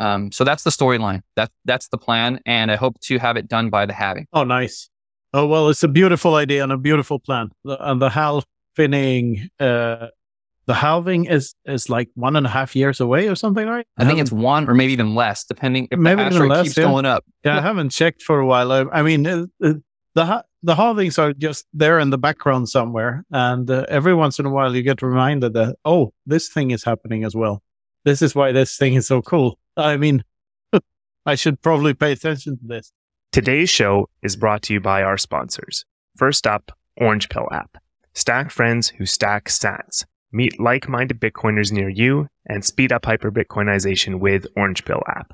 Um, 0.00 0.32
so 0.32 0.44
that's 0.44 0.62
the 0.62 0.70
storyline. 0.70 1.20
That, 1.36 1.50
that's 1.64 1.88
the 1.88 1.98
plan. 1.98 2.40
And 2.46 2.70
I 2.70 2.76
hope 2.76 2.98
to 3.00 3.18
have 3.18 3.36
it 3.36 3.48
done 3.48 3.70
by 3.70 3.86
the 3.86 3.92
halving. 3.92 4.26
Oh, 4.32 4.44
nice. 4.44 4.88
Oh, 5.32 5.46
well, 5.46 5.68
it's 5.68 5.82
a 5.82 5.88
beautiful 5.88 6.36
idea 6.36 6.62
and 6.62 6.72
a 6.72 6.78
beautiful 6.78 7.18
plan. 7.18 7.50
And 7.64 8.00
the 8.00 8.10
halving, 8.10 9.50
uh, 9.60 10.06
the 10.66 10.74
halving 10.74 11.26
is 11.26 11.54
is 11.64 11.90
like 11.90 12.08
one 12.14 12.36
and 12.36 12.46
a 12.46 12.48
half 12.48 12.74
years 12.74 13.00
away 13.00 13.28
or 13.28 13.34
something, 13.34 13.66
right? 13.66 13.86
I, 13.98 14.04
I 14.04 14.06
think 14.06 14.20
it's 14.20 14.32
one 14.32 14.68
or 14.68 14.74
maybe 14.74 14.92
even 14.92 15.14
less, 15.14 15.44
depending 15.44 15.88
if 15.90 15.98
maybe 15.98 16.22
the 16.22 16.34
even 16.34 16.48
less, 16.48 16.64
keeps 16.64 16.76
yeah. 16.76 16.84
going 16.84 17.04
up. 17.04 17.24
Yeah, 17.44 17.58
I 17.58 17.60
haven't 17.60 17.90
checked 17.90 18.22
for 18.22 18.38
a 18.38 18.46
while. 18.46 18.72
I, 18.72 18.84
I 18.92 19.02
mean, 19.02 19.26
uh, 19.26 19.46
uh, 19.62 19.74
the 20.14 20.44
the 20.62 20.74
halvings 20.74 21.18
are 21.18 21.32
just 21.32 21.66
there 21.74 21.98
in 21.98 22.10
the 22.10 22.18
background 22.18 22.68
somewhere, 22.68 23.24
and 23.30 23.70
uh, 23.70 23.84
every 23.88 24.14
once 24.14 24.38
in 24.38 24.46
a 24.46 24.50
while 24.50 24.74
you 24.74 24.82
get 24.82 25.02
reminded 25.02 25.52
that 25.52 25.76
oh, 25.84 26.12
this 26.24 26.48
thing 26.48 26.70
is 26.70 26.84
happening 26.84 27.24
as 27.24 27.34
well. 27.34 27.62
This 28.04 28.22
is 28.22 28.34
why 28.34 28.52
this 28.52 28.76
thing 28.76 28.94
is 28.94 29.06
so 29.06 29.22
cool. 29.22 29.58
I 29.76 29.96
mean, 29.96 30.24
I 31.26 31.34
should 31.34 31.60
probably 31.60 31.94
pay 31.94 32.12
attention 32.12 32.58
to 32.58 32.66
this. 32.66 32.92
Today's 33.32 33.70
show 33.70 34.08
is 34.22 34.36
brought 34.36 34.62
to 34.62 34.74
you 34.74 34.80
by 34.80 35.02
our 35.02 35.18
sponsors. 35.18 35.84
First 36.16 36.46
up, 36.46 36.70
Orange 36.96 37.28
Pill 37.28 37.48
app. 37.50 37.78
Stack 38.14 38.50
friends 38.52 38.90
who 38.90 39.06
stack 39.06 39.46
sats. 39.46 40.04
Meet 40.34 40.58
like 40.58 40.88
minded 40.88 41.20
Bitcoiners 41.20 41.70
near 41.70 41.88
you 41.88 42.26
and 42.44 42.64
speed 42.64 42.90
up 42.90 43.02
hyperbitcoinization 43.02 44.18
with 44.18 44.48
Orange 44.56 44.84
Pill 44.84 45.00
app. 45.06 45.32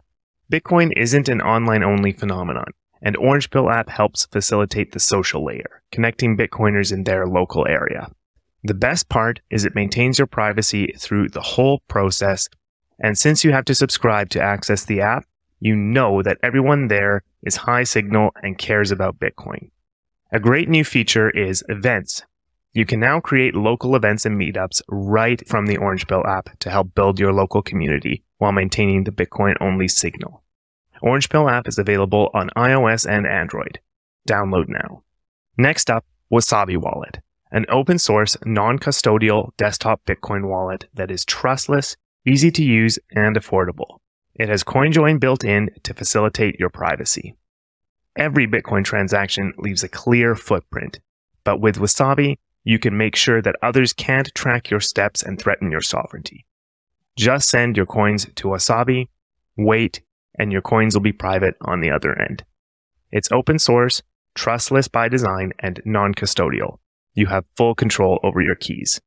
Bitcoin 0.53 0.91
isn't 0.95 1.27
an 1.31 1.41
online 1.41 1.83
only 1.83 2.13
phenomenon, 2.13 2.67
and 3.01 3.17
Orange 3.17 3.49
Pill 3.49 3.71
app 3.71 3.89
helps 3.89 4.27
facilitate 4.27 4.93
the 4.93 5.01
social 5.01 5.43
layer, 5.43 5.81
connecting 5.91 6.37
Bitcoiners 6.37 6.93
in 6.93 7.05
their 7.05 7.27
local 7.27 7.67
area. 7.67 8.11
The 8.63 8.75
best 8.75 9.09
part 9.09 9.41
is 9.49 9.65
it 9.65 9.75
maintains 9.75 10.19
your 10.19 10.27
privacy 10.27 10.93
through 10.99 11.31
the 11.31 11.41
whole 11.41 11.81
process, 11.89 12.51
and 12.99 13.17
since 13.17 13.43
you 13.43 13.53
have 13.53 13.65
to 13.65 13.75
subscribe 13.75 14.29
to 14.31 14.43
access 14.43 14.85
the 14.85 15.01
app, 15.01 15.25
you 15.61 15.77
know 15.77 16.23
that 16.23 16.37
everyone 16.43 16.89
there 16.89 17.23
is 17.43 17.57
high 17.57 17.85
signal 17.85 18.33
and 18.43 18.59
cares 18.59 18.91
about 18.91 19.19
Bitcoin. 19.19 19.71
A 20.31 20.39
great 20.39 20.69
new 20.69 20.85
feature 20.85 21.31
is 21.31 21.65
events, 21.71 22.23
you 22.73 22.87
can 22.87 23.01
now 23.01 23.19
create 23.19 23.55
local 23.55 23.97
events 23.97 24.25
and 24.25 24.41
meetups 24.41 24.81
right 24.89 25.47
from 25.49 25.67
the 25.67 25.77
Orange 25.77 26.07
Pill 26.07 26.25
app 26.27 26.57
to 26.61 26.71
help 26.71 26.95
build 26.95 27.19
your 27.19 27.33
local 27.33 27.63
community 27.63 28.23
while 28.39 28.53
maintaining 28.53 29.05
the 29.05 29.11
Bitcoin 29.11 29.57
only 29.61 29.89
signal. 29.89 30.45
Orange 31.03 31.29
Pill 31.29 31.49
app 31.49 31.67
is 31.67 31.79
available 31.79 32.31
on 32.33 32.51
iOS 32.57 33.09
and 33.09 33.27
Android. 33.27 33.81
Download 34.29 34.69
now. 34.69 35.03
Next 35.57 35.91
up, 35.91 36.05
Wasabi 36.33 36.77
Wallet, 36.77 37.19
an 37.51 37.67
open 37.69 37.99
source, 37.99 38.37
non 38.45 38.79
custodial 38.79 39.51
desktop 39.57 40.03
Bitcoin 40.07 40.49
wallet 40.49 40.89
that 40.95 41.11
is 41.11 41.25
trustless, 41.25 41.97
easy 42.25 42.53
to 42.53 42.63
use, 42.63 42.99
and 43.11 43.37
affordable. 43.37 43.99
It 44.35 44.49
has 44.49 44.63
CoinJoin 44.63 45.19
built 45.19 45.43
in 45.43 45.71
to 45.83 45.93
facilitate 45.93 46.61
your 46.61 46.71
privacy. 46.71 47.35
Every 48.17 48.47
Bitcoin 48.47 48.85
transaction 48.85 49.53
leaves 49.59 49.83
a 49.83 49.89
clear 49.89 50.37
footprint, 50.37 51.01
but 51.43 51.61
with 51.61 51.77
Wasabi, 51.77 52.37
you 52.65 52.79
can 52.79 52.97
make 52.97 53.17
sure 53.17 53.41
that 53.43 53.57
others 53.63 53.93
can't 53.93 54.35
track 54.35 54.71
your 54.71 54.81
steps 54.81 55.23
and 55.23 55.39
threaten 55.39 55.71
your 55.71 55.81
sovereignty. 55.81 56.47
Just 57.17 57.49
send 57.49 57.77
your 57.77 57.87
coins 57.87 58.27
to 58.37 58.49
Wasabi, 58.49 59.09
wait, 59.57 60.03
and 60.39 60.53
your 60.53 60.63
coins 60.63 60.95
will 60.95 61.03
be 61.03 61.13
private 61.13 61.55
on 61.63 61.81
the 61.81 61.91
other 61.91 62.19
end. 62.21 62.45
It's 63.11 63.33
open 63.33 63.59
source, 63.59 64.03
trustless 64.35 64.89
by 64.89 65.09
design, 65.09 65.53
and 65.59 65.81
non 65.85 66.15
custodial. 66.15 66.79
You 67.15 67.27
have 67.27 67.45
full 67.57 67.75
control 67.75 68.21
over 68.23 68.41
your 68.41 68.55
keys. 68.55 69.01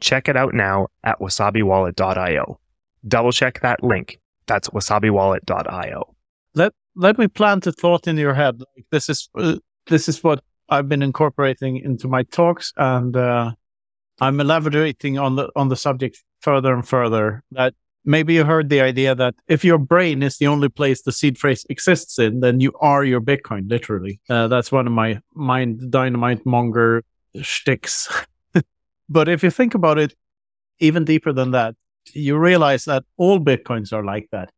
Check 0.00 0.28
it 0.28 0.36
out 0.36 0.54
now 0.54 0.88
at 1.04 1.20
wasabiwallet.io. 1.20 2.58
Double 3.06 3.32
check 3.32 3.60
that 3.60 3.82
link. 3.82 4.18
That's 4.46 4.70
wasabiwallet.io. 4.70 6.14
Let 6.54 6.72
let 6.96 7.18
me 7.18 7.28
plant 7.28 7.66
a 7.66 7.72
thought 7.72 8.08
in 8.08 8.16
your 8.16 8.34
head. 8.34 8.62
This 8.90 9.08
is 9.08 9.28
uh, 9.36 9.56
this 9.86 10.08
is 10.08 10.24
what 10.24 10.42
I've 10.70 10.88
been 10.88 11.02
incorporating 11.02 11.78
into 11.78 12.08
my 12.08 12.22
talks, 12.22 12.72
and 12.76 13.16
uh, 13.16 13.52
I'm 14.20 14.40
elaborating 14.40 15.18
on 15.18 15.36
the 15.36 15.50
on 15.56 15.68
the 15.68 15.76
subject 15.76 16.22
further 16.40 16.72
and 16.72 16.86
further. 16.86 17.42
That 17.50 17.74
maybe 18.04 18.34
you 18.34 18.44
heard 18.44 18.68
the 18.68 18.80
idea 18.80 19.14
that 19.14 19.34
if 19.48 19.64
your 19.64 19.78
brain 19.78 20.22
is 20.22 20.38
the 20.38 20.46
only 20.46 20.68
place 20.68 21.02
the 21.02 21.12
seed 21.12 21.38
phrase 21.38 21.66
exists 21.68 22.18
in, 22.18 22.40
then 22.40 22.60
you 22.60 22.72
are 22.80 23.04
your 23.04 23.20
Bitcoin, 23.20 23.68
literally. 23.68 24.20
Uh, 24.30 24.48
that's 24.48 24.70
one 24.70 24.86
of 24.86 24.92
my 24.92 25.20
mind 25.34 25.90
dynamite 25.90 26.46
monger 26.46 27.02
shticks. 27.42 28.08
but 29.08 29.28
if 29.28 29.42
you 29.42 29.50
think 29.50 29.74
about 29.74 29.98
it 29.98 30.14
even 30.78 31.04
deeper 31.04 31.32
than 31.32 31.50
that, 31.50 31.74
you 32.12 32.38
realize 32.38 32.84
that 32.84 33.04
all 33.16 33.40
Bitcoins 33.40 33.92
are 33.92 34.04
like 34.04 34.28
that 34.32 34.50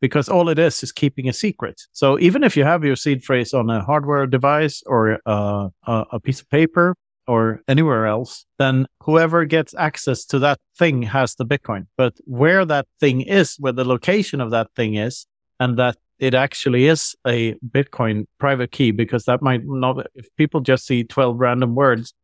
because 0.00 0.28
all 0.28 0.48
it 0.48 0.58
is 0.58 0.82
is 0.82 0.92
keeping 0.92 1.28
a 1.28 1.32
secret. 1.32 1.80
So 1.92 2.18
even 2.18 2.44
if 2.44 2.56
you 2.56 2.64
have 2.64 2.84
your 2.84 2.96
seed 2.96 3.24
phrase 3.24 3.54
on 3.54 3.70
a 3.70 3.82
hardware 3.82 4.26
device 4.26 4.82
or 4.86 5.18
uh, 5.26 5.68
a 5.86 6.20
piece 6.20 6.40
of 6.40 6.50
paper 6.50 6.94
or 7.26 7.60
anywhere 7.66 8.06
else, 8.06 8.46
then 8.58 8.86
whoever 9.02 9.44
gets 9.44 9.74
access 9.74 10.24
to 10.26 10.38
that 10.38 10.58
thing 10.78 11.02
has 11.02 11.34
the 11.34 11.44
Bitcoin. 11.44 11.86
But 11.96 12.14
where 12.24 12.64
that 12.64 12.86
thing 13.00 13.22
is, 13.22 13.56
where 13.58 13.72
the 13.72 13.84
location 13.84 14.40
of 14.40 14.50
that 14.50 14.68
thing 14.76 14.94
is, 14.94 15.26
and 15.58 15.78
that 15.78 15.96
it 16.18 16.34
actually 16.34 16.86
is 16.86 17.16
a 17.26 17.54
Bitcoin 17.54 18.26
private 18.38 18.70
key, 18.70 18.90
because 18.90 19.24
that 19.24 19.42
might 19.42 19.62
not, 19.64 20.06
if 20.14 20.28
people 20.36 20.60
just 20.60 20.86
see 20.86 21.04
12 21.04 21.38
random 21.38 21.74
words, 21.74 22.14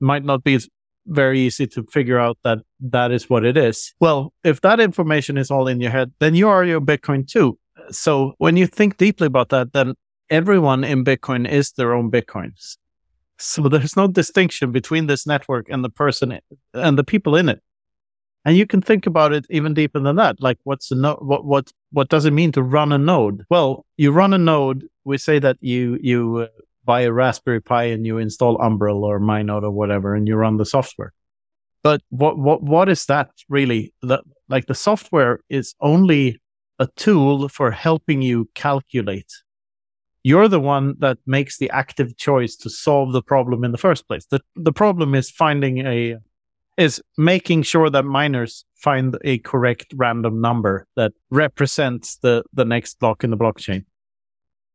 might 0.00 0.24
not 0.24 0.44
be 0.44 0.58
very 1.06 1.40
easy 1.40 1.66
to 1.66 1.84
figure 1.84 2.18
out 2.18 2.38
that 2.44 2.58
that 2.80 3.12
is 3.12 3.28
what 3.28 3.44
it 3.44 3.56
is. 3.56 3.94
Well, 4.00 4.32
if 4.44 4.60
that 4.60 4.80
information 4.80 5.36
is 5.36 5.50
all 5.50 5.68
in 5.68 5.80
your 5.80 5.90
head, 5.90 6.12
then 6.20 6.34
you 6.34 6.48
are 6.48 6.64
your 6.64 6.80
Bitcoin 6.80 7.26
too. 7.26 7.58
So 7.90 8.34
when 8.38 8.56
you 8.56 8.66
think 8.66 8.96
deeply 8.96 9.26
about 9.26 9.48
that, 9.50 9.72
then 9.72 9.94
everyone 10.30 10.84
in 10.84 11.04
Bitcoin 11.04 11.48
is 11.48 11.72
their 11.72 11.94
own 11.94 12.10
Bitcoins. 12.10 12.76
So 13.38 13.62
there's 13.68 13.96
no 13.96 14.06
distinction 14.06 14.72
between 14.72 15.06
this 15.06 15.26
network 15.26 15.68
and 15.68 15.84
the 15.84 15.90
person 15.90 16.38
and 16.74 16.98
the 16.98 17.04
people 17.04 17.36
in 17.36 17.48
it. 17.48 17.60
And 18.44 18.56
you 18.56 18.66
can 18.66 18.82
think 18.82 19.06
about 19.06 19.32
it 19.32 19.46
even 19.50 19.72
deeper 19.72 20.00
than 20.00 20.16
that. 20.16 20.40
Like 20.40 20.58
what's 20.64 20.88
the 20.88 20.96
node? 20.96 21.18
What, 21.20 21.44
what, 21.44 21.70
what 21.92 22.08
does 22.08 22.24
it 22.24 22.32
mean 22.32 22.50
to 22.52 22.62
run 22.62 22.90
a 22.90 22.98
node? 22.98 23.44
Well, 23.50 23.86
you 23.96 24.10
run 24.10 24.34
a 24.34 24.38
node. 24.38 24.84
We 25.04 25.18
say 25.18 25.38
that 25.38 25.58
you, 25.60 25.96
you 26.02 26.36
uh, 26.38 26.46
buy 26.84 27.02
a 27.02 27.12
Raspberry 27.12 27.60
Pi 27.60 27.84
and 27.84 28.06
you 28.06 28.18
install 28.18 28.58
Umbrel 28.58 29.04
or 29.04 29.20
myNode 29.20 29.62
or 29.62 29.70
whatever, 29.70 30.14
and 30.14 30.28
you 30.28 30.36
run 30.36 30.56
the 30.56 30.66
software. 30.66 31.12
But 31.82 32.02
what 32.10 32.38
what 32.38 32.62
what 32.62 32.88
is 32.88 33.06
that 33.06 33.30
really? 33.48 33.92
The, 34.02 34.22
like 34.48 34.66
the 34.66 34.74
software 34.74 35.40
is 35.48 35.74
only 35.80 36.40
a 36.78 36.88
tool 36.96 37.48
for 37.48 37.70
helping 37.70 38.22
you 38.22 38.48
calculate. 38.54 39.32
You're 40.24 40.48
the 40.48 40.60
one 40.60 40.94
that 41.00 41.18
makes 41.26 41.58
the 41.58 41.70
active 41.70 42.16
choice 42.16 42.56
to 42.56 42.70
solve 42.70 43.12
the 43.12 43.22
problem 43.22 43.64
in 43.64 43.72
the 43.72 43.78
first 43.78 44.06
place. 44.06 44.26
The 44.26 44.40
the 44.54 44.72
problem 44.72 45.14
is 45.14 45.30
finding 45.30 45.86
a 45.86 46.18
is 46.76 47.02
making 47.18 47.64
sure 47.64 47.90
that 47.90 48.04
miners 48.04 48.64
find 48.76 49.18
a 49.24 49.38
correct 49.38 49.92
random 49.96 50.40
number 50.40 50.86
that 50.96 51.12
represents 51.30 52.16
the 52.18 52.44
the 52.52 52.64
next 52.64 52.98
block 53.00 53.24
in 53.24 53.30
the 53.30 53.36
blockchain. 53.36 53.84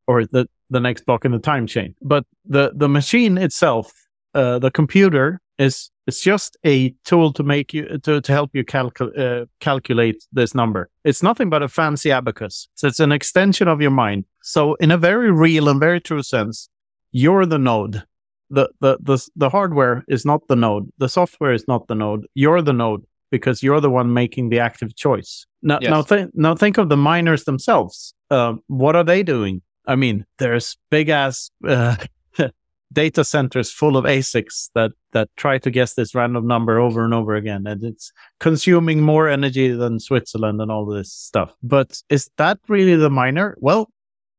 or 0.08 0.26
the, 0.26 0.48
the 0.70 0.80
next 0.80 1.06
block 1.06 1.26
in 1.26 1.32
the 1.32 1.40
time 1.40 1.68
chain. 1.68 1.96
But 2.02 2.26
the, 2.46 2.72
the 2.76 2.90
machine 2.90 3.38
itself, 3.38 3.92
uh, 4.34 4.60
the 4.60 4.72
computer 4.72 5.40
is, 5.58 5.90
it's 6.06 6.22
just 6.22 6.58
a 6.66 6.92
tool 7.04 7.34
to 7.34 7.44
make 7.44 7.74
you, 7.74 7.98
to, 8.04 8.22
to 8.22 8.32
help 8.32 8.52
you 8.54 8.64
calcu- 8.64 9.18
uh, 9.18 9.46
calculate 9.60 10.24
this 10.32 10.54
number. 10.54 10.90
It's 11.04 11.24
nothing 11.24 11.50
but 11.50 11.64
a 11.64 11.68
fancy 11.68 12.12
abacus. 12.12 12.70
So 12.76 12.88
it's 12.88 13.00
an 13.00 13.12
extension 13.12 13.68
of 13.68 13.82
your 13.82 13.92
mind. 13.92 14.26
So 14.44 14.76
in 14.76 14.92
a 14.92 14.98
very 14.98 15.32
real 15.32 15.68
and 15.70 15.80
very 15.80 16.00
true 16.00 16.24
sense, 16.24 16.70
you're 17.12 17.46
the 17.46 17.58
node. 17.58 18.04
The, 18.50 18.70
the, 18.80 18.98
the, 19.02 19.28
the 19.36 19.50
hardware 19.50 20.06
is 20.08 20.24
not 20.26 20.48
the 20.48 20.56
node. 20.56 20.90
The 21.00 21.10
software 21.10 21.52
is 21.52 21.66
not 21.68 21.88
the 21.88 21.96
node. 21.96 22.26
You're 22.34 22.62
the 22.62 22.74
node 22.74 23.04
because 23.30 23.62
you're 23.62 23.82
the 23.82 23.90
one 23.90 24.14
making 24.14 24.50
the 24.50 24.60
active 24.60 24.96
choice. 24.96 25.46
Now, 25.62 25.80
Yes. 25.82 25.90
now, 25.90 26.02
th- 26.04 26.30
now 26.34 26.56
think 26.56 26.78
of 26.78 26.88
the 26.88 26.96
miners 26.96 27.44
themselves. 27.44 28.14
Uh, 28.30 28.54
what 28.68 28.96
are 28.96 29.04
they 29.04 29.24
doing? 29.24 29.62
I 29.88 29.96
mean, 29.96 30.26
there's 30.38 30.78
big 30.90 31.10
ass 31.10 31.50
uh, 31.68 31.96
data 32.94 33.24
centers 33.24 33.72
full 33.72 33.98
of 33.98 34.06
ASICs 34.06 34.70
that 34.76 34.92
that 35.14 35.30
try 35.38 35.58
to 35.60 35.72
guess 35.72 35.94
this 35.94 36.14
random 36.14 36.46
number 36.46 36.80
over 36.80 37.04
and 37.04 37.14
over 37.14 37.36
again, 37.36 37.66
and 37.66 37.84
it's 37.84 38.12
consuming 38.40 39.02
more 39.02 39.28
energy 39.28 39.70
than 39.70 40.00
Switzerland 40.00 40.62
and 40.62 40.72
all 40.72 40.86
this 40.86 41.12
stuff. 41.12 41.54
But 41.64 42.02
is 42.10 42.30
that 42.38 42.60
really 42.68 42.96
the 42.96 43.10
miner? 43.10 43.58
Well, 43.60 43.90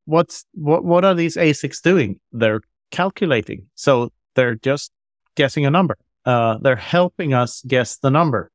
what's 0.04 0.44
what 0.52 0.84
what 0.84 1.04
are 1.04 1.14
these 1.14 1.36
ASICs 1.36 1.82
doing? 1.82 2.20
They're 2.30 2.60
calculating, 2.90 3.66
so 3.74 4.10
they're 4.34 4.56
just 4.56 4.92
guessing 5.34 5.66
a 5.66 5.70
number. 5.70 5.96
Uh, 6.24 6.58
they're 6.58 6.76
helping 6.76 7.32
us 7.32 7.62
guess 7.66 7.96
the 7.96 8.10
number 8.10 8.50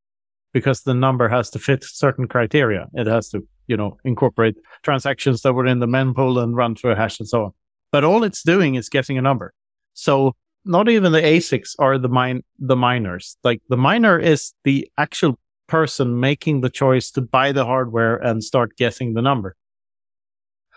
because 0.53 0.82
the 0.82 0.93
number 0.93 1.27
has 1.27 1.49
to 1.49 1.60
fit 1.60 1.84
certain 1.84 2.27
criteria. 2.27 2.88
It 2.93 3.08
has 3.08 3.29
to, 3.29 3.45
you 3.67 3.78
know, 3.78 3.97
incorporate 4.04 4.56
transactions 4.82 5.41
that 5.41 5.54
were 5.54 5.65
in 5.65 5.80
the 5.80 5.88
mempool 5.88 6.41
and 6.41 6.56
run 6.56 6.76
through 6.76 6.91
a 6.91 6.95
hash 6.95 7.19
and 7.19 7.28
so 7.28 7.45
on. 7.45 7.52
But 7.91 8.04
all 8.04 8.23
it's 8.23 8.43
doing 8.43 8.76
is 8.76 8.89
getting 8.89 9.17
a 9.17 9.21
number. 9.21 9.54
So 9.93 10.36
not 10.65 10.89
even 10.89 11.12
the 11.12 11.21
ASICs 11.21 11.76
are 11.80 11.97
the 11.97 12.10
mine 12.10 12.43
the 12.60 12.76
miners. 12.76 13.38
Like 13.43 13.62
the 13.69 13.78
miner 13.78 14.19
is 14.19 14.54
the 14.63 14.89
actual 14.97 15.38
person 15.67 16.19
making 16.19 16.62
the 16.62 16.69
choice 16.69 17.12
to 17.12 17.21
buy 17.21 17.52
the 17.52 17.65
hardware 17.65 18.17
and 18.17 18.43
start 18.43 18.78
guessing 18.78 19.13
the 19.13 19.21
number. 19.21 19.56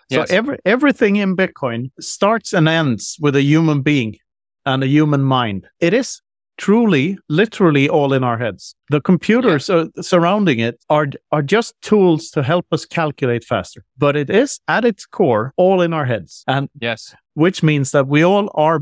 Yes. 0.09 0.29
So 0.29 0.37
every 0.37 0.59
everything 0.65 1.17
in 1.17 1.37
Bitcoin 1.37 1.91
starts 2.01 2.53
and 2.53 2.69
ends 2.69 3.17
with 3.21 3.35
a 3.37 3.43
human 3.43 3.83
being 3.83 4.19
and 4.65 4.83
a 4.83 4.87
human 4.87 5.23
mind. 5.23 5.67
It 5.81 5.95
is 5.95 6.21
truly, 6.59 7.19
literally 7.29 7.89
all 7.89 8.13
in 8.13 8.25
our 8.25 8.39
heads. 8.39 8.75
The 8.91 9.01
computers 9.01 9.69
uh, 9.71 9.87
surrounding 10.01 10.59
it 10.59 10.83
are 10.89 11.09
are 11.33 11.43
just 11.43 11.75
tools 11.83 12.31
to 12.31 12.43
help 12.43 12.67
us 12.73 12.85
calculate 12.85 13.45
faster. 13.45 13.85
But 13.99 14.17
it 14.17 14.31
is 14.31 14.61
at 14.69 14.85
its 14.85 15.07
core 15.07 15.53
all 15.57 15.83
in 15.83 15.93
our 15.93 16.05
heads, 16.05 16.45
and 16.47 16.69
yes. 16.81 17.15
which 17.35 17.63
means 17.63 17.91
that 17.93 18.07
we 18.09 18.25
all 18.25 18.51
are. 18.55 18.81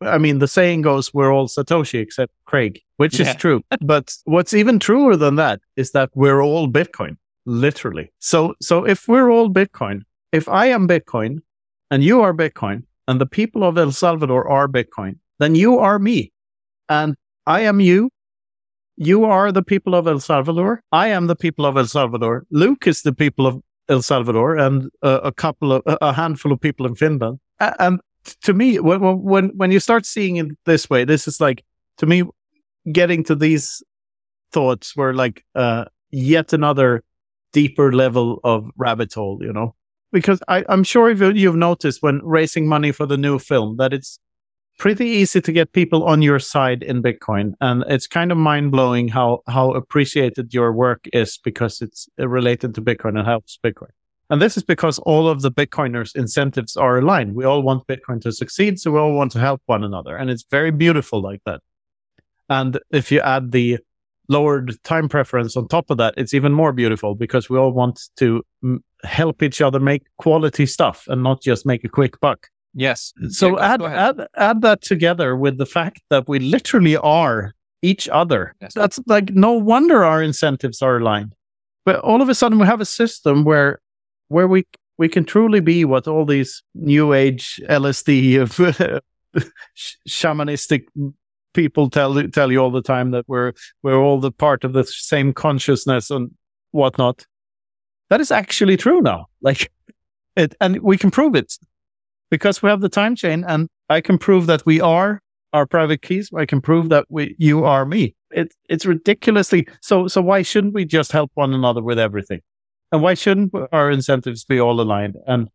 I 0.00 0.18
mean, 0.18 0.38
the 0.38 0.48
saying 0.48 0.82
goes, 0.82 1.12
"We're 1.12 1.32
all 1.32 1.48
Satoshi 1.48 2.00
except 2.00 2.32
Craig," 2.44 2.80
which 2.96 3.18
Yeah. 3.18 3.30
is 3.30 3.36
true. 3.36 3.62
but 3.80 4.14
what's 4.24 4.54
even 4.54 4.78
truer 4.78 5.16
than 5.16 5.36
that 5.36 5.60
is 5.76 5.90
that 5.92 6.10
we're 6.14 6.40
all 6.40 6.68
Bitcoin, 6.68 7.16
literally. 7.46 8.12
So, 8.20 8.54
so 8.62 8.84
if 8.86 9.08
we're 9.08 9.30
all 9.30 9.50
Bitcoin, 9.50 10.02
if 10.32 10.48
I 10.48 10.66
am 10.66 10.86
Bitcoin, 10.86 11.38
and 11.90 12.04
you 12.04 12.20
are 12.20 12.32
Bitcoin, 12.32 12.84
and 13.08 13.20
the 13.20 13.26
people 13.26 13.64
of 13.64 13.76
El 13.76 13.90
Salvador 13.90 14.46
are 14.48 14.68
Bitcoin, 14.68 15.16
then 15.38 15.54
you 15.54 15.78
are 15.78 15.98
me, 15.98 16.30
and 16.88 17.16
I 17.46 17.60
am 17.60 17.80
you. 17.80 18.10
You 18.96 19.24
are 19.24 19.52
the 19.52 19.62
people 19.62 19.94
of 19.94 20.06
El 20.06 20.20
Salvador. 20.20 20.82
I 20.92 21.08
am 21.08 21.28
the 21.28 21.36
people 21.36 21.64
of 21.64 21.76
El 21.76 21.86
Salvador. 21.86 22.46
Luke 22.50 22.86
is 22.86 23.02
the 23.02 23.12
people 23.12 23.46
of 23.46 23.62
El 23.88 24.02
Salvador, 24.02 24.56
and 24.56 24.90
uh, 25.02 25.20
a 25.22 25.32
couple 25.32 25.72
of 25.72 25.82
a 25.86 26.12
handful 26.12 26.52
of 26.52 26.60
people 26.60 26.86
in 26.86 26.94
Finland. 26.94 27.38
And 27.60 28.00
to 28.42 28.52
me, 28.52 28.78
when 28.80 29.00
when 29.22 29.48
when 29.56 29.70
you 29.70 29.80
start 29.80 30.04
seeing 30.04 30.36
it 30.36 30.46
this 30.64 30.90
way, 30.90 31.04
this 31.04 31.28
is 31.28 31.40
like 31.40 31.64
to 31.98 32.06
me 32.06 32.24
getting 32.92 33.24
to 33.24 33.34
these 33.34 33.82
thoughts 34.52 34.96
were 34.96 35.14
like 35.14 35.44
uh, 35.54 35.84
yet 36.10 36.52
another 36.52 37.02
deeper 37.52 37.92
level 37.92 38.40
of 38.44 38.68
rabbit 38.76 39.14
hole, 39.14 39.38
you 39.40 39.52
know. 39.52 39.74
Because 40.10 40.40
I, 40.48 40.64
I'm 40.68 40.84
sure 40.84 41.10
if 41.10 41.20
you've 41.20 41.56
noticed 41.56 42.02
when 42.02 42.20
raising 42.24 42.66
money 42.66 42.92
for 42.92 43.04
the 43.04 43.18
new 43.18 43.38
film 43.38 43.76
that 43.76 43.92
it's 43.92 44.18
pretty 44.78 45.06
easy 45.06 45.40
to 45.40 45.52
get 45.52 45.72
people 45.72 46.04
on 46.04 46.22
your 46.22 46.38
side 46.38 46.82
in 46.82 47.02
Bitcoin, 47.02 47.52
and 47.60 47.84
it's 47.88 48.06
kind 48.06 48.32
of 48.32 48.38
mind 48.38 48.70
blowing 48.70 49.08
how 49.08 49.42
how 49.46 49.72
appreciated 49.72 50.54
your 50.54 50.72
work 50.72 51.06
is 51.12 51.38
because 51.44 51.82
it's 51.82 52.08
uh, 52.18 52.28
related 52.28 52.74
to 52.74 52.82
Bitcoin 52.82 53.18
and 53.18 53.26
helps 53.26 53.58
Bitcoin. 53.62 53.90
And 54.30 54.40
this 54.42 54.56
is 54.56 54.62
because 54.62 54.98
all 55.00 55.28
of 55.28 55.42
the 55.42 55.50
Bitcoiners' 55.50 56.14
incentives 56.14 56.76
are 56.76 56.98
aligned. 56.98 57.34
We 57.34 57.44
all 57.44 57.62
want 57.62 57.86
Bitcoin 57.86 58.20
to 58.22 58.32
succeed, 58.32 58.78
so 58.78 58.90
we 58.92 58.98
all 58.98 59.14
want 59.14 59.32
to 59.32 59.40
help 59.40 59.62
one 59.66 59.84
another, 59.84 60.16
and 60.16 60.30
it's 60.30 60.44
very 60.50 60.70
beautiful 60.70 61.20
like 61.20 61.42
that. 61.44 61.60
And 62.48 62.78
if 62.90 63.12
you 63.12 63.20
add 63.20 63.52
the 63.52 63.78
lowered 64.28 64.76
time 64.84 65.08
preference 65.08 65.56
on 65.56 65.68
top 65.68 65.90
of 65.90 65.96
that, 65.98 66.14
it's 66.16 66.34
even 66.34 66.52
more 66.52 66.72
beautiful 66.72 67.14
because 67.14 67.50
we 67.50 67.58
all 67.58 67.72
want 67.72 68.00
to 68.16 68.42
mm, 68.62 68.78
help 69.02 69.42
each 69.42 69.60
other 69.60 69.80
make 69.80 70.04
quality 70.18 70.66
stuff 70.66 71.04
and 71.08 71.22
not 71.22 71.42
just 71.42 71.66
make 71.66 71.84
a 71.84 71.88
quick 71.88 72.20
buck. 72.20 72.48
Yes. 72.74 73.12
So 73.30 73.58
Yeah, 73.58 73.74
add, 73.74 73.82
add 73.82 74.26
add 74.36 74.62
that 74.62 74.82
together 74.82 75.36
with 75.36 75.58
the 75.58 75.66
fact 75.66 76.02
that 76.10 76.28
we 76.28 76.38
literally 76.38 76.96
are 76.96 77.54
each 77.82 78.08
other. 78.08 78.54
Yes. 78.60 78.74
That's 78.74 79.00
like 79.06 79.30
no 79.30 79.52
wonder 79.52 80.04
our 80.04 80.22
incentives 80.22 80.82
are 80.82 80.98
aligned. 80.98 81.34
But 81.84 82.00
all 82.00 82.20
of 82.20 82.28
a 82.28 82.34
sudden 82.34 82.58
we 82.58 82.66
have 82.66 82.80
a 82.80 82.86
system 82.86 83.44
where 83.44 83.80
where 84.28 84.46
we 84.46 84.66
we 84.98 85.08
can 85.08 85.24
truly 85.24 85.60
be 85.60 85.84
what 85.84 86.06
all 86.06 86.26
these 86.26 86.62
new 86.74 87.12
age 87.12 87.60
LSD 87.68 88.40
of 88.40 89.02
shamanistic 90.08 90.84
people 91.54 91.88
tell 91.88 92.22
tell 92.30 92.52
you 92.52 92.58
all 92.58 92.70
the 92.70 92.82
time 92.82 93.12
that 93.12 93.24
we're 93.28 93.52
we're 93.82 93.98
all 93.98 94.20
the 94.20 94.32
part 94.32 94.64
of 94.64 94.72
the 94.72 94.84
same 94.84 95.32
consciousness 95.32 96.10
and 96.10 96.30
whatnot. 96.72 97.26
That 98.10 98.20
is 98.20 98.30
actually 98.30 98.76
true 98.76 99.00
now. 99.00 99.26
Like 99.40 99.70
it, 100.36 100.54
and 100.60 100.80
we 100.80 100.98
can 100.98 101.10
prove 101.10 101.34
it 101.34 101.54
because 102.30 102.62
we 102.62 102.68
have 102.68 102.80
the 102.80 102.88
time 102.88 103.14
chain, 103.16 103.44
and 103.46 103.68
I 103.88 104.00
can 104.00 104.18
prove 104.18 104.46
that 104.46 104.64
we 104.66 104.80
are 104.80 105.20
our 105.52 105.66
private 105.66 106.02
keys. 106.02 106.30
I 106.36 106.46
can 106.46 106.60
prove 106.60 106.88
that 106.90 107.06
we 107.08 107.34
you 107.38 107.64
are 107.64 107.84
me. 107.86 108.14
It, 108.30 108.52
it's 108.68 108.84
ridiculously 108.84 109.66
so. 109.80 110.06
So 110.08 110.20
why 110.20 110.42
shouldn't 110.42 110.74
we 110.74 110.84
just 110.84 111.12
help 111.12 111.30
one 111.34 111.54
another 111.54 111.82
with 111.82 111.98
everything? 111.98 112.40
And 112.92 113.02
why 113.02 113.14
shouldn't 113.14 113.52
our 113.72 113.90
incentives 113.90 114.44
be 114.44 114.60
all 114.60 114.80
aligned? 114.80 115.16
And 115.26 115.48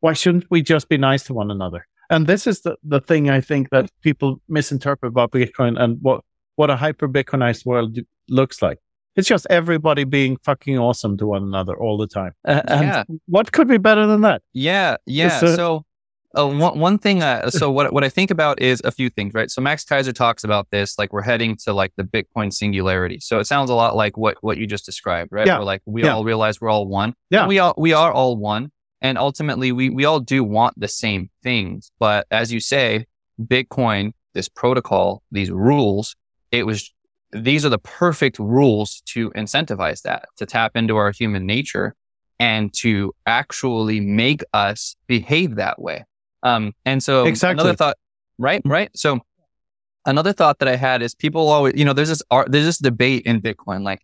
why 0.00 0.12
shouldn't 0.12 0.44
we 0.50 0.62
just 0.62 0.88
be 0.88 0.98
nice 0.98 1.22
to 1.24 1.34
one 1.34 1.50
another? 1.50 1.86
And 2.10 2.26
this 2.26 2.46
is 2.46 2.60
the, 2.60 2.76
the 2.82 3.00
thing 3.00 3.30
I 3.30 3.40
think 3.40 3.70
that 3.70 3.90
people 4.02 4.40
misinterpret 4.48 5.08
about 5.10 5.30
Bitcoin 5.30 5.80
and 5.80 5.96
what, 6.02 6.22
what 6.56 6.68
a 6.68 6.76
hyper 6.76 7.08
Bitcoinized 7.08 7.64
world 7.64 7.98
looks 8.28 8.60
like. 8.60 8.78
It's 9.16 9.26
just 9.26 9.46
everybody 9.48 10.04
being 10.04 10.36
fucking 10.44 10.78
awesome 10.78 11.16
to 11.16 11.26
one 11.26 11.42
another 11.42 11.74
all 11.74 11.96
the 11.96 12.06
time. 12.06 12.32
Uh, 12.46 12.60
and 12.68 12.82
Yeah. 12.86 13.04
what 13.26 13.52
could 13.52 13.68
be 13.68 13.78
better 13.78 14.06
than 14.06 14.20
that? 14.20 14.42
Yeah, 14.52 14.96
yeah. 15.06 15.38
So- 15.40 15.56
So, 15.56 15.84
uh, 16.36 16.46
one 16.46 16.78
one 16.78 16.98
thing. 16.98 17.22
Uh, 17.22 17.50
so 17.50 17.70
what 17.70 17.92
what 17.92 18.04
I 18.04 18.08
think 18.08 18.30
about 18.30 18.60
is 18.60 18.80
a 18.84 18.90
few 18.90 19.10
things, 19.10 19.34
right? 19.34 19.50
So 19.50 19.60
Max 19.60 19.84
Keiser 19.84 20.12
talks 20.14 20.44
about 20.44 20.68
this, 20.70 20.98
like 20.98 21.12
we're 21.12 21.22
heading 21.22 21.56
to 21.64 21.72
like 21.72 21.92
the 21.96 22.04
Bitcoin 22.04 22.52
singularity. 22.52 23.20
So 23.20 23.38
it 23.38 23.46
sounds 23.46 23.70
a 23.70 23.74
lot 23.74 23.96
like 23.96 24.16
what 24.16 24.36
what 24.40 24.58
you 24.58 24.66
just 24.66 24.84
described, 24.86 25.30
right? 25.32 25.46
Yeah. 25.46 25.58
We're 25.58 25.64
like 25.64 25.82
we 25.86 26.02
Yeah. 26.04 26.14
all 26.14 26.24
realize 26.24 26.60
we're 26.60 26.70
all 26.70 26.86
one. 26.86 27.14
Yeah. 27.30 27.40
And 27.40 27.48
we 27.48 27.58
all 27.58 27.74
we 27.76 27.92
are 27.92 28.12
all 28.12 28.36
one, 28.36 28.70
and 29.00 29.18
ultimately 29.18 29.72
we 29.72 29.90
we 29.90 30.04
all 30.04 30.20
do 30.20 30.42
want 30.44 30.78
the 30.78 30.88
same 30.88 31.30
things. 31.42 31.90
But 31.98 32.26
as 32.30 32.52
you 32.52 32.60
say, 32.60 33.06
Bitcoin, 33.40 34.12
this 34.34 34.48
protocol, 34.48 35.22
these 35.30 35.50
rules, 35.50 36.16
it 36.50 36.66
was 36.66 36.92
these 37.32 37.64
are 37.66 37.68
the 37.68 37.78
perfect 37.78 38.38
rules 38.38 39.02
to 39.06 39.30
incentivize 39.32 40.02
that, 40.02 40.26
to 40.36 40.46
tap 40.46 40.76
into 40.76 40.96
our 40.96 41.10
human 41.10 41.46
nature 41.46 41.94
and 42.38 42.72
to 42.74 43.12
actually 43.26 44.00
make 44.00 44.42
us 44.52 44.96
behave 45.08 45.56
that 45.56 45.80
way. 45.80 46.04
Um, 46.44 46.72
and 46.84 47.02
so 47.02 47.26
Exactly. 47.26 47.54
another 47.62 47.74
thought, 47.74 47.96
right? 48.38 48.62
Right. 48.64 48.90
So 48.94 49.20
another 50.06 50.32
thought 50.32 50.58
that 50.60 50.68
I 50.68 50.76
had 50.76 51.02
is 51.02 51.14
people 51.14 51.48
always, 51.48 51.74
you 51.76 51.84
know, 51.84 51.92
there's 51.92 52.10
this 52.10 52.22
art, 52.30 52.52
there's 52.52 52.66
this 52.66 52.78
debate 52.78 53.24
in 53.24 53.40
Bitcoin, 53.40 53.82
like, 53.82 54.02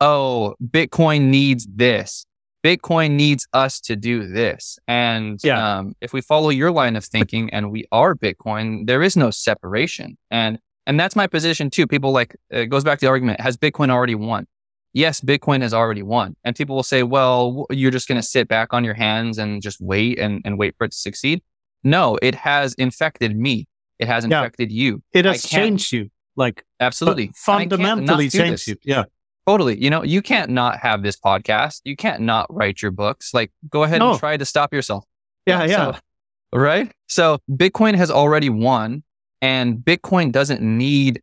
oh, 0.00 0.54
Bitcoin 0.62 1.22
needs 1.28 1.66
this. 1.72 2.26
Bitcoin 2.64 3.10
needs 3.12 3.46
us 3.52 3.78
to 3.82 3.94
do 3.94 4.26
this. 4.26 4.78
And 4.88 5.38
Yeah. 5.44 5.78
um, 5.78 5.94
if 6.00 6.14
we 6.14 6.22
follow 6.22 6.48
your 6.48 6.70
line 6.72 6.96
of 6.96 7.04
thinking 7.04 7.50
and 7.50 7.70
we 7.70 7.84
are 7.92 8.14
Bitcoin, 8.14 8.86
there 8.86 9.02
is 9.02 9.16
no 9.16 9.30
separation. 9.30 10.16
And 10.30 10.58
and 10.86 11.00
that's 11.00 11.16
my 11.16 11.26
position 11.26 11.70
too. 11.70 11.86
People 11.86 12.12
like 12.12 12.36
it 12.50 12.66
goes 12.66 12.84
back 12.84 12.98
to 12.98 13.06
the 13.06 13.10
argument: 13.10 13.40
Has 13.40 13.56
Bitcoin 13.56 13.88
already 13.90 14.14
won? 14.14 14.46
Yes, 14.92 15.20
Bitcoin 15.22 15.62
has 15.62 15.72
already 15.72 16.02
won. 16.02 16.36
And 16.44 16.54
people 16.54 16.76
will 16.76 16.82
say, 16.82 17.02
"Well, 17.02 17.64
you're 17.70 17.90
just 17.90 18.06
going 18.06 18.20
to 18.20 18.26
sit 18.26 18.48
back 18.48 18.74
on 18.74 18.84
your 18.84 18.92
hands 18.92 19.38
and 19.38 19.62
just 19.62 19.78
wait 19.80 20.18
and, 20.18 20.42
and 20.44 20.58
wait 20.58 20.74
for 20.76 20.84
it 20.84 20.90
to 20.92 20.96
succeed." 20.96 21.42
No, 21.84 22.18
it 22.22 22.34
has 22.34 22.74
infected 22.74 23.36
me. 23.36 23.66
It 23.98 24.08
has 24.08 24.24
Yeah. 24.26 24.38
infected 24.40 24.72
you. 24.72 25.02
It 25.12 25.24
has 25.24 25.42
changed 25.44 25.92
you, 25.92 26.10
like 26.36 26.64
Absolutely, 26.80 27.30
fu- 27.36 27.52
And 27.52 27.60
I 27.60 27.60
can't 27.66 27.70
not 27.70 27.88
fundamentally 27.88 28.30
changed 28.30 28.66
you. 28.68 28.76
Yeah, 28.82 29.04
Totally. 29.46 29.78
You 29.82 29.90
know, 29.90 30.02
you 30.02 30.22
can't 30.22 30.50
not 30.50 30.78
have 30.80 31.02
this 31.02 31.16
podcast. 31.18 31.82
You 31.84 31.96
can't 31.96 32.22
not 32.22 32.46
write 32.52 32.80
your 32.80 32.90
books. 32.90 33.34
Like, 33.34 33.52
go 33.68 33.82
ahead 33.84 33.98
No. 33.98 34.12
and 34.12 34.18
try 34.18 34.36
to 34.38 34.44
stop 34.46 34.72
yourself. 34.72 35.04
Yeah, 35.46 35.64
yeah. 35.64 35.92
So- 35.92 36.58
right? 36.58 36.90
So 37.08 37.38
Bitcoin 37.50 37.94
has 37.94 38.10
already 38.10 38.48
won 38.48 39.02
and 39.42 39.76
Bitcoin 39.76 40.32
doesn't 40.32 40.62
need 40.62 41.20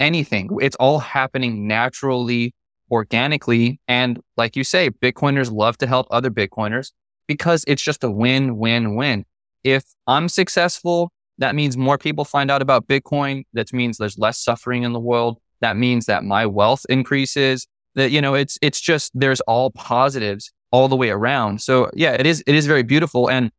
anything. 0.00 0.48
It's 0.62 0.76
all 0.76 0.98
happening 1.00 1.68
naturally, 1.68 2.54
organically. 2.90 3.78
And 3.86 4.20
like 4.36 4.56
you 4.56 4.64
say, 4.64 4.88
Bitcoiners 4.90 5.52
love 5.52 5.76
to 5.78 5.86
help 5.86 6.06
other 6.10 6.30
Bitcoiners 6.30 6.92
because 7.26 7.64
it's 7.68 7.82
just 7.82 8.02
a 8.04 8.10
win, 8.10 8.56
win, 8.56 8.94
win. 8.94 9.24
If 9.64 9.84
I'm 10.06 10.28
successful, 10.28 11.12
that 11.38 11.54
means 11.54 11.76
more 11.76 11.98
people 11.98 12.24
find 12.24 12.50
out 12.50 12.62
about 12.62 12.86
Bitcoin. 12.86 13.44
That 13.52 13.72
means 13.72 13.98
there's 13.98 14.18
less 14.18 14.38
suffering 14.38 14.82
in 14.82 14.92
the 14.92 15.00
world. 15.00 15.38
That 15.60 15.76
means 15.76 16.06
that 16.06 16.24
my 16.24 16.46
wealth 16.46 16.84
increases. 16.88 17.66
That, 17.94 18.10
you 18.10 18.20
know, 18.20 18.34
it's, 18.34 18.58
it's 18.62 18.80
just, 18.80 19.10
there's 19.14 19.40
all 19.42 19.70
positives 19.70 20.52
all 20.70 20.86
the 20.86 20.96
way 20.96 21.10
around. 21.10 21.60
So 21.60 21.90
yeah, 21.94 22.12
it 22.12 22.26
is, 22.26 22.44
it 22.46 22.54
is 22.54 22.66
very 22.66 22.82
beautiful. 22.82 23.28
And 23.28 23.50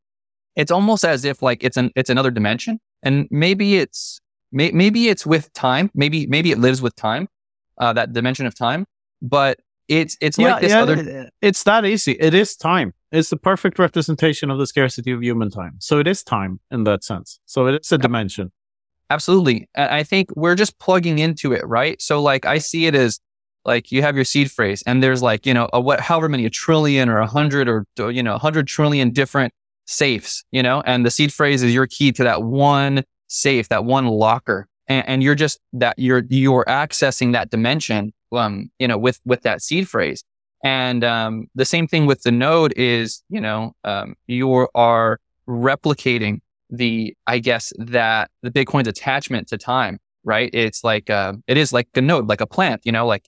it's 0.55 0.71
almost 0.71 1.03
as 1.03 1.25
if 1.25 1.41
like 1.41 1.63
it's 1.63 1.77
an, 1.77 1.91
it's 1.95 2.09
another 2.09 2.31
dimension 2.31 2.79
and 3.03 3.27
maybe 3.29 3.77
it's, 3.77 4.21
may, 4.51 4.71
maybe 4.71 5.09
it's 5.09 5.25
with 5.25 5.51
time. 5.53 5.91
Maybe, 5.93 6.27
maybe 6.27 6.51
it 6.51 6.59
lives 6.59 6.81
with 6.81 6.95
time, 6.95 7.27
uh, 7.77 7.93
that 7.93 8.13
dimension 8.13 8.45
of 8.45 8.55
time, 8.55 8.85
but 9.21 9.59
it's, 9.91 10.17
it's 10.21 10.37
like 10.37 10.61
this 10.61 10.73
other, 10.73 11.29
it's 11.41 11.63
that 11.63 11.85
easy. 11.85 12.13
It 12.13 12.33
is 12.33 12.55
time. 12.55 12.93
It's 13.11 13.29
the 13.29 13.37
perfect 13.37 13.77
representation 13.77 14.49
of 14.49 14.57
the 14.57 14.65
scarcity 14.65 15.11
of 15.11 15.21
human 15.21 15.49
time. 15.49 15.75
So 15.79 15.99
it 15.99 16.07
is 16.07 16.23
time 16.23 16.59
in 16.71 16.85
that 16.85 17.03
sense. 17.03 17.39
So 17.45 17.67
it 17.67 17.81
is 17.81 17.91
a 17.91 17.97
dimension. 17.97 18.51
Absolutely. 19.09 19.67
I 19.75 20.03
think 20.03 20.29
we're 20.37 20.55
just 20.55 20.79
plugging 20.79 21.19
into 21.19 21.51
it, 21.51 21.67
right? 21.67 22.01
So 22.01 22.21
like 22.21 22.45
I 22.45 22.59
see 22.59 22.85
it 22.85 22.95
as 22.95 23.19
like 23.65 23.91
you 23.91 24.01
have 24.01 24.15
your 24.15 24.23
seed 24.23 24.49
phrase 24.49 24.81
and 24.87 25.03
there's 25.03 25.21
like, 25.21 25.45
you 25.45 25.53
know, 25.53 25.69
a 25.73 25.81
what 25.81 25.99
however 25.99 26.29
many 26.29 26.45
a 26.45 26.49
trillion 26.49 27.09
or 27.09 27.17
a 27.19 27.27
hundred 27.27 27.67
or 27.67 27.85
you 28.09 28.23
know, 28.23 28.35
a 28.35 28.39
hundred 28.39 28.67
trillion 28.67 29.11
different 29.11 29.53
safes, 29.85 30.45
you 30.51 30.63
know, 30.63 30.81
and 30.85 31.05
the 31.05 31.11
seed 31.11 31.33
phrase 31.33 31.61
is 31.61 31.73
your 31.73 31.87
key 31.87 32.13
to 32.13 32.23
that 32.23 32.43
one 32.43 33.03
safe, 33.27 33.67
that 33.67 33.83
one 33.83 34.07
locker. 34.07 34.69
And, 34.87 35.07
and 35.07 35.23
you're 35.23 35.35
just 35.35 35.59
that 35.73 35.99
you're 35.99 36.23
you're 36.29 36.63
accessing 36.65 37.33
that 37.33 37.49
dimension 37.49 38.13
um, 38.31 38.71
you 38.79 38.87
know, 38.87 38.97
with 38.97 39.19
with 39.25 39.41
that 39.41 39.61
seed 39.61 39.87
phrase. 39.89 40.23
And 40.63 41.03
um 41.03 41.47
the 41.55 41.65
same 41.65 41.87
thing 41.87 42.05
with 42.05 42.21
the 42.23 42.31
node 42.31 42.73
is, 42.77 43.23
you 43.29 43.41
know, 43.41 43.73
um 43.83 44.15
you 44.27 44.67
are 44.75 45.19
replicating 45.47 46.41
the 46.69 47.15
I 47.27 47.39
guess 47.39 47.73
that 47.77 48.31
the 48.41 48.49
Bitcoin's 48.49 48.87
attachment 48.87 49.49
to 49.49 49.57
time, 49.57 49.99
right? 50.23 50.49
It's 50.53 50.83
like 50.83 51.09
uh, 51.09 51.33
it 51.47 51.57
is 51.57 51.73
like 51.73 51.89
a 51.95 52.01
node, 52.01 52.27
like 52.27 52.41
a 52.41 52.47
plant, 52.47 52.81
you 52.85 52.91
know, 52.91 53.05
like 53.05 53.25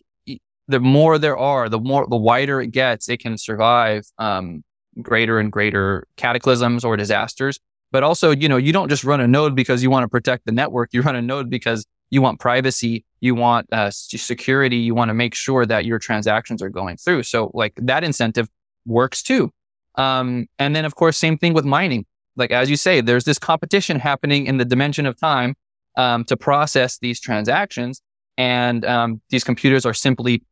the 0.67 0.79
more 0.79 1.17
there 1.17 1.37
are, 1.37 1.67
the 1.69 1.79
more 1.79 2.07
the 2.07 2.15
wider 2.15 2.61
it 2.61 2.71
gets, 2.71 3.09
it 3.09 3.19
can 3.19 3.37
survive 3.37 4.05
um, 4.17 4.63
greater 5.01 5.39
and 5.39 5.51
greater 5.51 6.07
cataclysms 6.15 6.85
or 6.85 6.95
disasters. 6.95 7.59
But 7.91 8.01
also, 8.01 8.31
you 8.31 8.49
know, 8.49 8.57
you 8.57 8.73
don't 8.73 8.89
just 8.89 9.03
run 9.03 9.21
a 9.21 9.27
node 9.27 9.55
because 9.55 9.83
you 9.83 9.91
want 9.91 10.03
to 10.03 10.07
protect 10.07 10.45
the 10.45 10.51
network. 10.51 10.89
You 10.93 11.01
run 11.01 11.15
a 11.15 11.21
node 11.21 11.49
because 11.49 11.85
you 12.13 12.21
want 12.21 12.39
privacy, 12.39 13.03
you 13.21 13.33
want 13.35 13.65
uh, 13.71 13.89
security, 13.91 14.77
you 14.77 14.93
want 14.99 15.09
to 15.09 15.13
make 15.23 15.33
sure 15.35 15.65
that 15.65 15.85
your 15.85 15.99
transactions 15.99 16.61
are 16.61 16.69
going 16.69 16.97
through. 16.97 17.23
So, 17.23 17.51
like 17.53 17.73
that 17.77 18.03
incentive 18.03 18.47
works 18.85 19.23
too. 19.23 19.51
Um, 19.95 20.47
and 20.59 20.75
then, 20.75 20.85
of 20.85 20.95
course, 20.95 21.17
same 21.17 21.37
thing 21.37 21.53
with 21.53 21.65
mining 21.65 22.05
like 22.35 22.51
as 22.51 22.69
you 22.69 22.77
say, 22.77 23.01
there's 23.01 23.25
this 23.25 23.39
competition 23.39 23.99
happening 23.99 24.47
in 24.47 24.57
the 24.57 24.65
dimension 24.65 25.05
of 25.05 25.17
time 25.19 25.55
um, 25.97 26.23
to 26.25 26.35
process 26.35 26.97
these 26.97 27.19
transactions, 27.19 28.01
and 28.37 28.83
um, 28.85 29.21
these 29.29 29.43
computers 29.43 29.85
are 29.85 29.93
simply 29.93 30.43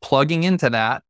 plugging 0.00 0.44
into 0.44 0.70
that 0.70 1.02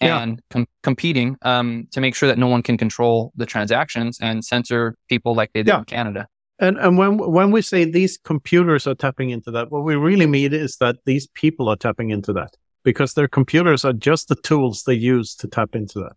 Yeah. 0.00 0.20
and 0.22 0.40
com- 0.50 0.66
competing 0.82 1.36
um, 1.42 1.86
to 1.92 2.00
make 2.00 2.14
sure 2.16 2.28
that 2.28 2.38
no 2.38 2.48
one 2.48 2.62
can 2.62 2.76
control 2.76 3.32
the 3.36 3.46
transactions 3.46 4.18
and 4.20 4.44
censor 4.44 4.96
people 5.08 5.34
like 5.34 5.52
they 5.52 5.60
did 5.62 5.68
Yeah. 5.68 5.78
in 5.78 5.84
Canada. 5.84 6.26
And 6.60 6.76
and 6.78 6.98
when 6.98 7.18
when 7.18 7.50
we 7.50 7.62
say 7.62 7.84
these 7.84 8.18
computers 8.18 8.86
are 8.86 8.94
tapping 8.94 9.30
into 9.30 9.50
that, 9.52 9.70
what 9.70 9.84
we 9.84 9.94
really 9.96 10.26
mean 10.26 10.52
is 10.52 10.76
that 10.78 10.96
these 11.04 11.26
people 11.28 11.68
are 11.68 11.76
tapping 11.76 12.10
into 12.10 12.32
that 12.32 12.56
because 12.84 13.14
their 13.14 13.28
computers 13.28 13.84
are 13.84 13.92
just 13.92 14.28
the 14.28 14.34
tools 14.36 14.82
they 14.84 14.94
use 14.94 15.34
to 15.36 15.46
tap 15.48 15.74
into 15.74 16.00
that. 16.00 16.12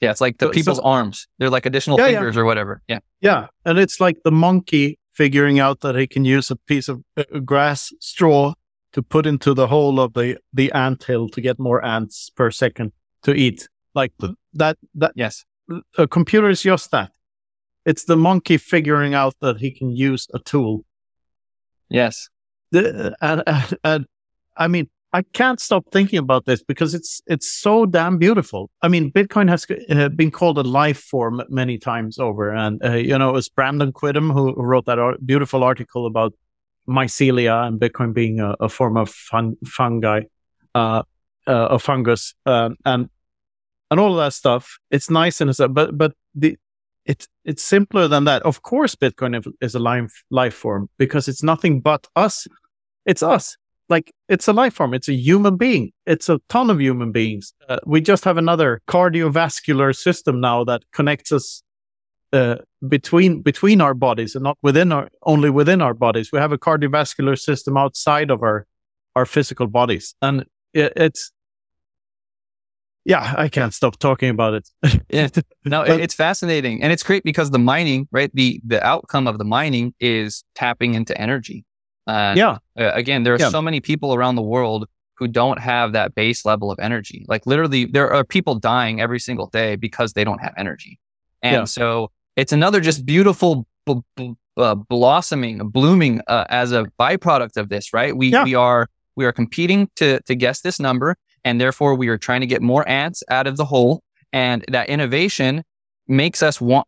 Yeah, 0.00 0.10
it's 0.10 0.20
like 0.20 0.38
the 0.38 0.46
So- 0.46 0.52
people's 0.52 0.78
so- 0.78 0.84
arms. 0.84 1.26
They're 1.38 1.50
like 1.50 1.66
additional 1.66 1.98
Yeah, 1.98 2.06
yeah. 2.08 2.16
fingers 2.18 2.36
or 2.36 2.44
whatever. 2.44 2.82
Yeah, 2.88 3.00
Yeah, 3.20 3.46
and 3.64 3.78
it's 3.78 4.00
like 4.00 4.18
the 4.24 4.32
monkey 4.32 4.98
figuring 5.12 5.60
out 5.60 5.80
that 5.80 5.94
he 5.96 6.06
can 6.06 6.24
use 6.24 6.50
a 6.50 6.56
piece 6.56 6.88
of 6.88 7.02
uh, 7.16 7.38
grass 7.44 7.92
straw 8.00 8.54
to 8.92 9.02
put 9.02 9.26
into 9.26 9.54
the 9.54 9.66
hole 9.66 10.00
of 10.00 10.12
the 10.14 10.38
the 10.52 10.72
ant 10.72 11.04
hill 11.04 11.28
to 11.28 11.40
get 11.40 11.58
more 11.58 11.84
ants 11.84 12.30
per 12.30 12.50
second 12.50 12.92
to 13.22 13.32
eat. 13.34 13.68
Like 13.94 14.12
that 14.54 14.76
that 14.94 15.12
yes, 15.14 15.44
a 15.98 16.06
computer 16.08 16.48
is 16.50 16.62
just 16.62 16.90
that. 16.90 17.10
It's 17.84 18.04
the 18.04 18.16
monkey 18.16 18.56
figuring 18.56 19.14
out 19.14 19.34
that 19.40 19.58
he 19.58 19.70
can 19.70 19.90
use 19.90 20.26
a 20.32 20.38
tool. 20.38 20.84
yes, 21.88 22.28
The, 22.70 23.14
and, 23.20 23.42
and, 23.46 23.78
and 23.84 24.06
I 24.56 24.68
mean, 24.68 24.88
I 25.12 25.22
can't 25.32 25.60
stop 25.60 25.84
thinking 25.92 26.18
about 26.18 26.44
this 26.44 26.60
because 26.64 26.92
it's 26.92 27.22
it's 27.28 27.48
so 27.48 27.86
damn 27.86 28.18
beautiful. 28.18 28.68
I 28.82 28.88
mean, 28.88 29.12
Bitcoin 29.12 29.48
has 29.48 29.64
uh, 29.88 30.08
been 30.08 30.32
called 30.32 30.58
a 30.58 30.62
life 30.62 30.98
form 30.98 31.40
many 31.48 31.78
times 31.78 32.18
over, 32.18 32.52
and 32.52 32.84
uh, 32.84 32.94
you 32.94 33.16
know, 33.16 33.30
it 33.30 33.32
was 33.32 33.48
Brandon 33.48 33.92
Quittem 33.92 34.32
who 34.32 34.52
wrote 34.56 34.86
that 34.86 35.18
beautiful 35.24 35.62
article 35.62 36.06
about 36.06 36.34
mycelia 36.88 37.64
and 37.64 37.80
Bitcoin 37.80 38.12
being 38.12 38.40
a, 38.40 38.56
a 38.58 38.68
form 38.68 38.96
of 38.96 39.08
fun, 39.08 39.56
fungi, 39.64 40.22
uh, 40.74 41.02
uh, 41.46 41.68
a 41.70 41.78
fungus, 41.78 42.34
um, 42.44 42.74
and 42.84 43.08
and 43.92 44.00
all 44.00 44.18
of 44.18 44.24
that 44.24 44.32
stuff. 44.32 44.78
It's 44.90 45.10
nice 45.10 45.40
and 45.40 45.48
it's 45.48 45.60
but 45.60 45.96
but 45.96 46.14
the 46.34 46.58
it's 47.06 47.26
it's 47.44 47.62
simpler 47.62 48.08
than 48.08 48.24
that. 48.24 48.42
Of 48.42 48.62
course, 48.62 48.94
Bitcoin 48.94 49.42
is- 49.60 49.74
a 49.74 49.78
life 49.78 50.24
life 50.30 50.54
form 50.54 50.88
because 50.98 51.28
it's 51.28 51.42
nothing 51.42 51.80
but 51.80 52.06
us. 52.16 52.46
It's 53.06 53.22
us. 53.22 53.56
Like 53.88 54.12
it's 54.28 54.48
a 54.48 54.52
life 54.52 54.74
form. 54.74 54.94
It's 54.94 55.08
a 55.08 55.14
human 55.14 55.56
being. 55.56 55.92
It's 56.06 56.28
a 56.28 56.40
ton 56.48 56.70
of 56.70 56.80
human 56.80 57.12
beings. 57.12 57.52
Uh, 57.68 57.78
we 57.84 58.00
just 58.00 58.24
have 58.24 58.38
another 58.38 58.80
cardiovascular 58.88 59.94
system 59.94 60.40
now 60.40 60.64
that 60.64 60.82
connects 60.92 61.32
us 61.32 61.62
uh, 62.32 62.56
between 62.88 63.42
between 63.42 63.80
our 63.80 63.94
bodies 63.94 64.34
and 64.34 64.42
not 64.42 64.56
within 64.62 64.90
our 64.90 65.08
only 65.22 65.50
within 65.50 65.82
our 65.82 65.94
bodies. 65.94 66.32
We 66.32 66.38
have 66.38 66.52
a 66.52 66.58
cardiovascular 66.58 67.38
system 67.38 67.76
outside 67.76 68.30
of 68.30 68.42
our 68.42 68.66
our 69.14 69.26
physical 69.26 69.66
bodies, 69.66 70.14
and 70.22 70.46
it, 70.72 70.92
it's 70.96 71.30
yeah. 73.04 73.34
I 73.36 73.48
can't 73.48 73.72
stop 73.74 73.98
talking 73.98 74.30
about 74.30 74.54
it. 74.54 74.68
yeah. 75.08 75.28
No, 75.64 75.84
But- 75.84 76.00
it's 76.00 76.14
fascinating, 76.14 76.82
and 76.82 76.92
it's 76.92 77.02
great 77.02 77.24
because 77.24 77.50
the 77.50 77.58
mining, 77.58 78.08
right? 78.12 78.30
The 78.34 78.60
the 78.66 78.84
outcome 78.84 79.26
of 79.26 79.38
the 79.38 79.44
mining 79.44 79.94
is 80.00 80.44
tapping 80.54 80.94
into 80.94 81.18
energy. 81.20 81.64
Uh, 82.06 82.34
yeah, 82.36 82.58
Uh, 82.78 82.90
again, 82.94 83.22
there 83.24 83.34
are 83.34 83.38
Yeah. 83.40 83.50
so 83.50 83.62
many 83.62 83.80
people 83.80 84.14
around 84.14 84.34
the 84.36 84.42
world 84.42 84.86
who 85.18 85.26
don't 85.28 85.58
have 85.60 85.92
that 85.92 86.14
base 86.14 86.44
level 86.44 86.70
of 86.70 86.78
energy. 86.78 87.24
Like 87.28 87.46
literally, 87.46 87.86
there 87.86 88.12
are 88.12 88.24
people 88.24 88.54
dying 88.58 89.00
every 89.00 89.20
single 89.20 89.46
day 89.46 89.76
because 89.76 90.12
they 90.12 90.24
don't 90.24 90.40
have 90.42 90.52
energy. 90.58 90.98
And 91.42 91.52
Yeah. 91.54 91.64
so 91.64 92.10
it's 92.36 92.52
another 92.52 92.80
just 92.80 93.06
beautiful 93.06 93.66
b- 93.86 94.02
b- 94.16 94.34
uh, 94.56 94.74
blossoming, 94.74 95.58
blooming 95.70 96.20
uh, 96.26 96.44
as 96.48 96.72
a 96.72 96.84
byproduct 97.00 97.56
of 97.56 97.68
this, 97.68 97.92
right? 97.94 98.14
We 98.16 98.26
Yeah. 98.32 98.44
we 98.44 98.54
are 98.54 98.88
we 99.16 99.24
are 99.24 99.32
competing 99.32 99.88
to 99.96 100.20
to 100.28 100.34
guess 100.34 100.60
this 100.62 100.78
number, 100.78 101.16
and 101.44 101.60
therefore 101.60 101.94
we 101.94 102.08
are 102.08 102.18
trying 102.18 102.40
to 102.40 102.46
get 102.46 102.62
more 102.62 102.88
ants 102.88 103.22
out 103.30 103.46
of 103.46 103.56
the 103.56 103.64
hole. 103.64 104.02
And 104.32 104.64
that 104.68 104.88
innovation 104.88 105.62
makes 106.08 106.42
us 106.42 106.60
want 106.60 106.86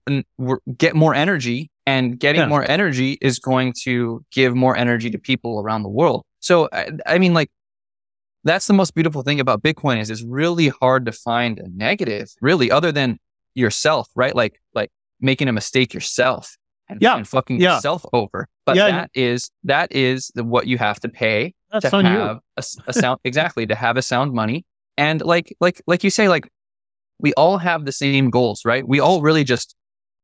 get 0.76 0.94
more 0.96 1.14
energy 1.14 1.70
and 1.86 2.18
getting 2.18 2.40
Yeah. 2.42 2.48
more 2.48 2.68
energy 2.68 3.16
is 3.20 3.38
going 3.38 3.72
to 3.84 4.24
give 4.32 4.54
more 4.54 4.76
energy 4.76 5.10
to 5.10 5.18
people 5.18 5.60
around 5.60 5.82
the 5.84 5.88
world. 5.88 6.24
So 6.40 6.68
I, 6.72 6.90
I 7.06 7.18
mean 7.18 7.32
like 7.34 7.48
that's 8.44 8.66
the 8.66 8.74
most 8.74 8.94
beautiful 8.94 9.22
thing 9.22 9.40
about 9.40 9.62
Bitcoin 9.62 10.00
is 10.00 10.10
it's 10.10 10.22
really 10.22 10.68
hard 10.68 11.06
to 11.06 11.12
find 11.12 11.58
a 11.58 11.68
negative 11.74 12.28
really 12.40 12.70
other 12.70 12.92
than 12.92 13.18
yourself, 13.54 14.08
right? 14.14 14.34
Like 14.34 14.60
like 14.74 14.90
making 15.20 15.48
a 15.48 15.52
mistake 15.52 15.94
yourself 15.94 16.56
and, 16.88 17.00
Yeah. 17.00 17.16
and 17.16 17.26
fucking 17.26 17.60
Yeah. 17.60 17.76
yourself 17.76 18.04
over. 18.12 18.48
But 18.66 18.76
Yeah. 18.76 18.88
that 18.90 19.10
is 19.14 19.50
that 19.64 19.92
is 19.92 20.30
the, 20.34 20.44
what 20.44 20.66
you 20.66 20.78
have 20.78 21.00
to 21.00 21.08
pay 21.08 21.54
that's 21.80 21.92
to 21.92 22.02
have 22.02 22.38
a, 22.56 22.64
a 22.86 22.92
sound 22.92 23.20
exactly 23.24 23.66
to 23.66 23.74
have 23.74 23.96
a 23.96 24.02
sound 24.02 24.32
money. 24.32 24.64
And 24.96 25.22
like 25.22 25.54
like 25.60 25.82
like 25.86 26.04
you 26.04 26.10
say 26.10 26.28
like 26.28 26.48
we 27.18 27.32
all 27.34 27.58
have 27.58 27.84
the 27.84 27.92
same 27.92 28.30
goals 28.30 28.64
right? 28.64 28.86
We 28.86 29.00
all 29.00 29.22
really 29.22 29.44
just 29.44 29.74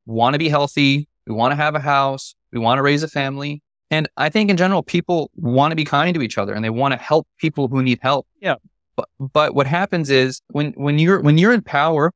want 0.06 0.34
to 0.34 0.38
be 0.38 0.48
healthy 0.48 1.08
we 1.26 1.34
want 1.34 1.52
to 1.52 1.56
have 1.56 1.74
a 1.74 1.80
house 1.80 2.34
we 2.52 2.58
want 2.58 2.78
to 2.78 2.82
raise 2.82 3.02
a 3.02 3.08
family. 3.08 3.62
And 3.90 4.08
i 4.16 4.28
think 4.28 4.50
in 4.50 4.56
general 4.56 4.82
people 4.82 5.30
want 5.34 5.72
to 5.72 5.76
be 5.76 5.84
kind 5.84 6.14
to 6.14 6.22
each 6.22 6.38
other 6.38 6.54
and 6.54 6.64
they 6.64 6.70
want 6.70 6.92
to 6.92 6.98
help 6.98 7.26
people 7.38 7.68
who 7.68 7.82
need 7.82 7.98
help. 8.02 8.26
Yeah. 8.40 8.56
but 8.96 9.08
but 9.18 9.54
what 9.54 9.66
happens 9.66 10.10
is 10.10 10.40
when 10.48 10.72
when 10.72 10.98
you're 10.98 11.20
when 11.20 11.38
you're 11.38 11.52
in 11.52 11.62
power 11.62 12.12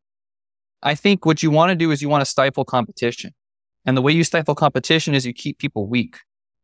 i 0.82 0.94
think 0.94 1.26
what 1.26 1.42
you 1.42 1.50
want 1.50 1.70
to 1.70 1.76
do 1.76 1.90
is 1.90 2.02
you 2.02 2.08
want 2.08 2.22
to 2.22 2.30
stifle 2.30 2.64
competition. 2.64 3.32
And 3.84 3.96
the 3.96 4.02
way 4.02 4.12
you 4.12 4.24
stifle 4.24 4.56
competition 4.56 5.14
is 5.14 5.24
you 5.24 5.32
keep 5.32 5.58
people 5.58 5.86
weak 5.86 6.16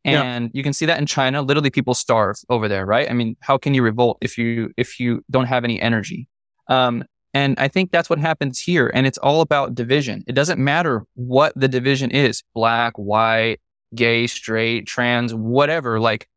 Yeah. 0.05 0.23
and 0.23 0.51
you 0.53 0.63
can 0.63 0.73
see 0.73 0.87
that 0.87 0.99
in 0.99 1.07
China. 1.07 1.43
Literally, 1.43 1.71
people 1.71 1.95
starve 1.95 2.37
over 2.49 2.69
there, 2.69 2.85
right? 2.85 3.09
I 3.09 3.13
mean, 3.13 3.37
how 3.41 3.57
can 3.59 3.73
you 3.75 3.83
revolt 3.83 4.19
if 4.21 4.37
you 4.37 4.73
if 4.77 4.99
you 4.99 5.25
don't 5.31 5.47
have 5.47 5.65
any 5.65 5.81
energy? 5.81 6.29
Um, 6.69 7.05
And 7.35 7.59
I 7.59 7.69
think 7.69 7.91
that's 7.93 8.11
what 8.11 8.19
happens 8.19 8.59
here. 8.59 8.91
And 8.93 9.07
it's 9.07 9.19
all 9.19 9.41
about 9.41 9.75
division. 9.75 10.23
It 10.27 10.35
doesn't 10.35 10.59
matter 10.63 11.05
what 11.15 11.53
the 11.57 11.69
division 11.69 12.11
is 12.11 12.43
black, 12.55 12.93
white, 12.99 13.59
gay, 13.95 14.27
straight, 14.27 14.87
trans, 14.87 15.33
whatever. 15.35 15.99
Like 15.99 16.29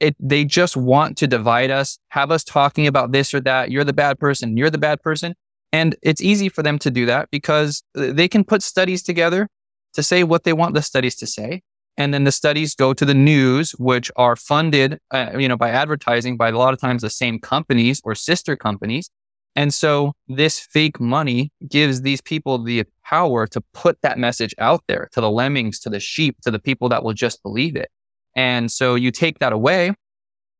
it, 0.00 0.14
they 0.18 0.44
just 0.44 0.76
want 0.76 1.16
to 1.18 1.26
divide 1.26 1.70
us, 1.70 1.98
have 2.08 2.30
us 2.30 2.44
talking 2.44 2.86
about 2.86 3.12
this 3.12 3.32
or 3.32 3.40
that. 3.40 3.70
You're 3.70 3.84
the 3.84 3.92
bad 3.92 4.18
person. 4.18 4.56
You're 4.56 4.70
the 4.70 4.78
bad 4.78 5.00
person. 5.00 5.34
And 5.72 5.96
it's 6.02 6.20
easy 6.20 6.50
for 6.50 6.62
them 6.62 6.78
to 6.80 6.90
do 6.90 7.06
that 7.06 7.30
because 7.30 7.82
they 7.94 8.28
can 8.28 8.44
put 8.44 8.62
studies 8.62 9.02
together 9.02 9.48
to 9.94 10.02
say 10.02 10.22
what 10.22 10.44
they 10.44 10.52
want 10.52 10.74
the 10.74 10.82
studies 10.82 11.14
to 11.16 11.26
say. 11.26 11.62
And 11.96 12.14
then 12.14 12.24
the 12.24 12.32
studies 12.32 12.74
go 12.74 12.94
to 12.94 13.04
the 13.04 13.14
news, 13.14 13.72
which 13.72 14.10
are 14.16 14.34
funded, 14.34 14.98
uh, 15.10 15.32
you 15.38 15.46
know, 15.46 15.56
by 15.56 15.70
advertising 15.70 16.36
by 16.36 16.48
a 16.48 16.56
lot 16.56 16.72
of 16.72 16.80
times 16.80 17.02
the 17.02 17.10
same 17.10 17.38
companies 17.38 18.00
or 18.04 18.14
sister 18.14 18.56
companies. 18.56 19.10
And 19.54 19.74
so 19.74 20.14
this 20.28 20.58
fake 20.58 20.98
money 20.98 21.52
gives 21.68 22.00
these 22.00 22.22
people 22.22 22.62
the 22.62 22.84
power 23.04 23.46
to 23.48 23.60
put 23.74 23.98
that 24.02 24.18
message 24.18 24.54
out 24.58 24.82
there 24.88 25.10
to 25.12 25.20
the 25.20 25.30
lemmings, 25.30 25.78
to 25.80 25.90
the 25.90 26.00
sheep, 26.00 26.36
to 26.42 26.50
the 26.50 26.58
people 26.58 26.88
that 26.88 27.04
will 27.04 27.12
just 27.12 27.42
believe 27.42 27.76
it. 27.76 27.90
And 28.34 28.72
so 28.72 28.94
you 28.94 29.10
take 29.10 29.40
that 29.40 29.52
away 29.52 29.92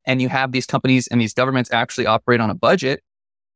and 0.05 0.21
you 0.21 0.29
have 0.29 0.53
these 0.53 0.67
companies 0.67 1.07
and 1.07 1.21
these 1.21 1.33
governments 1.33 1.73
actually 1.73 2.07
operate 2.07 2.41
on 2.41 2.51
a 2.51 2.55
budget. 2.55 3.03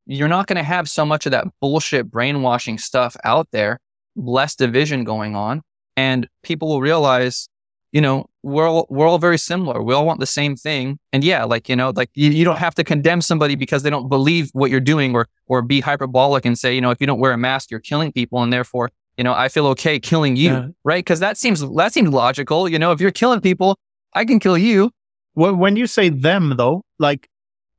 You're 0.06 0.28
not 0.28 0.46
going 0.46 0.56
to 0.56 0.62
have 0.62 0.88
so 0.88 1.04
much 1.04 1.26
of 1.26 1.32
that 1.32 1.46
bullshit 1.60 2.10
brainwashing 2.10 2.78
stuff 2.78 3.16
out 3.24 3.48
there, 3.50 3.78
less 4.14 4.54
division 4.54 5.04
going 5.04 5.36
on. 5.36 5.60
And 5.98 6.28
people 6.42 6.68
will 6.68 6.80
realize 6.80 7.48
you 7.92 8.00
know, 8.00 8.26
we're 8.42 8.68
all, 8.68 8.86
we're 8.90 9.06
all 9.06 9.18
very 9.18 9.38
similar. 9.38 9.82
We 9.82 9.94
all 9.94 10.04
want 10.04 10.20
the 10.20 10.26
same 10.26 10.56
thing. 10.56 10.98
And 11.12 11.24
yeah, 11.24 11.44
like, 11.44 11.68
you 11.68 11.76
know, 11.76 11.92
like 11.94 12.10
you, 12.14 12.30
you 12.30 12.44
don't 12.44 12.58
have 12.58 12.74
to 12.76 12.84
condemn 12.84 13.20
somebody 13.20 13.54
because 13.54 13.82
they 13.82 13.90
don't 13.90 14.08
believe 14.08 14.50
what 14.52 14.70
you're 14.70 14.80
doing 14.80 15.14
or, 15.14 15.28
or 15.46 15.62
be 15.62 15.80
hyperbolic 15.80 16.44
and 16.44 16.58
say, 16.58 16.74
you 16.74 16.80
know, 16.80 16.90
if 16.90 17.00
you 17.00 17.06
don't 17.06 17.18
wear 17.18 17.32
a 17.32 17.38
mask, 17.38 17.70
you're 17.70 17.80
killing 17.80 18.12
people. 18.12 18.42
And 18.42 18.52
therefore, 18.52 18.90
you 19.16 19.24
know, 19.24 19.32
I 19.32 19.48
feel 19.48 19.66
okay 19.68 19.98
killing 19.98 20.36
you. 20.36 20.50
Yeah. 20.50 20.68
Right. 20.84 21.04
Cause 21.04 21.20
that 21.20 21.38
seems, 21.38 21.60
that 21.76 21.92
seems 21.92 22.10
logical. 22.10 22.68
You 22.68 22.78
know, 22.78 22.92
if 22.92 23.00
you're 23.00 23.10
killing 23.10 23.40
people, 23.40 23.78
I 24.12 24.24
can 24.24 24.38
kill 24.40 24.58
you. 24.58 24.90
When 25.34 25.76
you 25.76 25.86
say 25.86 26.08
them 26.08 26.54
though, 26.56 26.82
like 26.98 27.28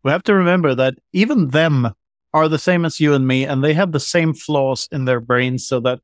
we 0.03 0.11
have 0.11 0.23
to 0.23 0.33
remember 0.33 0.73
that 0.75 0.95
even 1.13 1.49
them 1.49 1.91
are 2.33 2.47
the 2.47 2.59
same 2.59 2.85
as 2.85 2.99
you 2.99 3.13
and 3.13 3.27
me 3.27 3.45
and 3.45 3.63
they 3.63 3.73
have 3.73 3.91
the 3.91 3.99
same 3.99 4.33
flaws 4.33 4.87
in 4.91 5.05
their 5.05 5.19
brains 5.19 5.67
so 5.67 5.79
that 5.79 5.99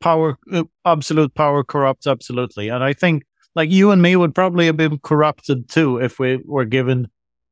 power, 0.00 0.36
uh, 0.52 0.64
absolute 0.84 1.34
power 1.34 1.64
corrupts 1.64 2.06
absolutely. 2.06 2.68
And 2.68 2.82
I 2.82 2.92
think 2.92 3.24
like 3.54 3.70
you 3.70 3.90
and 3.90 4.00
me 4.00 4.16
would 4.16 4.34
probably 4.34 4.66
have 4.66 4.76
been 4.76 4.98
corrupted 4.98 5.68
too 5.68 5.98
if 5.98 6.18
we 6.18 6.40
were 6.44 6.64
given 6.64 7.08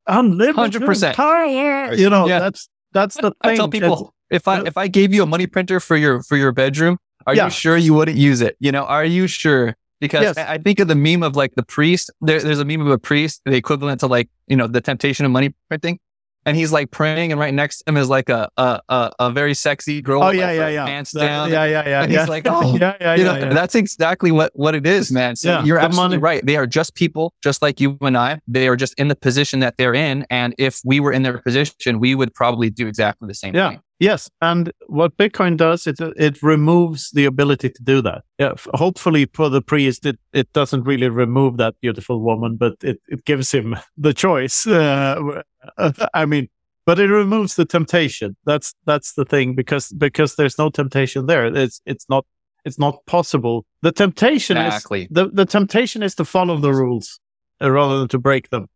unlimited 0.06 0.82
100%. 0.82 1.14
power. 1.14 1.94
You 1.94 2.10
know, 2.10 2.26
yeah. 2.26 2.38
that's 2.38 2.68
that's 2.92 3.16
the 3.16 3.30
thing. 3.42 3.52
I 3.52 3.56
tell 3.56 3.68
people 3.68 4.14
it's, 4.30 4.42
if 4.42 4.48
I 4.48 4.62
if 4.62 4.76
I 4.76 4.88
gave 4.88 5.12
you 5.14 5.22
a 5.22 5.26
money 5.26 5.46
printer 5.46 5.80
for 5.80 5.96
your 5.96 6.22
for 6.22 6.36
your 6.36 6.52
bedroom, 6.52 6.98
are 7.26 7.34
yeah. 7.34 7.46
you 7.46 7.50
sure 7.50 7.76
you 7.76 7.94
wouldn't 7.94 8.18
use 8.18 8.40
it? 8.40 8.56
You 8.60 8.72
know, 8.72 8.84
are 8.84 9.04
you 9.04 9.26
sure? 9.26 9.76
Because 10.00 10.22
yes. 10.22 10.38
I, 10.38 10.54
I, 10.54 10.58
think 10.58 10.80
of 10.80 10.88
the 10.88 10.94
meme 10.94 11.22
of 11.22 11.36
like 11.36 11.54
the 11.56 11.62
priest. 11.62 12.10
There, 12.22 12.40
there's 12.40 12.58
a 12.58 12.64
meme 12.64 12.80
of 12.80 12.86
a 12.86 12.96
priest, 12.96 13.42
the 13.44 13.54
equivalent 13.54 14.00
to 14.00 14.06
like 14.06 14.30
you 14.46 14.56
know 14.56 14.66
the 14.66 14.80
temptation 14.80 15.26
of 15.26 15.32
money 15.32 15.54
printing 15.68 15.98
and 16.46 16.56
he's 16.56 16.72
like 16.72 16.90
praying, 16.90 17.32
and 17.32 17.40
right 17.40 17.52
next 17.52 17.78
to 17.78 17.90
him 17.90 17.96
is 17.96 18.08
like 18.08 18.28
a 18.28 18.48
a 18.56 18.80
a, 18.88 19.12
a 19.18 19.30
very 19.30 19.54
sexy 19.54 20.00
girl. 20.00 20.22
Oh 20.22 20.30
yeah, 20.30 20.50
yeah, 20.52 20.68
yeah. 20.68 20.86
Pants 20.86 21.12
down. 21.12 21.50
Yeah, 21.50 21.64
yeah, 21.64 21.88
yeah. 21.88 22.02
And 22.02 22.12
yeah. 22.12 22.20
he's 22.20 22.28
like, 22.28 22.46
oh, 22.46 22.76
yeah, 22.80 22.96
yeah, 23.00 23.14
you 23.14 23.24
know, 23.24 23.36
yeah, 23.36 23.52
That's 23.52 23.74
exactly 23.74 24.32
what 24.32 24.52
what 24.54 24.74
it 24.74 24.86
is, 24.86 25.12
man. 25.12 25.36
So 25.36 25.48
yeah, 25.48 25.64
you're 25.64 25.78
absolutely 25.78 26.16
money. 26.16 26.22
right. 26.22 26.46
They 26.46 26.56
are 26.56 26.66
just 26.66 26.94
people, 26.94 27.34
just 27.42 27.62
like 27.62 27.80
you 27.80 27.98
and 28.00 28.16
I. 28.16 28.40
They 28.46 28.68
are 28.68 28.76
just 28.76 28.94
in 28.94 29.08
the 29.08 29.16
position 29.16 29.60
that 29.60 29.76
they're 29.76 29.94
in, 29.94 30.26
and 30.30 30.54
if 30.58 30.80
we 30.84 31.00
were 31.00 31.12
in 31.12 31.22
their 31.22 31.38
position, 31.38 32.00
we 32.00 32.14
would 32.14 32.34
probably 32.34 32.70
do 32.70 32.86
exactly 32.86 33.28
the 33.28 33.34
same 33.34 33.54
yeah. 33.54 33.70
thing. 33.70 33.80
Yes, 34.00 34.30
and 34.40 34.72
what 34.86 35.18
Bitcoin 35.18 35.58
does, 35.58 35.86
it 35.86 36.00
it 36.16 36.42
removes 36.42 37.10
the 37.10 37.26
ability 37.26 37.68
to 37.68 37.82
do 37.82 38.00
that. 38.00 38.22
Yeah, 38.38 38.54
hopefully 38.72 39.26
for 39.34 39.50
the 39.50 39.60
priest, 39.60 40.06
it, 40.06 40.18
it 40.32 40.50
doesn't 40.54 40.84
really 40.84 41.10
remove 41.10 41.58
that 41.58 41.74
beautiful 41.82 42.22
woman, 42.22 42.56
but 42.56 42.76
it, 42.82 42.98
it 43.08 43.26
gives 43.26 43.52
him 43.52 43.76
the 43.98 44.14
choice. 44.14 44.66
Uh, 44.66 45.42
I 46.14 46.24
mean, 46.24 46.48
but 46.86 46.98
it 46.98 47.08
removes 47.08 47.56
the 47.56 47.66
temptation. 47.66 48.38
That's 48.46 48.74
that's 48.86 49.12
the 49.12 49.26
thing 49.26 49.54
because 49.54 49.90
because 49.92 50.36
there's 50.36 50.56
no 50.56 50.70
temptation 50.70 51.26
there. 51.26 51.54
It's 51.54 51.82
it's 51.84 52.06
not 52.08 52.24
it's 52.64 52.78
not 52.78 53.04
possible. 53.04 53.66
The 53.82 53.92
temptation 53.92 54.56
exactly. 54.56 55.02
is 55.02 55.08
the, 55.10 55.28
the 55.28 55.44
temptation 55.44 56.02
is 56.02 56.14
to 56.14 56.24
follow 56.24 56.56
the 56.56 56.72
rules 56.72 57.20
uh, 57.60 57.70
rather 57.70 57.98
than 57.98 58.08
to 58.08 58.18
break 58.18 58.48
them. 58.48 58.68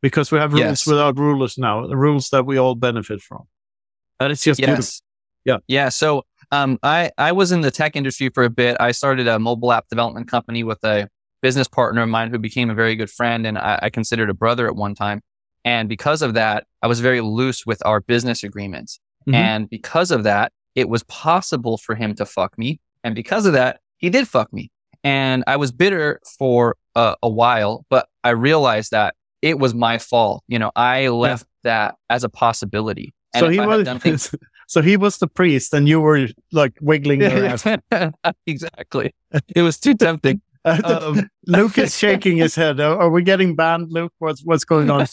Because 0.00 0.32
we 0.32 0.38
have 0.38 0.52
rules 0.52 0.62
yes. 0.62 0.86
without 0.86 1.18
rulers 1.18 1.58
now, 1.58 1.86
the 1.86 1.96
rules 1.96 2.30
that 2.30 2.46
we 2.46 2.56
all 2.56 2.74
benefit 2.74 3.20
from. 3.20 3.46
And 4.20 4.32
it's 4.32 4.42
just 4.42 4.60
yes. 4.60 4.66
Beautiful. 4.66 4.92
Yeah. 5.44 5.58
Yeah. 5.68 5.88
So 5.90 6.24
um, 6.50 6.78
I, 6.82 7.10
I 7.18 7.32
was 7.32 7.52
in 7.52 7.60
the 7.60 7.70
tech 7.70 7.96
industry 7.96 8.30
for 8.30 8.44
a 8.44 8.50
bit. 8.50 8.76
I 8.80 8.92
started 8.92 9.28
a 9.28 9.38
mobile 9.38 9.72
app 9.72 9.88
development 9.88 10.28
company 10.28 10.64
with 10.64 10.82
a 10.84 11.08
business 11.42 11.68
partner 11.68 12.02
of 12.02 12.08
mine 12.08 12.30
who 12.30 12.38
became 12.38 12.70
a 12.70 12.74
very 12.74 12.96
good 12.96 13.10
friend 13.10 13.46
and 13.46 13.58
I, 13.58 13.78
I 13.82 13.90
considered 13.90 14.30
a 14.30 14.34
brother 14.34 14.66
at 14.66 14.76
one 14.76 14.94
time. 14.94 15.20
And 15.64 15.88
because 15.88 16.22
of 16.22 16.34
that, 16.34 16.66
I 16.82 16.86
was 16.86 17.00
very 17.00 17.20
loose 17.20 17.66
with 17.66 17.84
our 17.84 18.00
business 18.00 18.42
agreements. 18.42 19.00
Mm-hmm. 19.22 19.34
And 19.34 19.70
because 19.70 20.10
of 20.10 20.22
that, 20.22 20.52
it 20.74 20.88
was 20.88 21.02
possible 21.04 21.78
for 21.78 21.94
him 21.94 22.14
to 22.14 22.26
fuck 22.26 22.56
me. 22.56 22.80
And 23.02 23.14
because 23.14 23.46
of 23.46 23.52
that, 23.54 23.80
he 23.98 24.10
did 24.10 24.28
fuck 24.28 24.52
me. 24.52 24.70
And 25.02 25.44
I 25.46 25.56
was 25.56 25.72
bitter 25.72 26.20
for 26.38 26.76
uh, 26.94 27.14
a 27.22 27.28
while, 27.28 27.84
but 27.90 28.08
I 28.24 28.30
realized 28.30 28.90
that 28.90 29.14
it 29.42 29.58
was 29.58 29.74
my 29.74 29.98
fault. 29.98 30.42
You 30.48 30.58
know, 30.58 30.70
I 30.76 31.08
left 31.08 31.46
yeah. 31.64 31.70
that 31.70 31.94
as 32.10 32.24
a 32.24 32.28
possibility. 32.28 33.14
And 33.36 33.46
so 33.46 33.48
he 33.48 33.60
was, 33.60 33.88
things- 34.02 34.34
so 34.66 34.82
he 34.82 34.96
was 34.96 35.18
the 35.18 35.26
priest 35.26 35.72
and 35.74 35.88
you 35.88 36.00
were 36.00 36.28
like 36.52 36.74
wiggling 36.80 37.22
around. 37.22 37.82
exactly. 38.46 39.14
It 39.54 39.62
was 39.62 39.78
too 39.78 39.94
tempting. 39.94 40.40
Um, 40.66 41.30
Luke 41.46 41.78
is 41.78 41.96
shaking 41.96 42.38
his 42.38 42.56
head. 42.56 42.80
Are 42.80 43.08
we 43.08 43.22
getting 43.22 43.54
banned, 43.54 43.92
Luke? 43.92 44.12
What's 44.18 44.42
what's 44.44 44.64
going 44.64 44.90
on? 44.90 45.06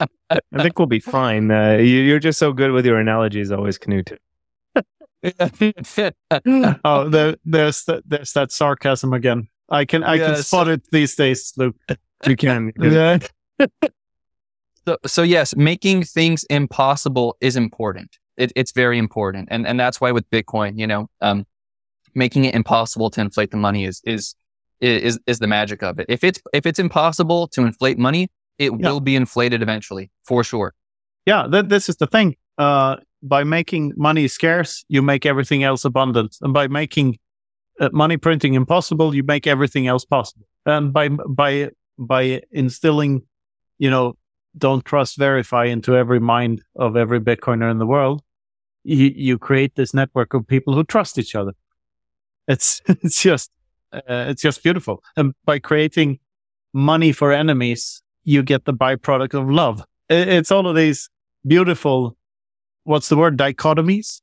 I 0.00 0.40
think 0.60 0.76
we'll 0.76 0.88
be 0.88 0.98
fine. 0.98 1.52
Uh, 1.52 1.74
you, 1.74 2.16
are 2.16 2.18
just 2.18 2.40
so 2.40 2.52
good 2.52 2.72
with 2.72 2.84
your 2.84 2.98
analogies, 2.98 3.52
always, 3.52 3.78
Knut. 3.78 4.18
oh, 6.84 7.08
there, 7.08 7.36
there's 7.44 7.84
that, 7.84 8.02
there's 8.04 8.32
that 8.32 8.50
sarcasm 8.50 9.12
again. 9.12 9.46
I 9.68 9.84
can 9.84 10.02
I 10.02 10.16
yeah, 10.16 10.26
can 10.26 10.42
spot 10.42 10.66
it 10.66 10.82
these 10.90 11.14
days, 11.14 11.52
Luke. 11.56 11.76
You 12.26 12.34
can. 12.34 12.72
yeah. 12.80 13.18
So 14.86 14.96
so 15.06 15.22
yes, 15.22 15.54
making 15.56 16.04
things 16.04 16.44
impossible 16.44 17.36
is 17.40 17.56
important. 17.56 18.18
It, 18.36 18.52
it's 18.56 18.72
very 18.72 18.98
important, 18.98 19.48
and 19.50 19.66
and 19.66 19.78
that's 19.78 20.00
why 20.00 20.12
with 20.12 20.28
Bitcoin, 20.30 20.78
you 20.78 20.86
know, 20.86 21.08
um, 21.20 21.46
making 22.14 22.44
it 22.44 22.54
impossible 22.54 23.10
to 23.10 23.20
inflate 23.20 23.50
the 23.50 23.56
money 23.56 23.84
is 23.84 24.00
is 24.04 24.34
is 24.80 25.18
is 25.26 25.38
the 25.38 25.46
magic 25.46 25.82
of 25.82 25.98
it. 25.98 26.06
If 26.08 26.24
it's 26.24 26.40
if 26.52 26.66
it's 26.66 26.78
impossible 26.78 27.48
to 27.48 27.62
inflate 27.62 27.98
money, 27.98 28.30
it 28.58 28.72
yeah. 28.72 28.88
will 28.88 29.00
be 29.00 29.16
inflated 29.16 29.62
eventually 29.62 30.10
for 30.24 30.42
sure. 30.42 30.74
Yeah, 31.26 31.46
th- 31.50 31.66
this 31.66 31.88
is 31.88 31.96
the 31.96 32.06
thing. 32.06 32.36
Uh, 32.58 32.96
by 33.22 33.44
making 33.44 33.92
money 33.96 34.26
scarce, 34.28 34.84
you 34.88 35.02
make 35.02 35.24
everything 35.24 35.62
else 35.62 35.84
abundant, 35.84 36.36
and 36.40 36.52
by 36.52 36.68
making 36.68 37.18
uh, 37.80 37.90
money 37.92 38.16
printing 38.16 38.54
impossible, 38.54 39.14
you 39.14 39.22
make 39.22 39.46
everything 39.46 39.86
else 39.86 40.04
possible. 40.04 40.46
And 40.66 40.92
by 40.92 41.08
by 41.08 41.70
by 41.98 42.42
instilling, 42.50 43.22
you 43.78 43.90
know, 43.90 44.14
don't 44.56 44.84
trust, 44.84 45.16
verify 45.16 45.64
into 45.64 45.96
every 45.96 46.20
mind 46.20 46.62
of 46.76 46.96
every 46.96 47.20
Bitcoiner 47.20 47.70
in 47.70 47.78
the 47.78 47.86
world, 47.86 48.22
you 48.84 49.12
you 49.14 49.38
create 49.38 49.74
this 49.74 49.94
network 49.94 50.34
of 50.34 50.46
people 50.46 50.74
who 50.74 50.84
trust 50.84 51.18
each 51.18 51.34
other. 51.34 51.52
It's 52.48 52.82
it's 52.86 53.20
just 53.20 53.50
uh, 53.92 54.26
it's 54.28 54.42
just 54.42 54.62
beautiful, 54.62 55.02
and 55.16 55.34
by 55.44 55.58
creating 55.58 56.18
money 56.72 57.12
for 57.12 57.32
enemies 57.32 58.02
you 58.24 58.42
get 58.42 58.64
the 58.64 58.72
byproduct 58.72 59.34
of 59.34 59.50
love. 59.50 59.84
It's 60.08 60.50
all 60.50 60.66
of 60.66 60.76
these 60.76 61.08
beautiful, 61.46 62.16
what's 62.84 63.08
the 63.08 63.16
word, 63.16 63.36
dichotomies? 63.36 64.20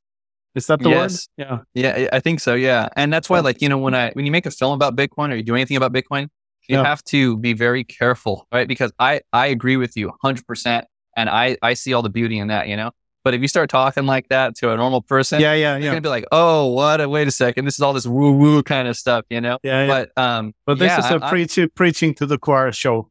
Is 0.54 0.66
that 0.66 0.80
the 0.80 0.90
yes. 0.90 1.28
word? 1.38 1.46
Yeah. 1.46 1.58
Yeah, 1.74 2.08
I 2.12 2.20
think 2.20 2.40
so. 2.40 2.54
Yeah. 2.54 2.88
And 2.96 3.12
that's 3.12 3.28
why, 3.28 3.40
like, 3.40 3.62
you 3.62 3.68
know, 3.68 3.78
when 3.78 3.94
I, 3.94 4.10
when 4.12 4.26
you 4.26 4.32
make 4.32 4.46
a 4.46 4.50
film 4.50 4.72
about 4.72 4.96
Bitcoin 4.96 5.32
or 5.32 5.36
you 5.36 5.42
do 5.42 5.54
anything 5.54 5.76
about 5.76 5.92
Bitcoin, 5.92 6.28
you 6.70 6.76
yeah. 6.76 6.84
have 6.84 7.02
to 7.04 7.36
be 7.36 7.52
very 7.52 7.82
careful, 7.82 8.46
right? 8.52 8.68
Because 8.68 8.92
I, 8.98 9.22
I 9.32 9.48
agree 9.48 9.76
with 9.76 9.96
you 9.96 10.12
100%. 10.24 10.84
And 11.16 11.28
I, 11.28 11.56
I 11.62 11.74
see 11.74 11.92
all 11.92 12.02
the 12.02 12.10
beauty 12.10 12.38
in 12.38 12.48
that, 12.48 12.68
you 12.68 12.76
know? 12.76 12.92
But 13.24 13.34
if 13.34 13.42
you 13.42 13.48
start 13.48 13.68
talking 13.68 14.06
like 14.06 14.28
that 14.28 14.54
to 14.58 14.70
a 14.72 14.76
normal 14.76 15.02
person, 15.02 15.40
yeah, 15.40 15.52
yeah, 15.52 15.76
yeah, 15.76 15.82
you're 15.82 15.90
gonna 15.92 16.00
be 16.00 16.08
like, 16.08 16.24
oh, 16.32 16.68
what? 16.68 17.00
A, 17.00 17.08
wait 17.08 17.28
a 17.28 17.30
second, 17.30 17.66
this 17.66 17.74
is 17.74 17.80
all 17.80 17.92
this 17.92 18.06
woo 18.06 18.32
woo 18.32 18.62
kind 18.62 18.88
of 18.88 18.96
stuff, 18.96 19.26
you 19.28 19.40
know? 19.40 19.58
Yeah, 19.62 19.82
yeah. 19.82 19.86
But 19.86 20.22
um, 20.22 20.54
but 20.64 20.78
this 20.78 20.88
yeah, 20.88 20.98
is 21.00 21.10
a 21.10 21.20
preaching 21.28 21.68
preaching 21.74 22.14
to 22.14 22.24
the 22.24 22.38
choir 22.38 22.72
show. 22.72 23.10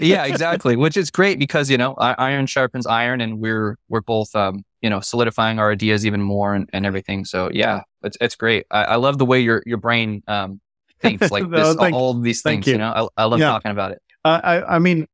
yeah, 0.00 0.24
exactly. 0.24 0.76
Which 0.76 0.96
is 0.96 1.10
great 1.10 1.38
because 1.38 1.70
you 1.70 1.78
know 1.78 1.94
iron 1.94 2.46
sharpens 2.46 2.86
iron, 2.86 3.20
and 3.20 3.40
we're 3.40 3.76
we're 3.88 4.02
both 4.02 4.34
um, 4.36 4.64
you 4.82 4.90
know 4.90 5.00
solidifying 5.00 5.58
our 5.58 5.72
ideas 5.72 6.06
even 6.06 6.22
more 6.22 6.54
and, 6.54 6.68
and 6.72 6.86
everything. 6.86 7.24
So 7.24 7.50
yeah, 7.52 7.82
it's 8.02 8.16
it's 8.20 8.36
great. 8.36 8.66
I, 8.70 8.84
I 8.84 8.96
love 8.96 9.18
the 9.18 9.26
way 9.26 9.40
your 9.40 9.62
your 9.66 9.78
brain 9.78 10.22
um, 10.26 10.60
thinks 11.00 11.30
like 11.36 11.48
no, 11.48 11.74
this, 11.74 11.76
all, 11.76 11.94
all 11.94 12.14
these 12.14 12.42
things. 12.42 12.66
You. 12.66 12.74
you. 12.74 12.78
know, 12.78 13.08
I, 13.16 13.22
I 13.22 13.24
love 13.24 13.40
yeah. 13.40 13.46
talking 13.46 13.70
about 13.70 13.92
it. 13.92 14.02
Uh, 14.24 14.40
I 14.42 14.76
I 14.76 14.78
mean, 14.78 15.06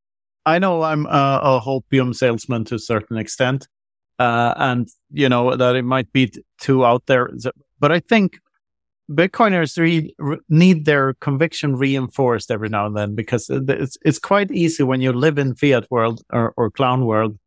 I 0.44 0.58
know 0.58 0.82
I'm 0.82 1.06
a, 1.06 1.40
a 1.42 1.60
hopium 1.60 2.14
salesman 2.14 2.64
to 2.66 2.76
a 2.76 2.78
certain 2.78 3.16
extent, 3.18 3.68
uh, 4.18 4.54
and 4.56 4.88
you 5.10 5.28
know 5.28 5.56
that 5.56 5.76
it 5.76 5.84
might 5.84 6.12
be 6.12 6.32
too 6.60 6.84
out 6.84 7.06
there. 7.06 7.30
But 7.78 7.92
I 7.92 8.00
think 8.00 8.38
Bitcoiners 9.10 9.78
re- 9.78 10.14
re- 10.18 10.38
need 10.48 10.84
their 10.84 11.14
conviction 11.14 11.76
reinforced 11.76 12.50
every 12.50 12.68
now 12.68 12.86
and 12.86 12.96
then 12.96 13.14
because 13.14 13.48
it's 13.50 13.96
it's 14.02 14.18
quite 14.18 14.50
easy 14.50 14.82
when 14.82 15.00
you 15.00 15.12
live 15.12 15.38
in 15.38 15.54
fiat 15.54 15.86
world 15.90 16.22
or, 16.32 16.52
or 16.56 16.70
clown 16.70 17.06
world 17.06 17.38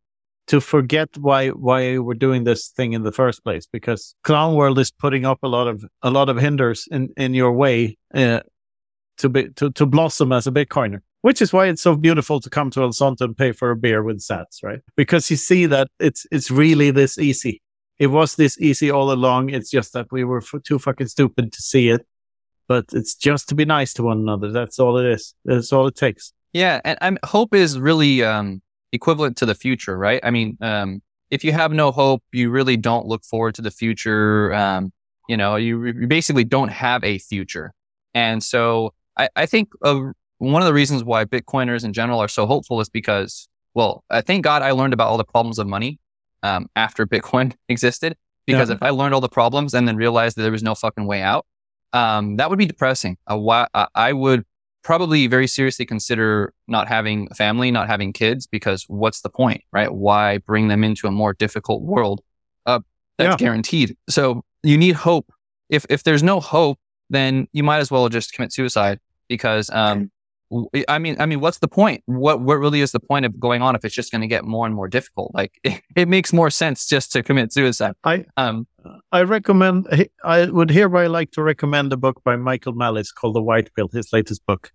to 0.49 0.59
forget 0.59 1.09
why 1.17 1.49
why 1.49 1.97
we're 1.97 2.13
doing 2.13 2.43
this 2.43 2.69
thing 2.69 2.93
in 2.93 3.03
the 3.03 3.11
first 3.11 3.43
place 3.43 3.65
because 3.71 4.15
clown 4.23 4.55
world 4.55 4.77
is 4.77 4.91
putting 4.91 5.25
up 5.25 5.39
a 5.43 5.47
lot 5.47 5.67
of 5.67 5.83
a 6.01 6.11
lot 6.11 6.29
of 6.29 6.37
hinders 6.37 6.87
in 6.91 7.09
in 7.17 7.33
your 7.33 7.51
way 7.51 7.97
uh, 8.13 8.41
to 9.17 9.29
be 9.29 9.49
to, 9.55 9.71
to 9.71 9.85
blossom 9.85 10.31
as 10.31 10.45
a 10.47 10.51
bitcoiner 10.51 10.99
which 11.21 11.41
is 11.41 11.51
why 11.51 11.67
it's 11.67 11.81
so 11.81 11.95
beautiful 11.95 12.39
to 12.39 12.49
come 12.49 12.69
to 12.69 12.81
El 12.81 12.89
Zonte 12.89 13.21
and 13.21 13.35
pay 13.35 13.51
for 13.51 13.71
a 13.71 13.75
beer 13.75 14.03
with 14.03 14.19
sats 14.19 14.63
right 14.63 14.81
because 14.95 15.29
you 15.31 15.37
see 15.37 15.65
that 15.65 15.87
it's 15.99 16.25
it's 16.31 16.51
really 16.51 16.91
this 16.91 17.17
easy 17.17 17.61
it 17.99 18.07
was 18.07 18.35
this 18.35 18.59
easy 18.59 18.89
all 18.89 19.11
along. 19.11 19.49
It's 19.49 19.69
just 19.69 19.91
that 19.93 20.07
we 20.09 20.23
were 20.23 20.41
too 20.63 20.79
fucking 20.79 21.07
stupid 21.07 21.51
to 21.51 21.61
see 21.61 21.89
it. 21.89 22.07
But 22.67 22.85
it's 22.93 23.13
just 23.13 23.49
to 23.49 23.55
be 23.55 23.65
nice 23.65 23.93
to 23.95 24.03
one 24.03 24.19
another. 24.19 24.51
That's 24.51 24.79
all 24.79 24.97
it 24.97 25.05
is. 25.05 25.35
That's 25.43 25.73
all 25.73 25.87
it 25.87 25.95
takes. 25.95 26.31
Yeah, 26.53 26.79
and 26.85 26.97
I'm, 27.01 27.17
hope 27.23 27.53
is 27.53 27.77
really 27.77 28.23
um, 28.23 28.61
equivalent 28.91 29.37
to 29.37 29.45
the 29.45 29.55
future, 29.55 29.97
right? 29.97 30.19
I 30.23 30.31
mean, 30.31 30.57
um, 30.61 31.01
if 31.29 31.43
you 31.43 31.51
have 31.51 31.71
no 31.71 31.91
hope, 31.91 32.23
you 32.31 32.49
really 32.49 32.77
don't 32.77 33.05
look 33.05 33.23
forward 33.23 33.55
to 33.55 33.61
the 33.61 33.71
future. 33.71 34.53
Um, 34.53 34.91
you 35.27 35.37
know, 35.37 35.55
you, 35.55 35.85
you, 35.85 36.07
basically 36.07 36.43
don't 36.43 36.69
have 36.69 37.03
a 37.03 37.19
future. 37.19 37.71
And 38.15 38.43
so 38.43 38.93
I, 39.15 39.29
I 39.35 39.45
think 39.45 39.69
uh, 39.83 39.99
one 40.39 40.61
of 40.61 40.65
the 40.65 40.73
reasons 40.73 41.03
why 41.03 41.25
Bitcoiners 41.25 41.85
in 41.85 41.93
general 41.93 42.19
are 42.19 42.27
so 42.27 42.47
hopeful 42.47 42.81
is 42.81 42.89
because, 42.89 43.47
well, 43.75 44.03
I 44.09 44.21
thank 44.21 44.43
God 44.43 44.63
I 44.63 44.71
learned 44.71 44.93
about 44.93 45.09
all 45.09 45.17
the 45.17 45.23
problems 45.23 45.59
of 45.59 45.67
money 45.67 45.99
um, 46.41 46.67
after 46.75 47.05
Bitcoin 47.07 47.53
existed. 47.67 48.15
Because 48.47 48.69
yeah. 48.69 48.75
if 48.75 48.83
I 48.83 48.89
learned 48.89 49.13
all 49.13 49.21
the 49.21 49.29
problems 49.29 49.75
and 49.75 49.87
then 49.87 49.95
realized 49.95 50.35
that 50.35 50.41
there 50.41 50.51
was 50.51 50.63
no 50.63 50.73
fucking 50.73 51.05
way 51.05 51.21
out, 51.21 51.45
um, 51.93 52.37
that 52.37 52.49
would 52.49 52.57
be 52.57 52.65
depressing. 52.65 53.17
Uh, 53.27 53.67
I 53.93 54.13
would 54.13 54.43
probably 54.83 55.27
very 55.27 55.47
seriously 55.47 55.85
consider 55.85 56.53
not 56.67 56.87
having 56.87 57.27
a 57.31 57.35
family, 57.35 57.71
not 57.71 57.87
having 57.87 58.13
kids, 58.13 58.47
because 58.47 58.85
what's 58.87 59.21
the 59.21 59.29
point, 59.29 59.61
right? 59.71 59.93
Why 59.93 60.37
bring 60.39 60.67
them 60.67 60.83
into 60.83 61.07
a 61.07 61.11
more 61.11 61.33
difficult 61.33 61.83
world? 61.83 62.21
Uh, 62.65 62.79
that's 63.17 63.33
yeah. 63.41 63.45
guaranteed. 63.45 63.97
So 64.09 64.43
you 64.63 64.77
need 64.77 64.95
hope. 64.95 65.31
If 65.69 65.85
if 65.89 66.03
there's 66.03 66.23
no 66.23 66.39
hope, 66.39 66.79
then 67.09 67.47
you 67.51 67.63
might 67.63 67.79
as 67.79 67.91
well 67.91 68.07
just 68.09 68.33
commit 68.33 68.53
suicide 68.53 68.99
because 69.27 69.69
um, 69.69 70.11
I 70.87 70.97
mean, 70.97 71.15
I 71.19 71.27
mean, 71.27 71.41
what's 71.41 71.59
the 71.59 71.67
point? 71.67 72.01
What 72.07 72.41
what 72.41 72.55
really 72.55 72.81
is 72.81 72.91
the 72.91 72.99
point 72.99 73.25
of 73.25 73.39
going 73.39 73.61
on 73.61 73.75
if 73.75 73.85
it's 73.85 73.93
just 73.93 74.11
going 74.11 74.21
to 74.21 74.27
get 74.27 74.45
more 74.45 74.65
and 74.65 74.73
more 74.73 74.87
difficult? 74.87 75.31
Like, 75.33 75.59
it, 75.63 75.81
it, 75.95 76.07
makes 76.07 76.33
more 76.33 76.49
sense 76.49 76.87
just 76.87 77.11
to 77.11 77.21
commit 77.21 77.53
suicide. 77.53 77.93
I 78.03 78.25
um, 78.35 78.67
I 79.11 79.21
recommend. 79.21 79.87
I 80.23 80.45
would 80.45 80.71
hereby 80.71 81.07
like 81.07 81.31
to 81.31 81.43
recommend 81.43 81.93
a 81.93 81.97
book 81.97 82.23
by 82.23 82.35
Michael 82.35 82.73
Malice 82.73 83.11
called 83.11 83.35
The 83.35 83.43
White 83.43 83.73
Pill, 83.75 83.89
his 83.93 84.11
latest 84.11 84.43
book, 84.47 84.71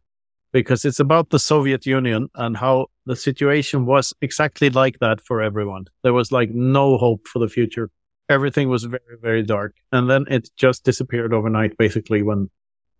because 0.53 0.85
it's 0.85 1.01
about 1.01 1.31
the 1.31 1.41
Soviet 1.41 1.87
Union 1.87 2.29
and 2.37 2.57
how 2.57 2.87
the 3.07 3.17
situation 3.17 3.85
was 3.85 4.15
exactly 4.21 4.71
like 4.71 5.01
that 5.01 5.21
for 5.21 5.43
everyone. 5.43 5.87
There 6.05 6.13
was 6.13 6.31
like 6.31 6.51
no 6.51 6.99
hope 6.99 7.27
for 7.27 7.41
the 7.41 7.49
future. 7.49 7.91
Everything 8.29 8.69
was 8.69 8.85
very 8.85 9.19
very 9.21 9.43
dark, 9.43 9.75
and 9.91 10.09
then 10.09 10.25
it 10.31 10.51
just 10.57 10.85
disappeared 10.85 11.35
overnight, 11.35 11.77
basically 11.79 12.23
when 12.23 12.49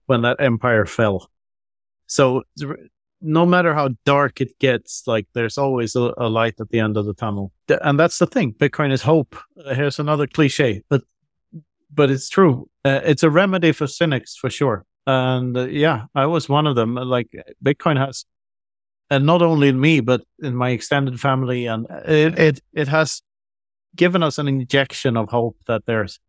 when 0.07 0.23
that 0.23 0.41
empire 0.41 0.87
fell 0.87 1.31
so 2.07 2.43
no 3.25 3.47
matter 3.47 3.75
how 3.75 3.89
dark 4.05 4.41
it 4.41 4.59
gets, 4.59 5.07
like 5.07 5.27
there's 5.33 5.57
always 5.57 5.97
a, 5.97 6.13
a, 6.19 6.29
light 6.29 6.61
at 6.61 6.69
the 6.69 6.79
end 6.79 6.99
of 6.99 7.07
the 7.07 7.15
tunnel. 7.15 7.53
And 7.69 7.99
that's 7.99 8.19
the 8.19 8.27
thing. 8.27 8.53
Bitcoin 8.53 8.93
is 8.93 9.03
hope. 9.03 9.35
Uh, 9.65 9.75
here's 9.75 9.99
another 9.99 10.27
cliche, 10.27 10.83
but, 10.91 11.03
but 11.93 12.11
it's 12.11 12.29
true. 12.29 12.69
Uh, 12.85 13.01
it's 13.03 13.23
a 13.23 13.31
remedy 13.31 13.73
for 13.73 13.87
cynics 13.87 14.37
for 14.37 14.51
sure. 14.51 14.85
And 15.07 15.57
uh, 15.57 15.67
yeah, 15.69 16.05
I 16.15 16.27
was 16.27 16.51
one 16.51 16.67
of 16.67 16.77
them. 16.77 16.97
Like 16.97 17.29
Bitcoin 17.65 17.97
has, 17.97 18.27
and 19.09 19.25
not 19.25 19.41
only 19.41 19.69
in 19.69 19.81
me, 19.81 20.01
but 20.01 20.23
in 20.41 20.55
my 20.55 20.71
extended 20.71 21.19
family. 21.19 21.65
And 21.67 21.87
it, 22.07 22.39
it, 22.39 22.61
it 22.75 22.89
has 22.89 23.23
given 23.97 24.23
us 24.23 24.39
an 24.39 24.49
injection 24.49 25.17
of 25.17 25.31
hope 25.31 25.57
that 25.67 25.87
there's, 25.87 26.21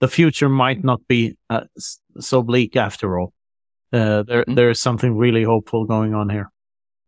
the 0.00 0.08
future 0.08 0.50
might 0.50 0.84
not 0.84 1.06
be 1.08 1.38
uh, 1.48 1.64
so 2.18 2.42
bleak 2.42 2.76
after 2.76 3.18
all 3.18 3.32
uh, 3.92 4.22
there 4.22 4.42
mm-hmm. 4.42 4.54
there's 4.54 4.80
something 4.80 5.16
really 5.16 5.42
hopeful 5.42 5.84
going 5.84 6.14
on 6.14 6.30
here. 6.30 6.50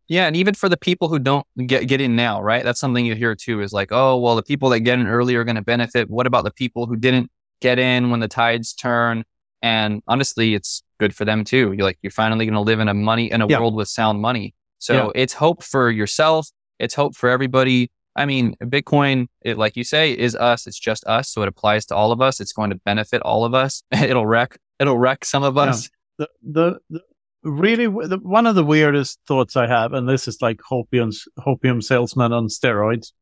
Yeah, 0.06 0.26
and 0.26 0.36
even 0.36 0.52
for 0.52 0.68
the 0.68 0.76
people 0.76 1.08
who 1.08 1.18
don't 1.18 1.46
get 1.66 1.86
get 1.88 2.00
in 2.00 2.14
now, 2.14 2.42
right? 2.42 2.62
That's 2.62 2.80
something 2.80 3.06
you 3.06 3.14
hear 3.14 3.34
too. 3.34 3.60
Is 3.60 3.72
like, 3.72 3.88
oh, 3.90 4.18
well, 4.18 4.36
the 4.36 4.42
people 4.42 4.68
that 4.70 4.80
get 4.80 4.98
in 4.98 5.06
early 5.06 5.34
are 5.36 5.44
going 5.44 5.56
to 5.56 5.62
benefit. 5.62 6.10
What 6.10 6.26
about 6.26 6.44
the 6.44 6.50
people 6.50 6.86
who 6.86 6.96
didn't 6.96 7.30
get 7.60 7.78
in 7.78 8.10
when 8.10 8.20
the 8.20 8.28
tides 8.28 8.74
turn? 8.74 9.24
And 9.62 10.02
honestly, 10.06 10.54
it's 10.54 10.82
good 11.00 11.14
for 11.14 11.24
them 11.24 11.42
too. 11.42 11.72
You're 11.72 11.86
like, 11.86 11.98
you're 12.02 12.10
finally 12.10 12.44
going 12.44 12.54
to 12.54 12.60
live 12.60 12.80
in 12.80 12.88
a 12.88 12.94
money 12.94 13.30
in 13.30 13.40
a 13.40 13.46
yeah. 13.46 13.58
world 13.58 13.74
with 13.74 13.88
sound 13.88 14.20
money. 14.20 14.54
So 14.78 14.94
yeah. 14.94 15.22
it's 15.22 15.32
hope 15.32 15.62
for 15.62 15.90
yourself. 15.90 16.48
It's 16.78 16.94
hope 16.94 17.16
for 17.16 17.30
everybody. 17.30 17.90
I 18.14 18.26
mean, 18.26 18.56
Bitcoin, 18.62 19.26
it, 19.40 19.56
like 19.56 19.74
you 19.74 19.84
say, 19.84 20.12
is 20.12 20.36
us. 20.36 20.66
It's 20.66 20.78
just 20.78 21.02
us. 21.06 21.30
So 21.30 21.40
it 21.42 21.48
applies 21.48 21.86
to 21.86 21.96
all 21.96 22.12
of 22.12 22.20
us. 22.20 22.40
It's 22.40 22.52
going 22.52 22.70
to 22.70 22.76
benefit 22.84 23.22
all 23.22 23.46
of 23.46 23.54
us. 23.54 23.82
it'll 23.90 24.26
wreck. 24.26 24.58
It'll 24.78 24.98
wreck 24.98 25.24
some 25.24 25.42
of 25.42 25.56
us 25.56 25.88
the, 26.18 26.28
the, 26.42 26.78
the 26.90 27.00
really 27.44 27.86
the, 27.86 28.18
one 28.22 28.46
of 28.46 28.54
the 28.54 28.64
weirdest 28.64 29.20
thoughts 29.26 29.56
I 29.56 29.66
have, 29.66 29.92
and 29.92 30.08
this 30.08 30.26
is 30.26 30.40
like 30.40 30.58
hopium 30.58 31.14
hopium 31.38 31.82
salesman 31.82 32.32
on 32.32 32.48
steroids, 32.48 33.12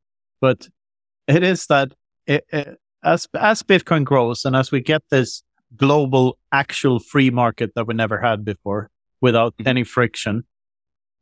but 0.41 0.69
it 1.27 1.43
is 1.43 1.67
that 1.67 1.93
it, 2.27 2.45
it, 2.53 2.79
as 3.05 3.29
as 3.35 3.63
Bitcoin 3.63 4.05
grows 4.05 4.45
and 4.45 4.57
as 4.57 4.71
we 4.71 4.81
get 4.81 5.03
this 5.11 5.43
global 5.77 6.39
actual 6.53 6.99
free 7.01 7.31
market 7.31 7.73
that 7.75 7.87
we 7.87 7.95
never 7.95 8.21
had 8.21 8.45
before 8.45 8.91
without 9.21 9.57
mm-hmm. 9.57 9.69
any 9.69 9.85
friction, 9.85 10.45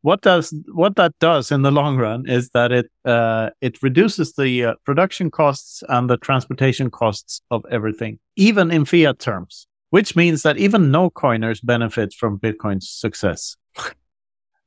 what 0.03 0.21
does 0.21 0.55
what 0.73 0.97
that 0.97 1.19
does 1.21 1.51
in 1.51 1.63
the 1.63 1.71
long 1.71 1.97
run 1.97 2.29
is 2.29 2.51
that 2.51 2.71
it 2.71 2.91
uh, 3.07 3.51
it 3.63 3.83
reduces 3.83 4.35
the 4.35 4.65
uh, 4.65 4.75
production 4.85 5.31
costs 5.31 5.83
and 5.89 6.11
the 6.11 6.19
transportation 6.19 6.91
costs 6.91 7.41
of 7.51 7.65
everything, 7.71 8.19
even 8.37 8.71
in 8.71 8.85
fiat 8.85 9.19
terms 9.19 9.67
which 9.91 10.17
means 10.17 10.43
that 10.43 10.57
even 10.57 10.91
no 10.91 11.11
coiners 11.11 11.61
benefit 11.61 12.15
from 12.15 12.39
Bitcoin's 12.39 12.89
success. 12.89 13.57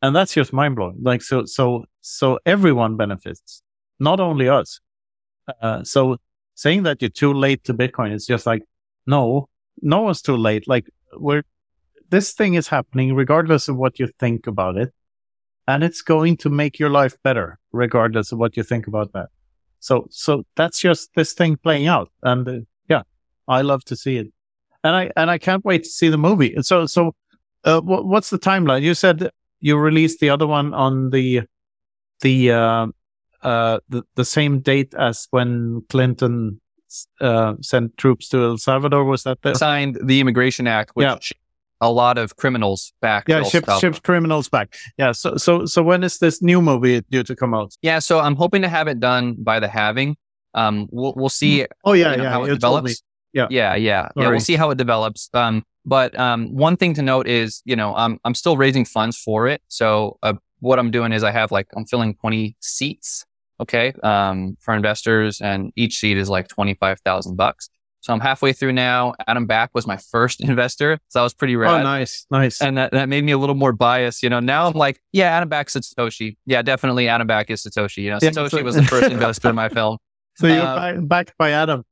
and 0.01 0.15
that's 0.15 0.33
just 0.33 0.53
mind 0.53 0.75
blowing. 0.75 0.97
Like, 1.01 1.21
so, 1.21 1.45
so, 1.45 1.85
so 2.01 2.39
everyone 2.45 2.97
benefits, 2.97 3.63
not 3.99 4.19
only 4.19 4.49
us. 4.49 4.79
Uh, 5.61 5.83
so 5.83 6.17
saying 6.55 6.83
that 6.83 7.01
you're 7.01 7.09
too 7.09 7.33
late 7.33 7.63
to 7.63 7.73
Bitcoin 7.73 8.13
is 8.13 8.25
just 8.25 8.45
like, 8.45 8.63
no, 9.07 9.49
no 9.81 10.01
one's 10.01 10.21
too 10.21 10.37
late. 10.37 10.67
Like, 10.67 10.89
we're, 11.17 11.43
this 12.09 12.33
thing 12.33 12.53
is 12.55 12.67
happening 12.67 13.15
regardless 13.15 13.67
of 13.67 13.77
what 13.77 13.99
you 13.99 14.09
think 14.19 14.45
about 14.45 14.77
it. 14.77 14.93
And 15.67 15.83
it's 15.83 16.01
going 16.01 16.35
to 16.37 16.49
make 16.49 16.77
your 16.77 16.89
life 16.89 17.15
better, 17.23 17.57
regardless 17.71 18.33
of 18.33 18.39
what 18.39 18.57
you 18.57 18.63
think 18.63 18.87
about 18.87 19.13
that. 19.13 19.29
So, 19.79 20.07
so 20.09 20.43
that's 20.55 20.81
just 20.81 21.13
this 21.15 21.31
thing 21.31 21.55
playing 21.55 21.87
out. 21.87 22.11
And 22.21 22.47
uh, 22.47 22.59
yeah, 22.89 23.03
I 23.47 23.61
love 23.61 23.85
to 23.85 23.95
see 23.95 24.17
it 24.17 24.33
and 24.83 24.95
I 24.95 25.11
and 25.15 25.29
I 25.31 25.37
can't 25.37 25.63
wait 25.63 25.83
to 25.83 25.89
see 25.89 26.09
the 26.09 26.17
movie. 26.17 26.55
So 26.61 26.85
so, 26.85 27.15
uh, 27.63 27.81
what's 27.81 28.29
the 28.29 28.39
timeline? 28.39 28.81
You 28.81 28.93
said 28.93 29.29
you 29.59 29.77
released 29.77 30.19
the 30.19 30.29
other 30.29 30.47
one 30.47 30.73
on 30.73 31.09
the 31.09 31.41
the 32.21 32.51
uh, 32.51 32.87
uh, 33.41 33.79
the, 33.89 34.03
the 34.15 34.25
same 34.25 34.59
date 34.59 34.93
as 34.93 35.27
when 35.31 35.83
Clinton 35.89 36.59
uh, 37.21 37.55
sent 37.61 37.97
troops 37.97 38.29
to 38.29 38.43
El 38.43 38.57
Salvador. 38.57 39.05
Was 39.05 39.23
that 39.23 39.41
the 39.41 39.55
signed 39.55 39.97
the 40.03 40.19
Immigration 40.19 40.67
Act, 40.67 40.91
which 40.95 41.05
yeah. 41.05 41.87
a 41.87 41.91
lot 41.91 42.17
of 42.17 42.35
criminals 42.35 42.93
back. 43.01 43.27
Yeah, 43.27 43.43
shipped, 43.43 43.69
shipped 43.79 44.03
criminals 44.03 44.49
back. 44.49 44.75
Yeah. 44.97 45.13
So 45.13 45.37
so 45.37 45.65
so 45.65 45.81
when 45.81 46.03
is 46.03 46.19
this 46.19 46.41
new 46.41 46.61
movie 46.61 47.01
due 47.09 47.23
to 47.23 47.35
come 47.35 47.53
out? 47.53 47.73
Yeah. 47.81 47.99
So 47.99 48.19
I'm 48.19 48.35
hoping 48.35 48.61
to 48.63 48.69
have 48.69 48.87
it 48.87 48.99
done 48.99 49.35
by 49.39 49.59
the 49.59 49.67
halving. 49.67 50.17
Um, 50.53 50.87
we'll 50.91 51.13
we'll 51.15 51.29
see. 51.29 51.65
Oh 51.83 51.93
yeah, 51.93 52.11
you 52.11 52.17
know, 52.17 52.23
yeah. 52.23 52.29
How 52.29 52.43
it 52.43 52.49
develops. 52.49 53.01
Yeah. 53.33 53.47
Yeah. 53.49 53.75
Yeah. 53.75 54.09
Yeah. 54.15 54.29
We'll 54.29 54.39
see 54.39 54.55
how 54.55 54.69
it 54.69 54.77
develops. 54.77 55.29
Um, 55.33 55.63
but 55.85 56.17
um, 56.17 56.55
one 56.55 56.77
thing 56.77 56.93
to 56.93 57.01
note 57.01 57.27
is, 57.27 57.61
you 57.65 57.75
know, 57.75 57.93
I'm 57.95 58.19
I'm 58.23 58.35
still 58.35 58.57
raising 58.57 58.85
funds 58.85 59.17
for 59.17 59.47
it. 59.47 59.61
So 59.67 60.17
uh, 60.23 60.33
what 60.59 60.79
I'm 60.79 60.91
doing 60.91 61.11
is 61.11 61.23
I 61.23 61.31
have 61.31 61.51
like 61.51 61.67
I'm 61.75 61.85
filling 61.85 62.15
20 62.15 62.55
seats, 62.61 63.25
okay, 63.59 63.93
um, 64.01 64.57
for 64.61 64.73
investors, 64.73 65.41
and 65.41 65.73
each 65.75 65.97
seat 65.99 66.17
is 66.17 66.29
like 66.29 66.47
25,000 66.47 67.35
bucks. 67.35 67.69
So 67.99 68.11
I'm 68.11 68.19
halfway 68.19 68.51
through 68.51 68.73
now. 68.73 69.13
Adam 69.27 69.45
Back 69.45 69.71
was 69.73 69.87
my 69.87 69.97
first 69.97 70.41
investor, 70.49 70.99
so 71.07 71.19
that 71.19 71.23
was 71.23 71.33
pretty 71.33 71.55
rad. 71.55 71.81
Oh, 71.81 71.83
nice, 71.83 72.25
nice. 72.31 72.61
And 72.61 72.77
that, 72.77 72.91
that 72.91 73.07
made 73.07 73.23
me 73.23 73.31
a 73.31 73.37
little 73.37 73.55
more 73.55 73.71
biased. 73.71 74.23
You 74.23 74.29
know, 74.29 74.39
now 74.39 74.67
I'm 74.67 74.73
like, 74.73 75.01
yeah, 75.11 75.25
Adam 75.25 75.49
Back 75.49 75.67
Back's 75.67 75.75
Satoshi. 75.75 76.35
Yeah, 76.45 76.61
definitely 76.61 77.07
Adam 77.07 77.27
Back 77.27 77.49
is 77.49 77.63
Satoshi. 77.63 78.03
You 78.03 78.11
know, 78.11 78.17
Satoshi 78.17 78.35
yeah, 78.35 78.47
so- 78.49 78.63
was 78.63 78.75
the 78.75 78.83
first 78.83 79.11
investor 79.11 79.49
in 79.49 79.55
my 79.55 79.69
film. 79.69 79.97
So 80.35 80.47
you're 80.47 80.61
uh, 80.61 80.99
backed 81.01 81.33
by 81.37 81.51
Adam. 81.51 81.83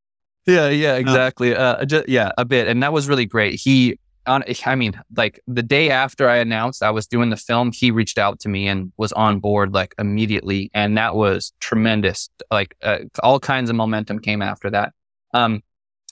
Yeah, 0.45 0.69
yeah, 0.69 0.95
exactly. 0.95 1.55
Uh, 1.55 1.85
just, 1.85 2.09
yeah, 2.09 2.31
a 2.37 2.45
bit, 2.45 2.67
and 2.67 2.81
that 2.81 2.93
was 2.93 3.07
really 3.07 3.25
great. 3.25 3.59
He 3.59 3.99
on, 4.27 4.43
I 4.65 4.75
mean, 4.75 4.99
like 5.15 5.39
the 5.47 5.63
day 5.63 5.89
after 5.89 6.29
I 6.29 6.37
announced 6.37 6.83
I 6.83 6.91
was 6.91 7.07
doing 7.07 7.29
the 7.29 7.37
film, 7.37 7.71
he 7.71 7.91
reached 7.91 8.17
out 8.17 8.39
to 8.41 8.49
me 8.49 8.67
and 8.67 8.91
was 8.97 9.11
on 9.13 9.39
board 9.39 9.73
like 9.73 9.95
immediately. 9.97 10.69
And 10.73 10.97
that 10.97 11.15
was 11.15 11.53
tremendous. 11.59 12.29
Like 12.51 12.75
uh, 12.83 12.99
all 13.23 13.39
kinds 13.39 13.69
of 13.69 13.75
momentum 13.75 14.19
came 14.19 14.41
after 14.41 14.69
that. 14.69 14.93
Um, 15.33 15.61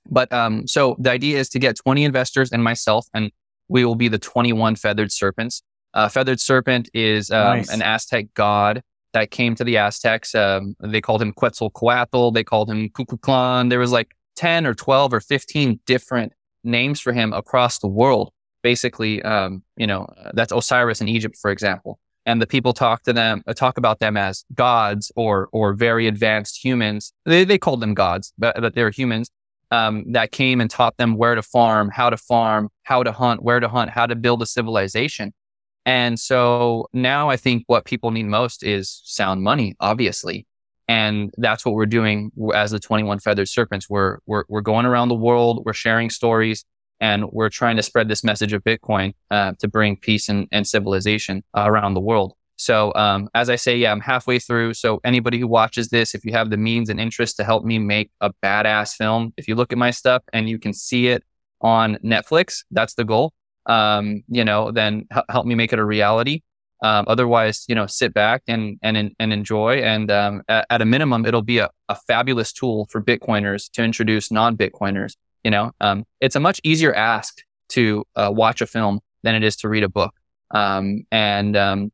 but 0.10 0.32
um, 0.34 0.68
so 0.68 0.96
the 1.00 1.12
idea 1.12 1.38
is 1.38 1.50
to 1.50 1.60
get 1.60 1.76
20 1.76 2.04
investors 2.04 2.52
and 2.52 2.64
myself, 2.64 3.08
and 3.14 3.32
we 3.68 3.86
will 3.86 3.96
be 3.96 4.08
the 4.08 4.18
21 4.18 4.76
feathered 4.76 5.12
serpents. 5.12 5.62
Uh, 5.94 6.08
feathered 6.10 6.40
serpent 6.40 6.90
is 6.94 7.30
um, 7.30 7.58
nice. 7.58 7.72
an 7.72 7.82
Aztec 7.82 8.28
god 8.34 8.82
that 9.14 9.30
came 9.32 9.56
to 9.56 9.64
the 9.64 9.78
Aztecs. 9.78 10.34
Um, 10.34 10.76
they 10.80 11.02
called 11.02 11.22
him 11.22 11.34
Quetzalcoatl. 11.34 12.32
They 12.32 12.44
called 12.44 12.70
him 12.70 12.90
Kukulkan. 12.90 13.70
There 13.70 13.80
was 13.80 13.92
like 13.92 14.16
10 14.40 14.66
or 14.66 14.74
12 14.74 15.14
or 15.14 15.20
15 15.20 15.82
different 15.86 16.32
names 16.64 17.02
for 17.02 17.12
him 17.12 17.34
across 17.34 17.80
the 17.80 17.90
world. 17.90 18.32
Basically, 18.64 19.22
um, 19.24 19.64
you 19.76 19.86
know, 19.86 20.08
that's 20.34 20.54
Osiris 20.54 21.02
in 21.02 21.10
Egypt, 21.10 21.36
for 21.42 21.52
example. 21.52 22.00
And 22.26 22.42
the 22.42 22.48
people 22.48 22.72
talk 22.74 23.04
to 23.04 23.12
them, 23.12 23.44
uh, 23.48 23.54
talk 23.54 23.78
about 23.78 24.00
them 24.00 24.16
as 24.16 24.46
gods 24.54 25.12
or, 25.18 25.50
or 25.52 25.74
very 25.74 26.08
advanced 26.08 26.64
humans. 26.64 27.12
They, 27.26 27.44
they 27.44 27.58
called 27.58 27.82
them 27.82 27.94
gods, 27.94 28.32
but, 28.38 28.56
but 28.62 28.76
they're 28.76 28.92
humans. 28.92 29.30
Um, 29.72 30.06
that 30.14 30.32
came 30.32 30.62
and 30.62 30.70
taught 30.70 30.96
them 30.98 31.18
where 31.18 31.36
to 31.36 31.44
farm, 31.44 31.90
how 31.94 32.10
to 32.10 32.18
farm, 32.18 32.70
how 32.84 33.04
to 33.04 33.12
hunt, 33.12 33.44
where 33.44 33.60
to 33.60 33.68
hunt, 33.68 33.92
how 33.92 34.06
to 34.06 34.16
build 34.16 34.42
a 34.42 34.46
civilization. 34.46 35.34
And 35.86 36.18
so 36.20 36.88
now 36.94 37.30
I 37.30 37.36
think 37.36 37.64
what 37.68 37.86
people 37.86 38.12
need 38.12 38.26
most 38.26 38.64
is 38.64 39.02
sound 39.04 39.44
money, 39.44 39.76
obviously. 39.80 40.48
And 40.90 41.32
that's 41.38 41.64
what 41.64 41.76
we're 41.76 41.86
doing 41.86 42.32
as 42.56 42.72
the 42.72 42.80
21 42.80 43.20
Feathered 43.20 43.48
Serpents. 43.48 43.88
We're, 43.88 44.18
we're, 44.26 44.44
we're 44.50 44.62
going 44.62 44.88
around 44.88 45.10
the 45.10 45.16
world. 45.16 45.62
We're 45.64 45.72
sharing 45.72 46.10
stories 46.10 46.66
and 47.00 47.32
we're 47.32 47.50
trying 47.50 47.76
to 47.76 47.84
spread 47.84 48.08
this 48.08 48.24
message 48.24 48.54
of 48.54 48.64
Bitcoin 48.64 49.14
uh, 49.30 49.54
to 49.60 49.68
bring 49.68 49.98
peace 49.98 50.30
and, 50.30 50.48
and 50.52 50.68
civilization 50.68 51.44
uh, 51.56 51.66
around 51.68 51.94
the 51.94 52.00
world. 52.00 52.34
So, 52.56 52.92
um, 52.96 53.30
as 53.36 53.52
I 53.52 53.56
say, 53.56 53.78
yeah, 53.78 53.92
I'm 53.92 54.02
halfway 54.02 54.40
through. 54.40 54.74
So, 54.74 55.00
anybody 55.06 55.40
who 55.40 55.48
watches 55.48 55.90
this, 55.90 56.16
if 56.16 56.26
you 56.26 56.34
have 56.34 56.50
the 56.50 56.58
means 56.58 56.90
and 56.90 57.00
interest 57.00 57.38
to 57.38 57.44
help 57.44 57.64
me 57.64 57.78
make 57.78 58.10
a 58.20 58.34
badass 58.44 58.96
film, 58.96 59.32
if 59.38 59.48
you 59.48 59.56
look 59.56 59.72
at 59.72 59.78
my 59.78 59.92
stuff 59.92 60.24
and 60.34 60.50
you 60.50 60.58
can 60.58 60.74
see 60.74 61.08
it 61.08 61.24
on 61.62 61.98
Netflix, 62.04 62.64
that's 62.72 62.96
the 62.96 63.06
goal. 63.06 63.32
Um, 63.68 64.24
you 64.28 64.44
know, 64.44 64.72
then 64.72 65.08
h- 65.16 65.24
help 65.30 65.46
me 65.46 65.56
make 65.56 65.72
it 65.72 65.80
a 65.80 65.86
reality. 65.86 66.42
Um, 66.82 67.06
otherwise, 67.08 67.66
you 67.68 67.76
know, 67.76 67.88
sit 67.88 68.14
back 68.14 68.44
and 68.48 68.80
and 68.82 69.14
and 69.20 69.34
enjoy. 69.34 69.82
And 69.82 70.10
um, 70.10 70.44
at, 70.48 70.66
at, 70.70 70.82
a 70.82 70.86
minimum, 70.86 71.26
it'll 71.26 71.42
be 71.42 71.58
a, 71.58 71.70
a 71.90 71.96
fabulous 71.96 72.54
tool 72.54 72.88
for 72.90 73.02
Bitcoiners 73.02 73.70
to 73.72 73.84
introduce 73.84 74.32
non-Bitcoiners. 74.32 75.16
You 75.44 75.52
know, 75.52 75.72
um, 75.82 76.06
it's 76.22 76.36
a 76.36 76.40
much 76.40 76.62
easier 76.64 76.94
ask 76.94 77.42
to 77.70 78.06
uh, 78.16 78.32
watch 78.34 78.62
a 78.62 78.68
film 78.68 79.00
than 79.24 79.36
it 79.36 79.44
is 79.44 79.58
to 79.58 79.70
read 79.70 79.84
a 79.84 79.90
book. 79.90 80.14
Um, 80.52 81.06
and 81.12 81.58
um, 81.58 81.92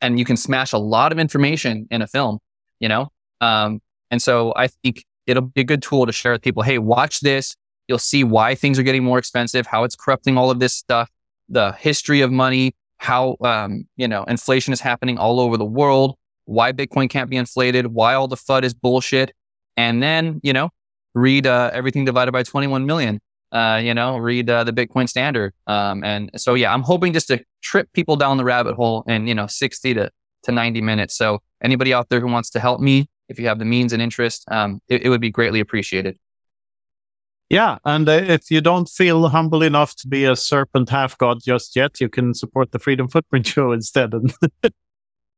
and 0.00 0.18
you 0.18 0.24
can 0.24 0.36
smash 0.36 0.72
a 0.72 0.78
lot 0.78 1.10
of 1.10 1.18
information 1.18 1.88
in 1.90 2.00
a 2.00 2.06
film. 2.06 2.38
You 2.78 2.88
know, 2.88 3.12
um, 3.40 3.80
and 4.10 4.22
so 4.22 4.52
I 4.54 4.68
think 4.68 5.04
it'll 5.26 5.42
be 5.42 5.62
a 5.62 5.64
good 5.64 5.82
tool 5.82 6.06
to 6.06 6.12
share 6.12 6.32
with 6.32 6.42
people. 6.42 6.62
Hey, 6.62 6.78
watch 6.78 7.20
this. 7.20 7.56
You'll 7.88 7.98
see 7.98 8.24
why 8.24 8.54
things 8.54 8.78
are 8.78 8.82
getting 8.82 9.04
more 9.04 9.18
expensive, 9.18 9.66
how 9.66 9.84
it's 9.84 9.96
corrupting 9.96 10.38
all 10.38 10.50
of 10.50 10.58
this 10.58 10.74
stuff, 10.74 11.10
the 11.48 11.72
history 11.72 12.20
of 12.20 12.30
money, 12.30 12.74
how 12.98 13.36
um, 13.42 13.86
you 13.96 14.08
know 14.08 14.24
inflation 14.24 14.72
is 14.72 14.80
happening 14.80 15.18
all 15.18 15.40
over 15.40 15.56
the 15.56 15.64
world, 15.64 16.16
why 16.44 16.72
Bitcoin 16.72 17.08
can't 17.08 17.30
be 17.30 17.36
inflated, 17.36 17.88
why 17.88 18.14
all 18.14 18.28
the 18.28 18.36
FUD 18.36 18.64
is 18.64 18.74
bullshit, 18.74 19.32
and 19.76 20.02
then 20.02 20.40
you 20.42 20.52
know 20.52 20.70
read 21.14 21.46
uh, 21.46 21.70
everything 21.72 22.04
divided 22.04 22.32
by 22.32 22.42
21 22.42 22.86
million. 22.86 23.20
Uh, 23.52 23.80
you 23.82 23.94
know, 23.94 24.16
read 24.18 24.50
uh, 24.50 24.64
the 24.64 24.72
Bitcoin 24.72 25.08
Standard. 25.08 25.52
Um, 25.68 26.02
and 26.02 26.28
so 26.36 26.54
yeah, 26.54 26.74
I'm 26.74 26.82
hoping 26.82 27.12
just 27.12 27.28
to 27.28 27.40
trip 27.62 27.88
people 27.92 28.16
down 28.16 28.36
the 28.36 28.44
rabbit 28.44 28.74
hole 28.74 29.04
in 29.06 29.28
you 29.28 29.34
know 29.34 29.46
60 29.46 29.94
to 29.94 30.10
to 30.44 30.52
90 30.52 30.80
minutes. 30.80 31.16
So 31.16 31.40
anybody 31.62 31.94
out 31.94 32.08
there 32.08 32.20
who 32.20 32.26
wants 32.26 32.50
to 32.50 32.60
help 32.60 32.80
me, 32.80 33.06
if 33.28 33.38
you 33.38 33.46
have 33.46 33.58
the 33.58 33.64
means 33.64 33.92
and 33.92 34.02
interest, 34.02 34.44
um, 34.48 34.80
it, 34.88 35.02
it 35.02 35.08
would 35.08 35.20
be 35.20 35.30
greatly 35.30 35.60
appreciated. 35.60 36.18
Yeah, 37.54 37.78
and 37.84 38.08
uh, 38.08 38.14
if 38.14 38.50
you 38.50 38.60
don't 38.60 38.88
feel 38.88 39.28
humble 39.28 39.62
enough 39.62 39.94
to 39.98 40.08
be 40.08 40.24
a 40.24 40.34
serpent 40.34 40.90
half 40.90 41.16
god 41.16 41.38
just 41.40 41.76
yet, 41.76 42.00
you 42.00 42.08
can 42.08 42.34
support 42.34 42.72
the 42.72 42.80
Freedom 42.80 43.06
Footprint 43.06 43.46
Show 43.54 43.70
instead, 43.70 44.12
and 44.12 44.34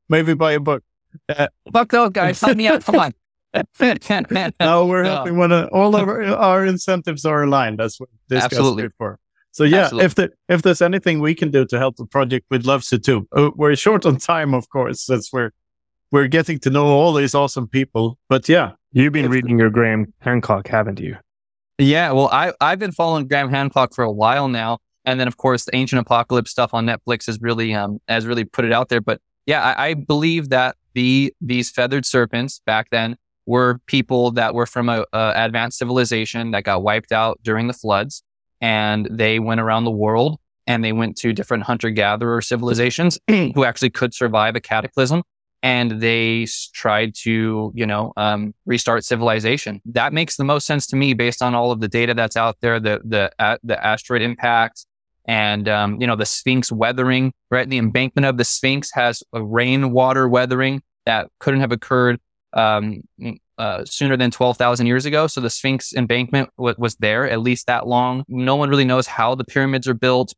maybe 0.08 0.32
buy 0.32 0.52
a 0.52 0.60
book. 0.60 0.82
Uh, 1.28 1.48
Fuck 1.70 1.90
those 1.90 2.12
guys! 2.12 2.40
Help 2.40 2.56
me 2.56 2.68
out! 2.68 2.82
Come 2.86 2.98
on. 3.00 3.12
now 4.60 4.86
we're 4.86 5.04
helping 5.04 5.36
one 5.36 5.52
uh, 5.52 5.68
all 5.72 5.94
of 5.94 6.08
our, 6.08 6.22
our, 6.24 6.64
incentives 6.64 7.26
are 7.26 7.42
aligned. 7.42 7.80
That's 7.80 8.00
what 8.00 8.08
this 8.28 8.44
Absolutely. 8.44 8.88
for. 8.96 9.18
So 9.52 9.64
yeah, 9.64 9.84
Absolutely. 9.84 10.04
if 10.06 10.14
the, 10.14 10.32
if 10.48 10.62
there's 10.62 10.80
anything 10.80 11.20
we 11.20 11.34
can 11.34 11.50
do 11.50 11.66
to 11.66 11.78
help 11.78 11.96
the 11.96 12.06
project, 12.06 12.46
we'd 12.50 12.64
love 12.64 12.82
to 12.86 12.98
too. 12.98 13.28
Uh, 13.36 13.50
we're 13.54 13.76
short 13.76 14.06
on 14.06 14.16
time, 14.16 14.54
of 14.54 14.70
course, 14.70 15.02
since 15.02 15.34
we're 15.34 15.50
we're 16.10 16.28
getting 16.28 16.60
to 16.60 16.70
know 16.70 16.86
all 16.86 17.12
these 17.12 17.34
awesome 17.34 17.68
people. 17.68 18.18
But 18.30 18.48
yeah, 18.48 18.72
you've 18.92 19.12
been 19.12 19.30
reading 19.30 19.58
your 19.58 19.68
Graham 19.68 20.14
Hancock, 20.20 20.68
haven't 20.68 20.98
you? 20.98 21.18
Yeah, 21.78 22.12
well, 22.12 22.28
I 22.32 22.52
I've 22.60 22.78
been 22.78 22.92
following 22.92 23.28
Graham 23.28 23.50
Hancock 23.50 23.94
for 23.94 24.02
a 24.02 24.10
while 24.10 24.48
now, 24.48 24.78
and 25.04 25.20
then 25.20 25.28
of 25.28 25.36
course 25.36 25.66
the 25.66 25.76
Ancient 25.76 26.00
Apocalypse 26.00 26.50
stuff 26.50 26.72
on 26.72 26.86
Netflix 26.86 27.26
has 27.26 27.38
really 27.40 27.74
um 27.74 27.98
has 28.08 28.26
really 28.26 28.44
put 28.44 28.64
it 28.64 28.72
out 28.72 28.88
there. 28.88 29.00
But 29.00 29.20
yeah, 29.44 29.62
I, 29.62 29.88
I 29.88 29.94
believe 29.94 30.48
that 30.48 30.76
the 30.94 31.34
these 31.40 31.70
feathered 31.70 32.06
serpents 32.06 32.60
back 32.64 32.88
then 32.90 33.16
were 33.44 33.80
people 33.86 34.30
that 34.32 34.54
were 34.54 34.66
from 34.66 34.88
a, 34.88 35.04
a 35.12 35.32
advanced 35.36 35.78
civilization 35.78 36.50
that 36.52 36.64
got 36.64 36.82
wiped 36.82 37.12
out 37.12 37.38
during 37.42 37.66
the 37.66 37.74
floods, 37.74 38.22
and 38.60 39.06
they 39.10 39.38
went 39.38 39.60
around 39.60 39.84
the 39.84 39.90
world 39.90 40.38
and 40.66 40.82
they 40.82 40.92
went 40.92 41.16
to 41.18 41.32
different 41.32 41.62
hunter 41.64 41.90
gatherer 41.90 42.40
civilizations 42.40 43.18
who 43.28 43.64
actually 43.64 43.90
could 43.90 44.14
survive 44.14 44.56
a 44.56 44.60
cataclysm 44.60 45.22
and 45.66 46.00
they 46.00 46.46
tried 46.74 47.12
to, 47.12 47.72
you 47.74 47.86
know, 47.86 48.12
um, 48.16 48.54
restart 48.66 49.04
civilization. 49.04 49.82
That 49.84 50.12
makes 50.12 50.36
the 50.36 50.44
most 50.44 50.64
sense 50.64 50.86
to 50.88 50.96
me 50.96 51.12
based 51.12 51.42
on 51.42 51.56
all 51.56 51.72
of 51.72 51.80
the 51.80 51.88
data 51.88 52.14
that's 52.14 52.36
out 52.36 52.56
there, 52.60 52.78
the 52.78 53.00
the 53.04 53.32
uh, 53.40 53.58
the 53.64 53.84
asteroid 53.84 54.22
impacts, 54.22 54.86
and 55.26 55.68
um, 55.68 56.00
you 56.00 56.06
know 56.06 56.14
the 56.14 56.24
Sphinx 56.24 56.70
weathering. 56.70 57.32
Right, 57.50 57.68
the 57.68 57.78
embankment 57.78 58.26
of 58.26 58.36
the 58.36 58.44
Sphinx 58.44 58.92
has 58.92 59.24
a 59.32 59.42
rainwater 59.42 60.28
weathering 60.28 60.82
that 61.04 61.30
couldn't 61.40 61.60
have 61.62 61.72
occurred 61.72 62.20
um, 62.52 63.02
uh, 63.58 63.84
sooner 63.84 64.16
than 64.16 64.30
twelve 64.30 64.56
thousand 64.56 64.86
years 64.86 65.04
ago. 65.04 65.26
So 65.26 65.40
the 65.40 65.50
Sphinx 65.50 65.92
embankment 65.94 66.48
w- 66.58 66.76
was 66.78 66.94
there 66.96 67.28
at 67.28 67.40
least 67.40 67.66
that 67.66 67.88
long. 67.88 68.22
No 68.28 68.54
one 68.54 68.70
really 68.70 68.84
knows 68.84 69.08
how 69.08 69.34
the 69.34 69.44
pyramids 69.44 69.88
are 69.88 69.94
built. 69.94 70.32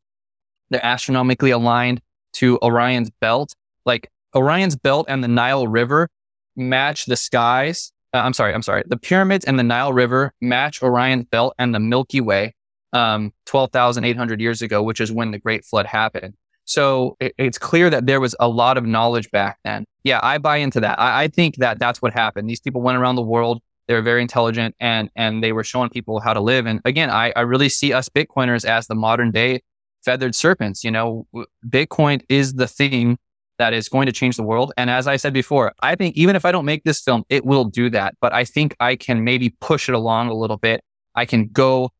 They're 0.71 0.83
astronomically 0.83 1.51
aligned 1.51 2.01
to 2.33 2.57
Orion's 2.63 3.11
belt. 3.21 3.53
Like 3.85 4.09
Orion's 4.35 4.75
belt 4.75 5.05
and 5.09 5.23
the 5.23 5.27
Nile 5.27 5.67
River 5.67 6.09
match 6.55 7.05
the 7.05 7.15
skies. 7.15 7.91
Uh, 8.13 8.17
I'm 8.17 8.33
sorry, 8.33 8.53
I'm 8.53 8.61
sorry. 8.61 8.83
The 8.87 8.97
pyramids 8.97 9.45
and 9.45 9.57
the 9.57 9.63
Nile 9.63 9.93
River 9.93 10.33
match 10.41 10.81
Orion's 10.81 11.25
belt 11.25 11.53
and 11.57 11.73
the 11.73 11.79
Milky 11.79 12.21
Way 12.21 12.53
um, 12.93 13.33
12,800 13.45 14.41
years 14.41 14.61
ago, 14.61 14.81
which 14.81 14.99
is 14.99 15.11
when 15.11 15.31
the 15.31 15.39
Great 15.39 15.63
Flood 15.65 15.85
happened. 15.85 16.33
So 16.65 17.17
it, 17.19 17.33
it's 17.37 17.57
clear 17.57 17.89
that 17.89 18.05
there 18.05 18.19
was 18.19 18.35
a 18.39 18.47
lot 18.47 18.77
of 18.77 18.85
knowledge 18.85 19.31
back 19.31 19.57
then. 19.63 19.85
Yeah, 20.03 20.19
I 20.21 20.37
buy 20.37 20.57
into 20.57 20.79
that. 20.81 20.99
I, 20.99 21.23
I 21.23 21.27
think 21.27 21.57
that 21.57 21.79
that's 21.79 22.01
what 22.01 22.13
happened. 22.13 22.49
These 22.49 22.59
people 22.61 22.81
went 22.81 22.97
around 22.97 23.15
the 23.15 23.23
world. 23.23 23.61
They 23.87 23.95
were 23.95 24.03
very 24.03 24.21
intelligent 24.21 24.75
and 24.79 25.09
and 25.15 25.43
they 25.43 25.51
were 25.51 25.63
showing 25.63 25.89
people 25.89 26.19
how 26.19 26.33
to 26.33 26.39
live. 26.39 26.67
And 26.67 26.79
again, 26.85 27.09
I, 27.09 27.33
I 27.35 27.41
really 27.41 27.69
see 27.69 27.91
us 27.91 28.07
Bitcoiners 28.07 28.63
as 28.63 28.85
the 28.85 28.93
modern 28.93 29.31
day 29.31 29.61
feathered 30.05 30.35
serpents. 30.35 30.83
You 30.83 30.91
know, 30.91 31.25
Bitcoin 31.67 32.21
is 32.29 32.53
the 32.53 32.67
thing 32.67 33.17
that 33.59 33.73
is 33.73 33.87
going 33.87 34.07
to 34.07 34.11
change 34.11 34.37
the 34.37 34.43
world. 34.43 34.73
And 34.77 34.89
as 34.89 35.05
I 35.05 35.17
said 35.17 35.33
before, 35.33 35.73
I 35.81 35.95
think 35.95 36.17
even 36.17 36.35
if 36.35 36.45
I 36.45 36.51
don't 36.51 36.65
make 36.65 36.83
this 36.83 37.01
film, 37.01 37.23
it 37.29 37.45
will 37.45 37.65
do 37.65 37.89
that. 37.91 38.15
But 38.19 38.33
I 38.33 38.45
think 38.45 38.75
I 38.79 38.95
can 38.95 39.23
maybe 39.23 39.49
push 39.61 39.87
it 39.87 39.93
along 39.93 40.29
a 40.29 40.33
little 40.33 40.57
bit. 40.57 40.81
I 41.13 41.25
can 41.25 41.47
go, 41.49 41.91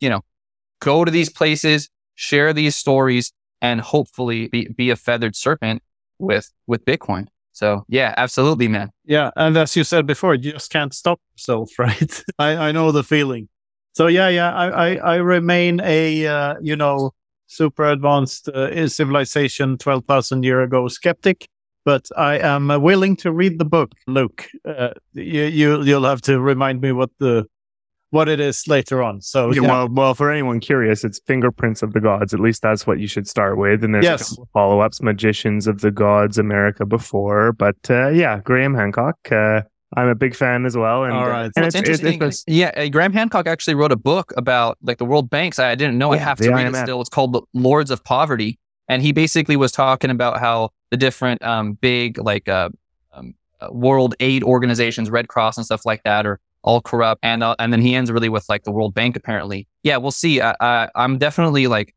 you 0.00 0.10
know, 0.10 0.22
go 0.80 1.04
to 1.04 1.10
these 1.10 1.30
places, 1.30 1.88
share 2.16 2.52
these 2.52 2.76
stories, 2.76 3.32
and 3.62 3.80
hopefully 3.80 4.48
be, 4.48 4.68
be 4.68 4.90
a 4.90 4.96
feathered 4.96 5.34
serpent 5.34 5.82
with 6.18 6.52
with 6.66 6.84
Bitcoin. 6.84 7.28
So 7.52 7.84
yeah, 7.88 8.12
absolutely, 8.16 8.66
man. 8.66 8.90
Yeah, 9.04 9.30
and 9.36 9.56
as 9.56 9.76
you 9.76 9.84
said 9.84 10.06
before, 10.06 10.34
you 10.34 10.52
just 10.52 10.70
can't 10.70 10.92
stop 10.92 11.20
yourself, 11.34 11.70
right? 11.78 12.22
I, 12.38 12.56
I 12.56 12.72
know 12.72 12.92
the 12.92 13.04
feeling. 13.04 13.48
So 13.94 14.08
yeah, 14.08 14.28
yeah, 14.28 14.52
I 14.52 14.66
I, 14.68 14.94
I 14.96 15.14
remain 15.16 15.80
a 15.80 16.26
uh, 16.26 16.54
you 16.60 16.74
know 16.74 17.12
super 17.54 17.84
advanced 17.84 18.48
uh, 18.48 18.88
civilization 18.88 19.78
12,000 19.78 20.42
year 20.42 20.62
ago 20.62 20.88
skeptic, 20.88 21.46
but 21.84 22.08
I 22.16 22.38
am 22.38 22.70
uh, 22.70 22.78
willing 22.78 23.16
to 23.16 23.32
read 23.32 23.58
the 23.58 23.64
book. 23.64 23.92
Luke, 24.06 24.48
uh, 24.64 24.90
you, 25.12 25.44
you 25.44 25.82
you'll 25.82 26.04
have 26.04 26.22
to 26.22 26.40
remind 26.40 26.80
me 26.80 26.92
what 26.92 27.10
the 27.18 27.46
what 28.14 28.28
it 28.28 28.38
is 28.38 28.68
later 28.68 29.02
on. 29.02 29.20
So 29.20 29.52
yeah. 29.52 29.62
well, 29.62 29.88
well, 29.90 30.14
for 30.14 30.30
anyone 30.30 30.60
curious, 30.60 31.02
it's 31.02 31.20
fingerprints 31.26 31.82
of 31.82 31.92
the 31.92 32.00
gods. 32.00 32.32
At 32.32 32.40
least 32.40 32.62
that's 32.62 32.86
what 32.86 33.00
you 33.00 33.08
should 33.08 33.26
start 33.26 33.58
with. 33.58 33.82
And 33.82 33.92
there's 33.92 34.04
yes. 34.04 34.38
follow 34.52 34.80
ups, 34.80 35.02
magicians 35.02 35.66
of 35.66 35.80
the 35.80 35.90
gods, 35.90 36.38
America 36.38 36.86
before. 36.86 37.52
But 37.52 37.76
uh, 37.90 38.08
yeah, 38.10 38.38
Graham 38.38 38.74
Hancock. 38.74 39.16
Uh, 39.30 39.62
I'm 39.96 40.08
a 40.08 40.14
big 40.14 40.34
fan 40.34 40.66
as 40.66 40.76
well. 40.76 41.04
And, 41.04 41.12
All 41.12 41.28
right. 41.28 41.50
and 41.56 41.64
What's 41.64 41.74
interesting, 41.74 42.22
is- 42.22 42.44
yeah, 42.46 42.72
uh, 42.76 42.88
Graham 42.88 43.12
Hancock 43.12 43.46
actually 43.46 43.74
wrote 43.74 43.92
a 43.92 43.96
book 43.96 44.32
about 44.36 44.78
like 44.82 44.98
the 44.98 45.04
World 45.04 45.30
Banks. 45.30 45.58
I, 45.58 45.70
I 45.70 45.74
didn't 45.74 45.98
know. 45.98 46.12
I 46.12 46.16
have 46.16 46.38
to 46.38 46.50
read 46.50 46.66
it 46.66 46.76
still. 46.76 47.00
It's 47.00 47.10
called 47.10 47.32
The 47.32 47.42
Lords 47.52 47.90
of 47.90 48.02
Poverty, 48.04 48.58
and 48.88 49.02
he 49.02 49.12
basically 49.12 49.56
was 49.56 49.72
talking 49.72 50.10
about 50.10 50.40
how 50.40 50.70
the 50.90 50.96
different 50.96 51.42
um, 51.42 51.74
big 51.74 52.18
like 52.18 52.48
uh, 52.48 52.70
um, 53.12 53.34
uh, 53.60 53.68
world 53.70 54.14
aid 54.20 54.42
organizations, 54.42 55.10
Red 55.10 55.28
Cross 55.28 55.56
and 55.56 55.66
stuff 55.66 55.84
like 55.84 56.02
that, 56.04 56.26
are 56.26 56.40
all 56.62 56.80
corrupt. 56.80 57.20
And 57.22 57.42
uh, 57.42 57.56
and 57.58 57.72
then 57.72 57.80
he 57.80 57.94
ends 57.94 58.10
really 58.10 58.28
with 58.28 58.48
like 58.48 58.64
the 58.64 58.72
World 58.72 58.94
Bank. 58.94 59.16
Apparently, 59.16 59.68
yeah, 59.82 59.96
we'll 59.96 60.10
see. 60.10 60.40
I, 60.40 60.54
I, 60.60 60.88
I'm 60.94 61.18
definitely 61.18 61.66
like 61.66 61.94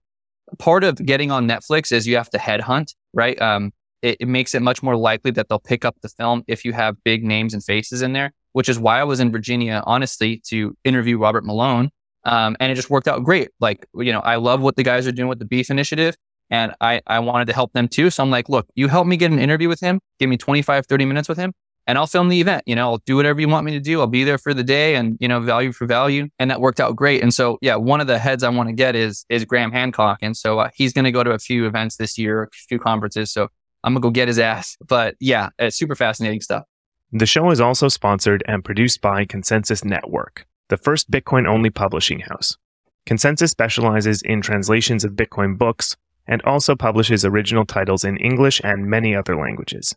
part 0.59 0.83
of 0.83 0.95
getting 0.97 1.31
on 1.31 1.47
Netflix 1.47 1.91
is 1.91 2.07
you 2.07 2.15
have 2.15 2.29
to 2.29 2.37
headhunt, 2.37 2.95
right? 3.13 3.39
Um, 3.41 3.73
it, 4.01 4.17
it 4.19 4.27
makes 4.27 4.53
it 4.55 4.61
much 4.61 4.83
more 4.83 4.95
likely 4.95 5.31
that 5.31 5.49
they'll 5.49 5.59
pick 5.59 5.85
up 5.85 5.95
the 6.01 6.09
film 6.09 6.43
if 6.47 6.65
you 6.65 6.73
have 6.73 7.03
big 7.03 7.23
names 7.23 7.53
and 7.53 7.63
faces 7.63 8.01
in 8.01 8.13
there, 8.13 8.33
which 8.53 8.69
is 8.69 8.79
why 8.79 8.99
I 8.99 9.03
was 9.03 9.19
in 9.19 9.31
Virginia, 9.31 9.83
honestly, 9.85 10.41
to 10.47 10.75
interview 10.83 11.17
Robert 11.17 11.45
Malone. 11.45 11.89
Um, 12.23 12.57
and 12.59 12.71
it 12.71 12.75
just 12.75 12.89
worked 12.89 13.07
out 13.07 13.23
great. 13.23 13.49
Like, 13.59 13.85
you 13.95 14.11
know, 14.11 14.19
I 14.19 14.35
love 14.35 14.61
what 14.61 14.75
the 14.75 14.83
guys 14.83 15.07
are 15.07 15.11
doing 15.11 15.29
with 15.29 15.39
the 15.39 15.45
Beef 15.45 15.69
Initiative 15.69 16.15
and 16.49 16.73
I, 16.81 17.01
I 17.07 17.19
wanted 17.19 17.45
to 17.45 17.53
help 17.53 17.73
them 17.73 17.87
too. 17.87 18.09
So 18.09 18.23
I'm 18.23 18.29
like, 18.29 18.49
look, 18.49 18.67
you 18.75 18.87
help 18.87 19.07
me 19.07 19.17
get 19.17 19.31
an 19.31 19.39
interview 19.39 19.69
with 19.69 19.79
him, 19.79 19.99
give 20.19 20.29
me 20.29 20.37
25, 20.37 20.85
30 20.85 21.05
minutes 21.05 21.29
with 21.29 21.37
him 21.37 21.53
and 21.87 21.97
I'll 21.97 22.05
film 22.05 22.27
the 22.27 22.39
event. 22.41 22.63
You 22.65 22.75
know, 22.75 22.91
I'll 22.91 23.01
do 23.05 23.15
whatever 23.15 23.39
you 23.39 23.47
want 23.47 23.65
me 23.65 23.71
to 23.71 23.79
do. 23.79 24.01
I'll 24.01 24.07
be 24.07 24.25
there 24.25 24.37
for 24.37 24.53
the 24.53 24.63
day 24.63 24.95
and, 24.95 25.17
you 25.21 25.27
know, 25.27 25.39
value 25.39 25.71
for 25.71 25.87
value. 25.87 26.27
And 26.37 26.51
that 26.51 26.59
worked 26.59 26.81
out 26.81 26.95
great. 26.95 27.23
And 27.23 27.33
so, 27.33 27.57
yeah, 27.61 27.77
one 27.77 28.01
of 28.01 28.07
the 28.07 28.19
heads 28.19 28.43
I 28.43 28.49
want 28.49 28.67
to 28.67 28.73
get 28.73 28.95
is, 28.95 29.25
is 29.29 29.45
Graham 29.45 29.71
Hancock. 29.71 30.19
And 30.21 30.35
so 30.35 30.59
uh, 30.59 30.69
he's 30.75 30.91
going 30.91 31.05
to 31.05 31.11
go 31.11 31.23
to 31.23 31.31
a 31.31 31.39
few 31.39 31.65
events 31.65 31.95
this 31.95 32.17
year, 32.17 32.43
a 32.43 32.49
few 32.51 32.77
conferences. 32.77 33.31
So 33.31 33.47
I'm 33.83 33.93
going 33.93 34.01
to 34.01 34.07
go 34.07 34.11
get 34.11 34.27
his 34.27 34.39
ass. 34.39 34.77
But 34.85 35.15
yeah, 35.19 35.49
it's 35.59 35.77
super 35.77 35.95
fascinating 35.95 36.41
stuff. 36.41 36.63
The 37.11 37.25
show 37.25 37.49
is 37.51 37.61
also 37.61 37.87
sponsored 37.87 38.43
and 38.47 38.65
produced 38.65 39.01
by 39.01 39.25
Consensus 39.25 39.85
Network, 39.85 40.45
the 40.67 40.77
first 40.77 41.09
Bitcoin 41.09 41.47
only 41.47 41.69
publishing 41.69 42.19
house. 42.19 42.57
Consensus 43.05 43.51
specializes 43.51 44.21
in 44.21 44.41
translations 44.41 45.05
of 45.05 45.13
Bitcoin 45.13 45.57
books 45.57 45.95
and 46.27 46.41
also 46.41 46.75
publishes 46.75 47.23
original 47.23 47.65
titles 47.65 48.03
in 48.03 48.17
English 48.17 48.59
and 48.63 48.89
many 48.89 49.15
other 49.15 49.37
languages. 49.37 49.95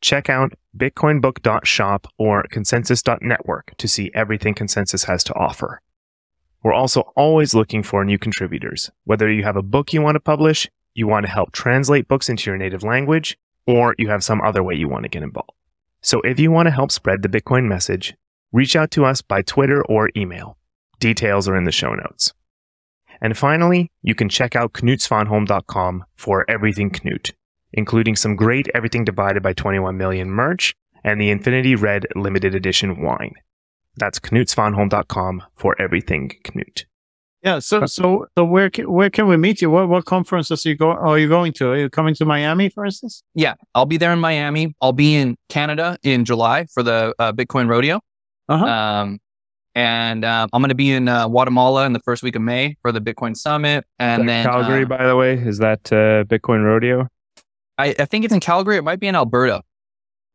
Check 0.00 0.28
out 0.28 0.54
bitcoinbook.shop 0.76 2.08
or 2.18 2.44
consensus.network 2.50 3.74
to 3.76 3.86
see 3.86 4.10
everything 4.14 4.54
Consensus 4.54 5.04
has 5.04 5.22
to 5.24 5.34
offer. 5.34 5.80
We're 6.62 6.74
also 6.74 7.12
always 7.16 7.54
looking 7.54 7.82
for 7.82 8.04
new 8.04 8.18
contributors, 8.18 8.90
whether 9.04 9.30
you 9.30 9.44
have 9.44 9.56
a 9.56 9.62
book 9.62 9.92
you 9.92 10.02
want 10.02 10.16
to 10.16 10.20
publish, 10.20 10.68
you 10.94 11.06
want 11.06 11.26
to 11.26 11.32
help 11.32 11.52
translate 11.52 12.08
books 12.08 12.28
into 12.28 12.50
your 12.50 12.58
native 12.58 12.82
language, 12.82 13.38
or 13.66 13.94
you 13.98 14.08
have 14.08 14.24
some 14.24 14.40
other 14.40 14.62
way 14.62 14.74
you 14.74 14.88
want 14.88 15.04
to 15.04 15.08
get 15.08 15.22
involved. 15.22 15.50
So 16.02 16.20
if 16.22 16.40
you 16.40 16.50
want 16.50 16.66
to 16.66 16.72
help 16.72 16.90
spread 16.90 17.22
the 17.22 17.28
Bitcoin 17.28 17.66
message, 17.68 18.14
reach 18.52 18.74
out 18.74 18.90
to 18.92 19.04
us 19.04 19.22
by 19.22 19.42
Twitter 19.42 19.84
or 19.84 20.10
email. 20.16 20.56
Details 20.98 21.48
are 21.48 21.56
in 21.56 21.64
the 21.64 21.72
show 21.72 21.94
notes. 21.94 22.32
And 23.20 23.36
finally, 23.36 23.90
you 24.02 24.14
can 24.14 24.28
check 24.28 24.56
out 24.56 24.72
knutsvanholm.com 24.72 26.04
for 26.16 26.44
everything 26.48 26.90
Knut, 26.90 27.32
including 27.72 28.16
some 28.16 28.36
great 28.36 28.68
Everything 28.74 29.04
Divided 29.04 29.42
by 29.42 29.52
21 29.52 29.96
Million 29.96 30.30
merch 30.30 30.74
and 31.04 31.20
the 31.20 31.30
Infinity 31.30 31.74
Red 31.74 32.06
limited 32.16 32.54
edition 32.54 33.02
wine. 33.02 33.34
That's 33.96 34.20
knutsvanholm.com 34.20 35.42
for 35.56 35.80
everything 35.80 36.32
Knut. 36.44 36.84
Yeah. 37.42 37.58
So 37.58 37.86
so 37.86 38.26
so 38.36 38.44
where 38.44 38.68
can, 38.70 38.90
where 38.90 39.10
can 39.10 39.26
we 39.26 39.36
meet 39.36 39.62
you? 39.62 39.70
What 39.70 39.88
what 39.88 40.04
conferences 40.04 40.64
are 40.64 40.68
you 40.68 40.76
go 40.76 40.90
are 40.90 41.18
you 41.18 41.28
going 41.28 41.52
to? 41.54 41.70
Are 41.70 41.76
you 41.76 41.88
coming 41.88 42.14
to 42.16 42.24
Miami, 42.24 42.68
for 42.68 42.84
instance? 42.84 43.22
Yeah, 43.34 43.54
I'll 43.74 43.86
be 43.86 43.96
there 43.96 44.12
in 44.12 44.18
Miami. 44.18 44.74
I'll 44.80 44.92
be 44.92 45.14
in 45.14 45.36
Canada 45.48 45.98
in 46.02 46.24
July 46.24 46.66
for 46.72 46.82
the 46.82 47.14
uh, 47.18 47.32
Bitcoin 47.32 47.68
Rodeo. 47.68 48.00
Uh-huh. 48.48 48.64
Um, 48.64 49.18
and 49.74 50.24
um, 50.24 50.48
I'm 50.52 50.60
going 50.60 50.70
to 50.70 50.74
be 50.74 50.90
in 50.90 51.08
uh, 51.08 51.28
Guatemala 51.28 51.86
in 51.86 51.92
the 51.92 52.00
first 52.00 52.22
week 52.22 52.34
of 52.34 52.42
May 52.42 52.76
for 52.82 52.90
the 52.92 53.00
Bitcoin 53.00 53.36
Summit. 53.36 53.86
And 53.98 54.28
then 54.28 54.44
Calgary, 54.44 54.82
uh, 54.82 54.86
by 54.86 55.06
the 55.06 55.16
way, 55.16 55.34
is 55.34 55.58
that 55.58 55.92
uh, 55.92 56.24
Bitcoin 56.24 56.64
Rodeo? 56.64 57.06
I, 57.78 57.94
I 57.98 58.04
think 58.04 58.24
it's 58.24 58.34
in 58.34 58.40
Calgary. 58.40 58.76
It 58.76 58.84
might 58.84 59.00
be 59.00 59.06
in 59.06 59.14
Alberta. 59.14 59.62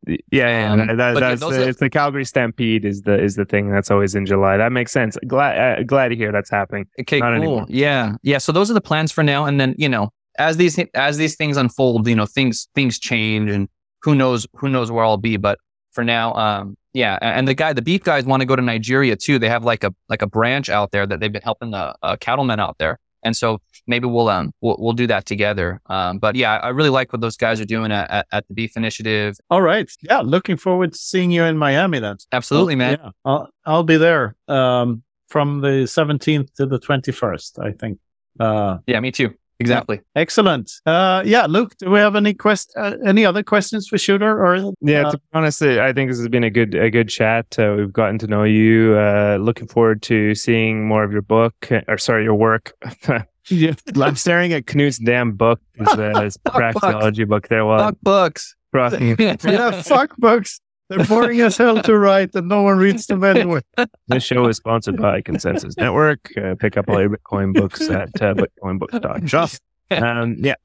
Yeah, 0.08 0.18
yeah, 0.32 0.72
Um, 0.72 0.78
that- 0.88 0.98
that- 0.98 1.14
but 1.14 1.24
yeah, 1.24 1.30
that's 1.30 1.42
the, 1.42 1.48
are- 1.66 1.70
it's 1.70 1.80
the 1.80 1.90
Calgary 1.90 2.26
Stampede 2.26 2.86
is 2.86 3.02
the 3.02 3.20
is 3.22 3.36
the 3.36 3.46
thing 3.46 3.72
that's 3.72 3.90
always 3.92 4.16
in 4.16 4.26
July. 4.26 4.58
That 4.58 4.72
makes 4.72 4.92
sense. 4.92 5.18
Glad 5.28 5.80
uh, 5.80 5.84
glad 5.84 6.10
to 6.10 6.16
hear 6.16 6.32
that's 6.32 6.50
happening. 6.50 6.86
Okay, 7.02 7.20
Not 7.20 7.30
cool. 7.34 7.36
anymore. 7.44 7.66
Yeah, 7.70 8.16
yeah. 8.24 8.38
So 8.38 8.52
those 8.52 8.70
are 8.70 8.74
the 8.76 8.82
plans 8.82 9.12
for 9.12 9.24
now. 9.24 9.46
And 9.46 9.60
then 9.60 9.76
you 9.78 9.90
know, 9.90 10.12
as 10.38 10.58
these 10.58 10.78
as 10.94 11.18
these 11.18 11.36
things 11.36 11.58
unfold, 11.58 12.08
you 12.08 12.16
know, 12.16 12.26
things 12.26 12.68
things 12.76 13.00
change, 13.00 13.50
and 13.52 13.68
who 14.04 14.16
knows 14.16 14.48
who 14.56 14.70
knows 14.70 14.92
where 14.92 15.04
I'll 15.06 15.18
be. 15.18 15.38
But 15.38 15.58
for 15.92 16.04
now, 16.04 16.34
um, 16.34 16.78
yeah. 16.94 17.18
And 17.22 17.48
the 17.48 17.54
guy, 17.54 17.74
the 17.74 17.82
beef 17.82 18.04
guys, 18.04 18.26
want 18.26 18.42
to 18.42 18.46
go 18.46 18.56
to 18.56 18.62
Nigeria 18.62 19.16
too. 19.16 19.40
They 19.40 19.50
have 19.50 19.64
like 19.64 19.84
a 19.84 19.94
like 20.10 20.22
a 20.22 20.28
branch 20.28 20.70
out 20.70 20.92
there 20.92 21.08
that 21.08 21.20
they've 21.20 21.32
been 21.32 21.42
helping 21.42 21.72
the 21.72 21.96
uh, 22.04 22.16
cattlemen 22.18 22.60
out 22.60 22.78
there. 22.78 23.00
And 23.26 23.36
so 23.36 23.60
maybe 23.88 24.08
we'll 24.08 24.30
um 24.30 24.54
we'll, 24.62 24.78
we'll 24.80 24.94
do 24.94 25.08
that 25.08 25.26
together. 25.26 25.82
Um, 25.88 26.20
but 26.20 26.36
yeah, 26.36 26.54
I 26.58 26.70
really 26.70 26.90
like 26.90 27.12
what 27.12 27.22
those 27.22 27.36
guys 27.36 27.60
are 27.60 27.66
doing 27.66 27.92
at, 27.92 28.10
at, 28.10 28.28
at 28.32 28.48
the 28.48 28.54
Beef 28.54 28.78
Initiative. 28.78 29.36
All 29.50 29.62
right. 29.62 29.92
Yeah. 30.02 30.22
Looking 30.22 30.56
forward 30.56 30.94
to 30.94 30.98
seeing 30.98 31.32
you 31.32 31.44
in 31.44 31.58
Miami 31.58 32.00
then. 32.00 32.18
Absolutely, 32.32 32.76
man. 32.76 33.00
Yeah. 33.04 33.10
I'll 33.26 33.50
I'll 33.66 33.84
be 33.84 33.98
there 33.98 34.36
um 34.48 35.04
from 35.28 35.60
the 35.60 35.86
17th 35.86 36.54
to 36.54 36.66
the 36.66 36.80
21st, 36.80 37.60
I 37.60 37.72
think. 37.74 38.00
Uh 38.40 38.78
Yeah, 38.88 39.00
me 39.02 39.12
too. 39.12 39.34
Exactly. 39.60 40.02
excellent. 40.16 40.70
Uh 40.86 41.24
yeah, 41.26 41.46
Luke, 41.46 41.76
do 41.78 41.90
we 41.90 42.00
have 42.00 42.16
any 42.16 42.34
quest 42.34 42.74
uh, 42.78 42.96
any 43.06 43.26
other 43.26 43.42
questions 43.44 43.88
for 43.88 43.98
Shooter 43.98 44.44
or 44.46 44.74
Yeah, 44.82 45.08
Uh, 45.08 45.12
to 45.12 45.18
be 45.18 45.24
honest, 45.34 45.62
I 45.62 45.94
think 45.94 46.10
this 46.10 46.20
has 46.20 46.28
been 46.28 46.44
a 46.44 46.50
good 46.50 46.76
a 46.76 46.90
good 46.90 47.08
chat. 47.10 47.46
Uh, 47.58 47.76
we've 47.78 47.94
gotten 47.94 48.18
to 48.20 48.28
know 48.28 48.44
you. 48.44 48.98
Uh, 48.98 49.38
looking 49.40 49.68
forward 49.68 50.02
to 50.04 50.36
seeing 50.36 50.86
more 50.88 51.04
of 51.04 51.12
your 51.12 51.22
book, 51.22 51.56
or 51.88 51.98
sorry, 51.98 52.24
your 52.24 52.36
work. 52.36 52.74
yeah. 53.50 53.74
I'm 54.02 54.16
staring 54.16 54.52
at 54.54 54.66
Knut's 54.66 54.98
damn 55.00 55.32
book, 55.34 55.62
his, 55.76 55.88
uh, 55.88 56.20
his 56.22 56.38
Fuck 56.46 56.56
Praxeology 56.56 57.28
book 57.28 57.48
there. 57.48 57.66
was 57.66 57.82
Fuck 57.82 57.98
books. 58.02 58.56
yeah, 58.74 59.82
fuck 59.82 60.18
books. 60.18 60.60
They're 60.90 61.06
boring 61.06 61.42
as 61.42 61.58
hell 61.58 61.82
to 61.82 61.98
write 61.98 62.36
and 62.36 62.48
no 62.48 62.62
one 62.62 62.78
reads 62.78 63.08
them 63.08 63.24
anyway. 63.24 63.62
this 64.08 64.24
show 64.24 64.48
is 64.48 64.58
sponsored 64.58 64.98
by 64.98 65.22
Consensus 65.22 65.78
Network. 65.78 66.32
Uh, 66.38 66.56
pick 66.60 66.78
up 66.78 66.88
all 66.90 67.02
your 67.02 67.10
Bitcoin 67.10 67.54
books 67.54 67.82
at 67.82 68.10
uh, 68.22 68.36
bitcoinbooks.shop. 68.36 69.50
Um, 69.92 70.38
yeah. 70.40 70.56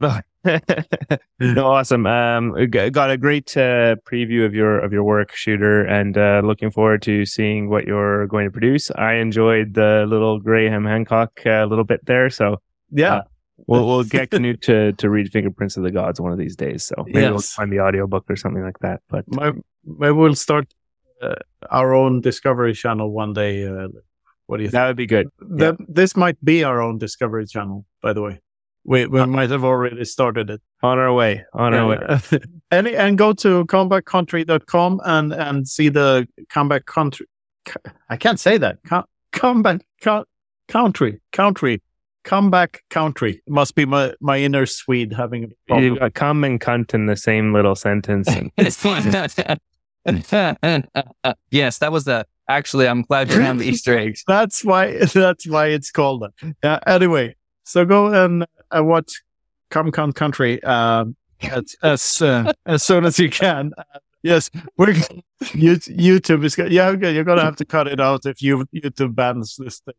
no, 1.41 1.67
awesome. 1.67 2.07
Um, 2.07 2.55
got 2.71 3.11
a 3.11 3.17
great 3.19 3.55
uh, 3.57 3.97
preview 4.11 4.47
of 4.47 4.55
your 4.55 4.79
of 4.79 4.93
your 4.93 5.05
work, 5.05 5.35
shooter, 5.35 5.85
and 5.85 6.17
uh, 6.17 6.41
looking 6.43 6.71
forward 6.71 7.03
to 7.03 7.27
seeing 7.27 7.69
what 7.69 7.85
you're 7.87 8.27
going 8.27 8.47
to 8.47 8.51
produce. 8.51 8.91
I 8.93 9.15
enjoyed 9.15 9.75
the 9.75 10.07
little 10.09 10.41
Graham 10.41 10.87
Hancock 10.87 11.41
uh, 11.45 11.67
little 11.67 11.85
bit 11.85 12.05
there, 12.07 12.31
so 12.31 12.57
Yeah. 12.91 13.23
Uh, 13.61 13.65
we'll 13.67 13.87
we'll 13.87 14.05
get 14.05 14.31
to 14.63 14.93
to 14.93 15.11
read 15.11 15.31
Fingerprints 15.31 15.77
of 15.77 15.83
the 15.83 15.91
Gods 15.91 16.21
one 16.21 16.33
of 16.33 16.39
these 16.39 16.57
days. 16.57 16.85
So 16.85 17.05
maybe 17.07 17.31
we'll 17.31 17.41
find 17.41 17.73
the 17.73 17.81
audiobook 17.81 18.25
or 18.29 18.37
something 18.37 18.63
like 18.63 18.79
that. 18.81 19.01
But 19.09 19.25
My, 19.29 19.53
maybe 19.85 20.13
we'll 20.13 20.35
start 20.35 20.73
uh, 21.23 21.35
our 21.71 21.95
own 21.95 22.21
Discovery 22.21 22.75
channel 22.75 23.11
one 23.11 23.33
day. 23.33 23.67
Uh, 23.67 23.89
what 24.47 24.57
do 24.57 24.65
you 24.65 24.69
think? 24.69 24.73
that 24.73 24.87
would 24.89 24.97
be 24.97 25.07
good. 25.07 25.29
That, 25.39 25.77
this 25.89 26.17
might 26.17 26.43
be 26.45 26.65
our 26.65 26.81
own 26.81 26.99
Discovery 26.99 27.47
channel, 27.47 27.85
by 28.03 28.13
the 28.13 28.23
way. 28.23 28.41
We 28.85 29.07
we 29.07 29.25
might 29.27 29.51
have 29.51 29.63
already 29.65 30.05
started 30.05 30.51
it. 30.51 30.61
On 30.83 30.99
our 30.99 31.13
way. 31.13 31.45
On 31.53 31.75
our 31.75 31.87
way. 31.87 32.19
and 32.71 32.89
and 33.05 33.19
go 33.19 33.33
to 33.35 33.65
comebackcountry.com 33.67 35.01
and 35.05 35.33
and 35.33 35.69
see 35.69 35.91
the 35.91 36.27
combat 36.49 36.87
country. 36.87 37.27
I 38.09 38.17
can't 38.17 38.41
say 38.41 38.57
that. 38.59 38.79
Com- 38.85 39.05
comeback 39.33 39.83
co- 40.03 40.25
country 40.69 41.21
country 41.33 41.83
comeback 42.25 42.83
country 42.91 43.43
must 43.49 43.75
be 43.75 43.85
my 43.85 44.13
my 44.21 44.39
inner 44.39 44.67
Swede 44.67 45.13
having 45.13 45.45
a 45.45 45.49
problem. 45.67 45.85
You've 45.85 45.99
got 45.99 46.15
come 46.15 46.45
and 46.45 46.61
cunt 46.61 46.95
in 46.95 47.07
the 47.07 47.17
same 47.17 47.53
little 47.53 47.75
sentence. 47.75 48.29
And 48.29 48.51
yes, 51.51 51.79
that 51.79 51.93
was 51.93 52.05
the. 52.05 52.27
Actually, 52.49 52.89
I'm 52.89 53.03
glad 53.03 53.31
you 53.31 53.37
found 53.37 53.61
the 53.61 53.67
Easter 53.67 53.97
eggs. 53.97 54.25
That's 54.27 54.65
why 54.65 54.99
that's 55.15 55.47
why 55.47 55.67
it's 55.69 55.91
called 55.91 56.23
that. 56.23 56.55
Yeah. 56.65 56.81
Anyway, 56.87 57.37
so 57.65 57.85
go 57.85 58.07
and 58.13 58.45
uh, 58.77 58.83
watch 58.83 59.23
Come 59.71 59.93
Come 59.93 60.13
Country 60.13 60.63
um, 60.65 61.15
as 61.43 61.77
as, 61.83 62.23
uh, 62.23 62.53
as 62.67 62.83
soon 62.83 63.05
as 63.05 63.19
you 63.21 63.31
can. 63.31 63.73
Uh, 63.79 63.85
yes, 64.23 64.51
we're 64.77 64.91
you, 65.55 65.77
YouTube 65.77 66.45
is 66.45 66.57
go- 66.57 66.67
yeah. 66.67 66.89
Okay, 66.89 67.15
you're 67.15 67.25
gonna 67.25 67.45
have 67.45 67.57
to 67.57 67.65
cut 67.65 67.87
it 67.87 68.01
out 68.01 68.27
if 68.27 68.43
you 68.43 68.67
YouTube 68.75 69.15
bans 69.15 69.57
this 69.57 69.79
thing. 69.81 69.95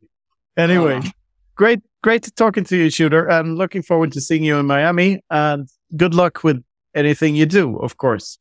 Anyway, 0.57 0.99
Oh. 1.01 1.09
great 1.55 1.79
great 2.01 2.29
talking 2.35 2.63
to 2.65 2.77
you, 2.77 2.89
Shooter, 2.89 3.27
and 3.29 3.57
looking 3.57 3.81
forward 3.81 4.11
to 4.13 4.21
seeing 4.21 4.43
you 4.43 4.57
in 4.57 4.65
Miami. 4.65 5.21
And 5.29 5.69
good 5.95 6.13
luck 6.13 6.43
with 6.43 6.63
anything 6.95 7.35
you 7.35 7.45
do, 7.45 7.77
of 7.77 7.97
course. 7.97 8.37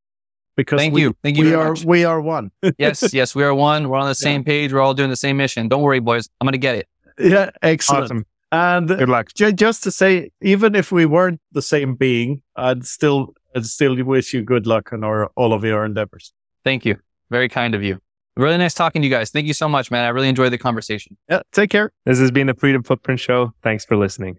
Because 0.57 0.79
Thank 0.79 0.95
we, 0.95 1.03
you. 1.03 1.17
Thank 1.23 1.37
you 1.39 1.45
we 1.45 1.55
are 1.55 1.71
much. 1.71 1.85
we 1.85 2.05
are 2.05 2.21
one. 2.21 2.51
Yes, 2.79 3.15
yes, 3.15 3.35
we 3.35 3.45
are 3.45 3.55
one. 3.55 3.89
We're 3.89 3.99
on 3.99 4.09
the 4.09 4.15
same 4.15 4.45
page. 4.45 4.73
We're 4.73 4.81
all 4.81 4.95
doing 4.95 5.09
the 5.11 5.17
same 5.17 5.37
mission. 5.37 5.69
Don't 5.69 5.83
worry, 5.83 6.01
boys. 6.01 6.29
I'm 6.41 6.47
gonna 6.47 6.59
get 6.59 6.75
it. 6.77 6.89
yeah, 7.19 7.51
excellent. 7.63 8.05
awesome. 8.05 8.27
And 8.53 8.89
Good 8.89 9.09
luck. 9.09 9.33
Ju- 9.33 9.53
just 9.53 9.85
to 9.85 9.93
say, 9.93 10.31
even 10.43 10.75
if 10.75 10.91
we 10.91 11.07
weren't 11.07 11.41
the 11.53 11.63
same 11.63 11.95
being, 11.95 12.43
I'd 12.57 12.85
still, 12.85 13.35
I'd 13.55 13.65
still 13.65 13.95
wish 14.03 14.35
you 14.35 14.43
good 14.43 14.67
luck 14.67 14.93
on 14.93 15.05
our, 15.05 15.27
all 15.37 15.53
of 15.53 15.63
your 15.65 15.85
endeavors. 15.85 16.33
Thank 16.65 16.85
you. 16.85 16.97
Very 17.31 17.49
kind 17.49 17.77
of 17.77 17.85
you. 17.85 18.01
Really 18.37 18.57
nice 18.59 18.75
talking 18.75 19.03
to 19.03 19.09
you 19.09 19.13
guys. 19.13 19.31
Thank 19.31 19.47
you 19.47 19.55
so 19.55 19.69
much, 19.69 19.91
man. 19.91 20.05
I 20.05 20.09
really 20.09 20.29
enjoyed 20.29 20.53
the 20.53 20.59
conversation. 20.59 21.17
Yeah, 21.29 21.43
take 21.53 21.71
care. 21.71 21.93
This 22.07 22.19
has 22.19 22.31
been 22.31 22.47
the 22.47 22.55
Freedom 22.55 22.83
Footprint 22.83 23.21
Show. 23.21 23.53
Thanks 23.63 23.85
for 23.85 23.97
listening. 23.97 24.39